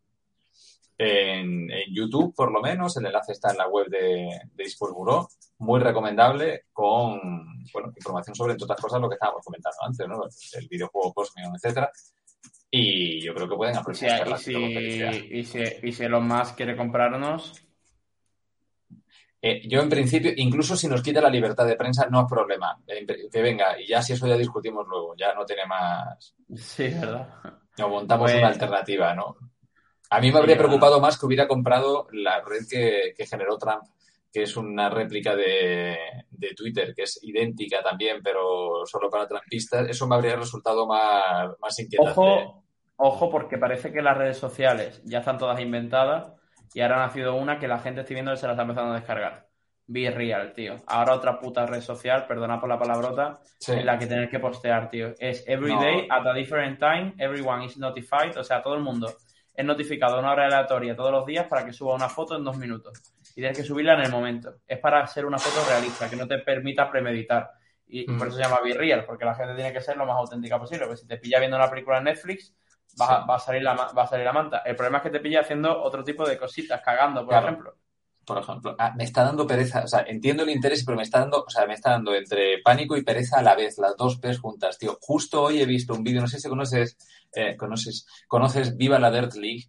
en, 1.04 1.70
YouTube, 1.92 2.34
por 2.36 2.52
lo 2.52 2.62
menos. 2.62 2.96
El 2.98 3.06
enlace 3.06 3.34
está 3.34 3.52
en 3.52 3.58
la 3.58 3.68
web 3.68 3.88
de, 3.88 4.42
de 4.54 4.74
Bureau. 4.80 5.28
Muy 5.60 5.80
recomendable 5.80 6.66
con 6.74 7.20
bueno, 7.72 7.94
información 7.96 8.36
sobre, 8.36 8.54
entre 8.54 8.66
otras 8.66 8.82
cosas, 8.82 9.00
lo 9.00 9.10
que 9.10 9.16
estábamos 9.16 9.44
comentando 9.44 9.78
antes, 9.86 10.08
¿no? 10.08 10.22
El 10.60 10.68
videojuego 10.68 11.14
Cosmion, 11.14 11.56
etcétera. 11.56 11.92
Y 12.70 13.22
yo 13.22 13.34
creo 13.34 13.48
que 13.48 13.56
pueden 13.56 13.78
aprovechar 13.78 14.28
y 14.28 14.38
si, 14.38 14.54
y, 14.54 15.44
si, 15.44 15.60
y 15.84 15.92
si 15.92 16.04
Elon 16.04 16.28
Musk 16.28 16.56
quiere 16.56 16.76
comprarnos. 16.76 17.64
Eh, 19.46 19.68
yo, 19.68 19.82
en 19.82 19.90
principio, 19.90 20.32
incluso 20.38 20.78
si 20.78 20.88
nos 20.88 21.04
quita 21.04 21.20
la 21.20 21.30
libertad 21.30 21.68
de 21.68 21.76
prensa, 21.76 22.08
no 22.10 22.22
es 22.22 22.28
problema. 22.30 22.80
Que 22.86 23.42
venga, 23.42 23.80
y 23.80 23.88
ya 23.88 24.02
si 24.02 24.14
eso 24.14 24.26
ya 24.26 24.38
discutimos 24.38 24.88
luego, 24.88 25.16
ya 25.18 25.34
no 25.34 25.46
tiene 25.46 25.66
más. 25.66 26.34
Sí, 26.56 26.88
¿verdad? 26.88 27.28
No 27.78 27.90
montamos 27.90 28.32
una 28.32 28.40
pues 28.40 28.54
alternativa, 28.54 29.14
¿no? 29.14 29.36
A 30.14 30.20
mí 30.20 30.32
me 30.32 30.38
habría 30.38 30.56
preocupado 30.56 31.02
más 31.02 31.18
que 31.18 31.26
hubiera 31.26 31.48
comprado 31.48 32.08
la 32.12 32.40
red 32.42 32.68
que, 32.70 33.26
generó 33.26 33.58
Trump, 33.58 33.82
que 34.32 34.44
es 34.44 34.56
una 34.56 34.88
réplica 34.88 35.36
de, 35.36 35.98
Twitter, 36.56 36.94
que 36.96 37.04
es 37.04 37.20
idéntica 37.24 37.82
también, 37.82 38.22
pero 38.24 38.86
solo 38.86 39.10
para 39.10 39.28
trumpistas. 39.28 39.90
Eso 39.90 40.06
me 40.08 40.14
habría 40.14 40.36
resultado 40.36 40.86
más, 40.86 41.50
más 41.60 41.80
inquietante. 41.80 42.12
Ojo, 42.12 42.64
ojo, 42.98 43.32
porque 43.32 43.58
parece 43.58 43.92
que 43.92 44.04
las 44.04 44.16
redes 44.16 44.38
sociales 44.38 45.02
ya 45.04 45.20
están 45.20 45.40
todas 45.40 45.60
inventadas 45.60 46.32
y 46.76 46.82
ahora 46.82 47.02
ha 47.04 47.08
nacido 47.08 47.34
una 47.34 47.58
que 47.58 47.68
la 47.68 47.80
gente 47.80 48.02
estoy 48.02 48.14
viendo 48.14 48.34
que 48.34 48.38
se 48.38 48.46
la 48.46 48.54
está 48.54 48.62
empezando 48.62 48.92
a 48.92 48.98
descargar. 48.98 49.48
Be 49.88 50.12
real, 50.12 50.54
tío. 50.54 50.76
Ahora 50.86 51.16
otra 51.16 51.40
puta 51.40 51.66
red 51.66 51.82
social, 51.82 52.28
perdona 52.28 52.60
por 52.60 52.70
la 52.70 52.78
palabrota, 52.78 53.40
en 53.68 53.86
la 53.86 53.98
que 53.98 54.06
tener 54.06 54.30
que 54.30 54.40
postear, 54.40 54.92
tío. 54.92 55.16
Es 55.18 55.44
every 55.48 55.76
day 55.76 56.08
at 56.12 56.26
a 56.28 56.34
different 56.34 56.80
time, 56.80 57.16
everyone 57.18 57.66
is 57.66 57.78
notified, 57.80 58.38
o 58.38 58.44
sea, 58.44 58.62
todo 58.62 58.76
el 58.76 58.82
mundo 58.82 59.12
es 59.54 59.66
notificado 59.66 60.16
a 60.16 60.20
una 60.20 60.32
hora 60.32 60.46
aleatoria 60.46 60.96
todos 60.96 61.12
los 61.12 61.26
días 61.26 61.48
para 61.48 61.66
que 61.66 61.74
suba 61.74 61.94
una 61.94 62.10
foto 62.10 62.36
en 62.36 62.44
dos 62.44 62.58
minutos. 62.58 63.02
Y 63.32 63.36
tienes 63.36 63.58
que 63.58 63.64
subirla 63.64 63.94
en 63.94 64.02
el 64.02 64.12
momento. 64.12 64.56
Es 64.68 64.80
para 64.80 65.02
hacer 65.02 65.26
una 65.26 65.38
foto 65.38 65.68
realista, 65.70 66.10
que 66.10 66.16
no 66.16 66.28
te 66.28 66.40
permita 66.40 66.90
premeditar. 66.90 67.52
Y, 67.88 68.06
por 68.06 68.28
eso 68.28 68.38
se 68.38 68.44
llama 68.44 68.62
Be 68.64 68.74
Real, 68.74 69.06
porque 69.06 69.26
la 69.26 69.36
gente 69.36 69.54
tiene 69.54 69.72
que 69.72 69.82
ser 69.82 69.98
lo 69.98 70.06
más 70.06 70.18
auténtica 70.18 70.58
posible. 70.58 70.86
Porque 70.86 71.02
si 71.02 71.08
te 71.08 71.18
pilla 71.18 71.40
viendo 71.40 71.58
una 71.58 71.70
película 71.70 72.00
en 72.00 72.06
Netflix, 72.06 72.56
va, 73.00 73.24
a 73.24 73.40
salir 73.40 73.62
la, 73.62 73.76
va 73.76 74.04
a 74.04 74.08
salir 74.08 74.26
la 74.26 74.34
manta. 74.34 74.64
El 74.66 74.76
problema 74.76 74.98
es 74.98 75.04
que 75.04 75.10
te 75.12 75.20
pilla 75.20 75.42
haciendo 75.42 75.84
otro 75.84 76.04
tipo 76.04 76.28
de 76.28 76.38
cositas, 76.38 76.82
cagando, 76.82 77.26
por 77.26 77.36
ejemplo 77.36 77.76
por 78.26 78.38
ejemplo. 78.40 78.76
Ah, 78.80 78.94
me 78.96 79.04
está 79.04 79.24
dando 79.24 79.46
pereza, 79.46 79.84
o 79.84 79.88
sea, 79.88 80.06
entiendo 80.08 80.44
el 80.44 80.50
interés, 80.50 80.84
pero 80.86 80.98
me 80.98 81.04
está 81.04 81.20
dando, 81.20 81.44
o 81.46 81.50
sea, 81.50 81.66
me 81.66 81.74
está 81.74 81.92
dando 81.92 82.14
entre 82.14 82.60
pánico 82.64 82.98
y 82.98 83.04
pereza 83.04 83.40
a 83.40 83.44
la 83.44 83.56
vez, 83.56 83.78
las 83.78 83.96
dos 83.98 84.18
P's 84.18 84.40
juntas, 84.40 84.78
tío. 84.78 84.98
Justo 85.02 85.42
hoy 85.44 85.62
he 85.62 85.66
visto 85.66 85.94
un 85.94 86.04
vídeo, 86.04 86.22
no 86.22 86.28
sé 86.28 86.40
si 86.40 86.50
conoces, 86.50 86.98
eh, 87.34 87.56
conoces, 87.58 88.08
conoces 88.28 88.78
Viva 88.78 89.00
la 89.00 89.12
Dirt 89.12 89.36
League. 89.36 89.66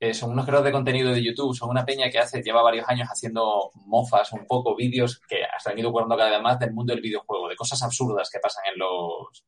Eh, 0.00 0.12
son 0.12 0.32
unos 0.32 0.44
creadores 0.44 0.70
de 0.70 0.72
contenido 0.72 1.12
de 1.12 1.22
YouTube, 1.22 1.54
son 1.54 1.70
una 1.70 1.86
peña 1.86 2.10
que 2.10 2.18
hace, 2.18 2.42
lleva 2.42 2.62
varios 2.62 2.86
años 2.88 3.08
haciendo 3.08 3.70
mofas, 3.86 4.32
un 4.32 4.44
poco 4.46 4.76
vídeos 4.76 5.20
que 5.26 5.38
se 5.58 5.70
han 5.70 5.78
ido 5.78 5.88
ocurriendo 5.90 6.16
cada 6.16 6.30
vez 6.30 6.42
más 6.42 6.58
del 6.58 6.74
mundo 6.74 6.92
del 6.92 7.00
videojuego, 7.00 7.48
de 7.48 7.56
cosas 7.56 7.82
absurdas 7.82 8.28
que 8.30 8.40
pasan 8.40 8.64
en 8.72 8.78
los, 8.78 9.44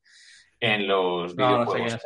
en 0.61 0.89
los 0.89 1.37
videojuegos. 1.37 1.99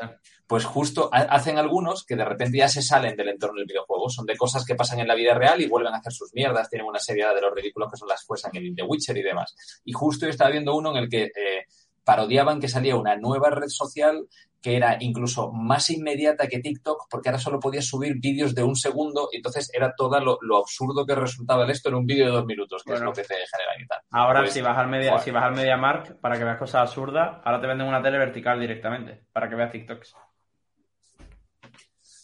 Pues 0.51 0.65
justo 0.65 1.09
hacen 1.13 1.59
algunos 1.59 2.05
que 2.05 2.17
de 2.17 2.25
repente 2.25 2.59
ya 2.59 2.67
se 2.67 2.83
salen 2.83 3.15
del 3.15 3.29
entorno 3.29 3.59
del 3.59 3.69
videojuego. 3.69 4.11
Son 4.11 4.27
de 4.27 4.37
cosas 4.37 4.65
que 4.65 4.75
pasan 4.75 4.99
en 4.99 5.07
la 5.07 5.15
vida 5.15 5.33
real 5.33 5.61
y 5.61 5.69
vuelven 5.69 5.95
a 5.95 5.99
hacer 5.99 6.13
sus 6.13 6.35
mierdas. 6.35 6.69
Tienen 6.69 6.89
una 6.89 6.99
serie 6.99 7.25
de 7.33 7.41
los 7.41 7.55
ridículos 7.55 7.89
que 7.89 7.97
son 7.97 8.09
las 8.09 8.25
fuerzas 8.25 8.53
en 8.53 8.65
el 8.65 8.75
The 8.75 8.83
Witcher 8.83 9.17
y 9.17 9.23
demás. 9.23 9.55
Y 9.85 9.93
justo 9.93 10.27
yo 10.27 10.31
estaba 10.31 10.51
viendo 10.51 10.75
uno 10.75 10.91
en 10.91 11.05
el 11.05 11.09
que 11.09 11.27
eh, 11.27 11.67
parodiaban 12.03 12.59
que 12.59 12.67
salía 12.67 12.97
una 12.97 13.15
nueva 13.15 13.51
red 13.51 13.69
social 13.69 14.27
que 14.61 14.77
era 14.77 14.97
incluso 14.99 15.53
más 15.53 15.89
inmediata 15.89 16.49
que 16.49 16.59
TikTok, 16.59 17.07
porque 17.09 17.29
ahora 17.29 17.39
solo 17.39 17.61
podías 17.61 17.87
subir 17.87 18.17
vídeos 18.19 18.53
de 18.53 18.65
un 18.65 18.75
segundo, 18.75 19.29
y 19.33 19.37
entonces 19.37 19.71
era 19.73 19.95
todo 19.97 20.19
lo, 20.21 20.59
absurdo 20.59 21.07
que 21.07 21.15
resultaba 21.15 21.65
esto 21.71 21.89
en 21.89 21.95
un 21.95 22.05
vídeo 22.05 22.27
de 22.27 22.33
dos 22.33 22.45
minutos, 22.45 22.83
que 22.85 22.93
es 22.93 23.01
lo 23.01 23.13
que 23.13 23.23
te 23.23 23.37
genera 23.37 23.83
y 23.83 23.87
tal. 23.87 24.01
Ahora, 24.11 24.41
pues, 24.41 24.53
si 24.53 24.61
vas 24.61 24.77
al 24.77 24.89
media, 24.89 25.17
si 25.21 25.31
vas 25.31 25.45
al 25.45 25.55
MediaMark 25.55 26.21
para 26.21 26.37
que 26.37 26.45
veas 26.45 26.59
cosas 26.59 26.83
absurdas, 26.83 27.39
ahora 27.43 27.59
te 27.59 27.69
venden 27.69 27.87
una 27.87 28.03
tele 28.03 28.19
vertical 28.19 28.61
directamente, 28.61 29.23
para 29.33 29.49
que 29.49 29.55
veas 29.55 29.73
TikToks. 29.73 30.15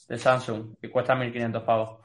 De 0.09 0.19
Samsung, 0.19 0.77
y 0.83 0.88
cuesta 0.88 1.14
1500 1.14 1.62
pavos. 1.62 1.99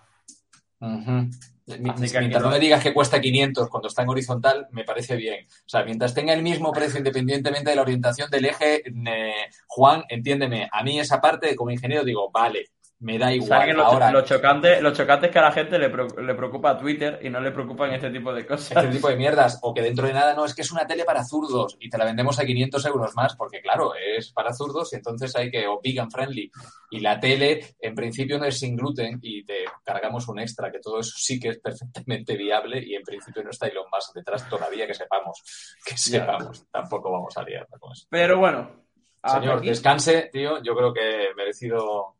Mientras 1.80 2.42
no 2.42 2.50
me 2.50 2.60
digas 2.60 2.82
que 2.82 2.94
cuesta 2.94 3.22
500 3.22 3.70
cuando 3.70 3.88
está 3.88 4.02
en 4.02 4.10
horizontal, 4.10 4.68
me 4.72 4.84
parece 4.84 5.16
bien. 5.16 5.46
O 5.46 5.70
sea, 5.70 5.84
mientras 5.84 6.14
tenga 6.14 6.34
el 6.34 6.42
mismo 6.42 6.72
precio 6.72 6.98
independientemente 6.98 7.70
de 7.70 7.76
la 7.76 7.84
orientación 7.84 8.30
del 8.30 8.46
eje, 8.46 8.84
eh, 8.86 9.46
Juan, 9.68 10.04
entiéndeme, 10.10 10.68
a 10.72 10.84
mí 10.84 11.00
esa 11.00 11.22
parte 11.22 11.56
como 11.56 11.72
ingeniero 11.72 12.04
digo, 12.04 12.32
vale, 12.32 12.72
me 13.02 13.18
da 13.18 13.34
igual. 13.34 13.76
lo, 13.76 13.84
Ahora, 13.84 14.12
lo, 14.12 14.22
chocante, 14.22 14.80
lo 14.80 14.94
chocante 14.94 15.26
es 15.26 15.32
que 15.32 15.40
a 15.40 15.44
la 15.44 15.52
gente 15.52 15.80
le, 15.80 15.90
le, 15.90 16.36
preocupa 16.36 16.78
Twitter 16.78 17.20
y 17.24 17.30
no 17.30 17.42
le 17.42 17.52
preocupan 17.52 17.92
este 17.94 18.12
tipo 18.12 18.32
de 18.32 18.46
cosas. 18.46 18.78
Este 18.78 18.92
tipo 18.92 19.10
de 19.10 19.16
mierdas. 19.16 19.60
O 19.64 19.74
que 19.74 19.82
dentro 19.82 20.06
de 20.06 20.14
nada 20.14 20.36
no, 20.36 20.46
es 20.46 20.54
que 20.54 20.62
es 20.62 20.72
una 20.72 20.86
tele 20.86 21.04
para 21.04 21.24
zurdos 21.26 21.78
y 21.80 21.90
te 21.90 21.98
la 21.98 22.06
vendemos 22.06 22.40
a 22.40 22.46
500 22.46 22.86
euros 22.86 23.16
más 23.16 23.36
porque, 23.36 23.60
claro, 23.60 23.94
es 23.96 24.32
para 24.32 24.54
zurdos 24.54 24.94
y 24.94 24.98
entonces 24.98 25.36
hay 25.36 25.50
que, 25.50 25.68
o 25.68 25.82
vegan 25.84 26.12
friendly. 26.12 26.52
Y 26.92 27.00
la 27.00 27.20
tele, 27.20 27.76
en 27.80 27.96
principio, 27.96 28.38
no 28.38 28.46
es 28.46 28.60
sin 28.60 28.76
gluten 28.76 29.18
y 29.24 29.44
te 29.44 29.66
cargamos 29.84 30.28
un 30.28 30.40
extra, 30.40 30.72
que 30.72 30.80
todo 30.80 31.00
eso 31.00 31.14
sí 31.18 31.40
que 31.40 31.50
es 31.50 31.60
perfectamente 31.60 32.38
viable 32.38 32.84
y 32.86 32.94
en 32.94 33.02
principio 33.02 33.44
no 33.44 33.50
está 33.50 33.68
Elon 33.68 33.86
Musk 33.92 34.14
detrás 34.14 34.48
todavía 34.48 34.86
que 34.86 34.94
sepamos. 34.94 35.42
Que 35.84 35.98
sepamos. 35.98 36.68
Tampoco 36.70 37.12
vamos 37.12 37.36
a 37.36 37.44
liar 37.44 37.68
con 37.80 37.94
eso. 37.94 38.06
Pero 38.12 38.38
bueno. 38.38 38.80
Señor, 39.24 39.62
descanse, 39.62 40.30
tío. 40.32 40.62
Yo 40.64 40.76
creo 40.76 40.94
que 40.94 41.30
merecido 41.36 42.16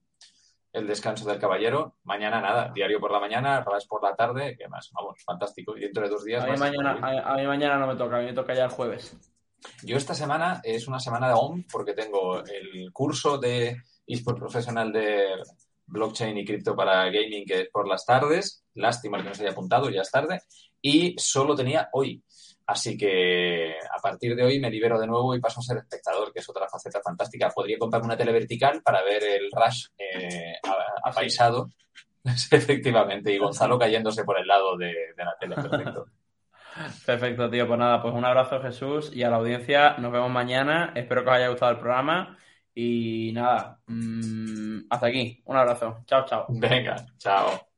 el 0.74 0.88
descanso 0.88 1.28
del 1.28 1.40
caballero. 1.40 1.96
Mañana 2.04 2.42
nada, 2.42 2.72
diario 2.74 3.00
por 3.00 3.12
la 3.12 3.20
mañana, 3.20 3.62
Radas 3.62 3.86
por 3.86 4.04
la 4.04 4.16
tarde, 4.16 4.56
¿qué 4.58 4.68
más? 4.68 4.90
Vamos, 4.94 5.22
fantástico. 5.24 5.76
Y 5.78 5.82
dentro 5.82 6.04
de 6.04 6.10
dos 6.10 6.24
días... 6.24 6.44
A 6.44 6.48
mí, 6.48 6.58
mañana, 6.58 7.00
a, 7.02 7.36
mí 7.36 7.46
mañana 7.46 7.78
no 7.78 7.88
me 7.88 7.96
toca, 7.96 8.18
a 8.18 8.20
mí 8.20 8.26
me 8.28 8.34
toca 8.34 8.54
ya 8.54 8.66
el 8.66 8.72
jueves. 8.72 9.18
Yo 9.84 9.98
esta 9.98 10.16
semana 10.16 10.62
es 10.64 10.88
una 10.88 11.00
semana 11.00 11.28
de 11.28 11.34
OM 11.36 11.64
porque 11.72 11.94
tengo 11.94 12.44
el 12.44 12.92
curso 12.92 13.38
de 13.38 13.82
eSport 14.08 14.40
profesional 14.40 14.92
de 14.92 15.36
blockchain 15.86 16.38
y 16.38 16.46
cripto 16.46 16.76
para 16.76 17.06
gaming 17.06 17.46
que 17.46 17.62
es 17.62 17.70
por 17.70 17.88
las 17.88 18.06
tardes. 18.06 18.66
Lástima 18.74 19.18
que 19.18 19.30
no 19.30 19.36
se 19.36 19.44
haya 19.44 19.52
apuntado, 19.52 19.90
ya 19.90 20.02
es 20.02 20.12
tarde. 20.12 20.42
Y 20.82 21.16
solo 21.18 21.56
tenía 21.56 21.90
hoy. 21.94 22.24
Así 22.72 22.98
que 22.98 23.74
a 23.74 24.02
partir 24.02 24.34
de 24.34 24.44
hoy 24.44 24.58
me 24.58 24.70
libero 24.70 24.98
de 24.98 25.06
nuevo 25.06 25.36
y 25.36 25.42
paso 25.42 25.60
a 25.60 25.64
ser 25.64 25.78
espectador, 25.78 26.32
que 26.32 26.40
es 26.40 26.50
otra 26.50 26.70
faceta 26.70 27.02
fantástica. 27.04 27.50
Podría 27.50 27.78
comprarme 27.78 28.06
una 28.06 28.18
tele 28.18 28.32
vertical 28.32 28.82
para 28.82 29.04
ver 29.04 29.22
el 29.24 29.50
Rush 29.52 29.88
eh, 29.98 30.54
apaisado, 31.04 31.70
efectivamente, 32.24 33.34
y 33.34 33.38
Gonzalo 33.38 33.78
cayéndose 33.78 34.24
por 34.24 34.40
el 34.40 34.48
lado 34.48 34.78
de, 34.78 34.94
la 35.18 35.36
tele. 35.38 35.56
Perfecto. 35.56 36.06
Perfecto, 37.06 37.50
tío. 37.50 37.68
Pues 37.68 37.78
nada, 37.78 38.02
pues 38.02 38.14
un 38.14 38.24
abrazo 38.24 38.62
Jesús 38.62 39.12
y 39.14 39.24
a 39.24 39.30
la 39.30 39.36
audiencia 39.36 39.98
nos 39.98 40.14
vemos 40.14 40.32
mañana. 40.32 40.94
Espero 40.96 41.24
que 41.24 41.30
os 41.30 41.36
haya 41.36 41.50
gustado 41.50 41.74
el 41.74 41.80
programa 41.80 42.38
y 42.74 43.32
nada, 43.34 43.80
mm, 43.86 44.88
hasta 44.90 45.08
aquí. 45.08 45.42
Un 45.44 45.58
abrazo. 45.58 45.98
Chao, 46.06 46.24
chao. 46.26 46.46
Venga, 46.48 46.96
chao. 47.18 47.71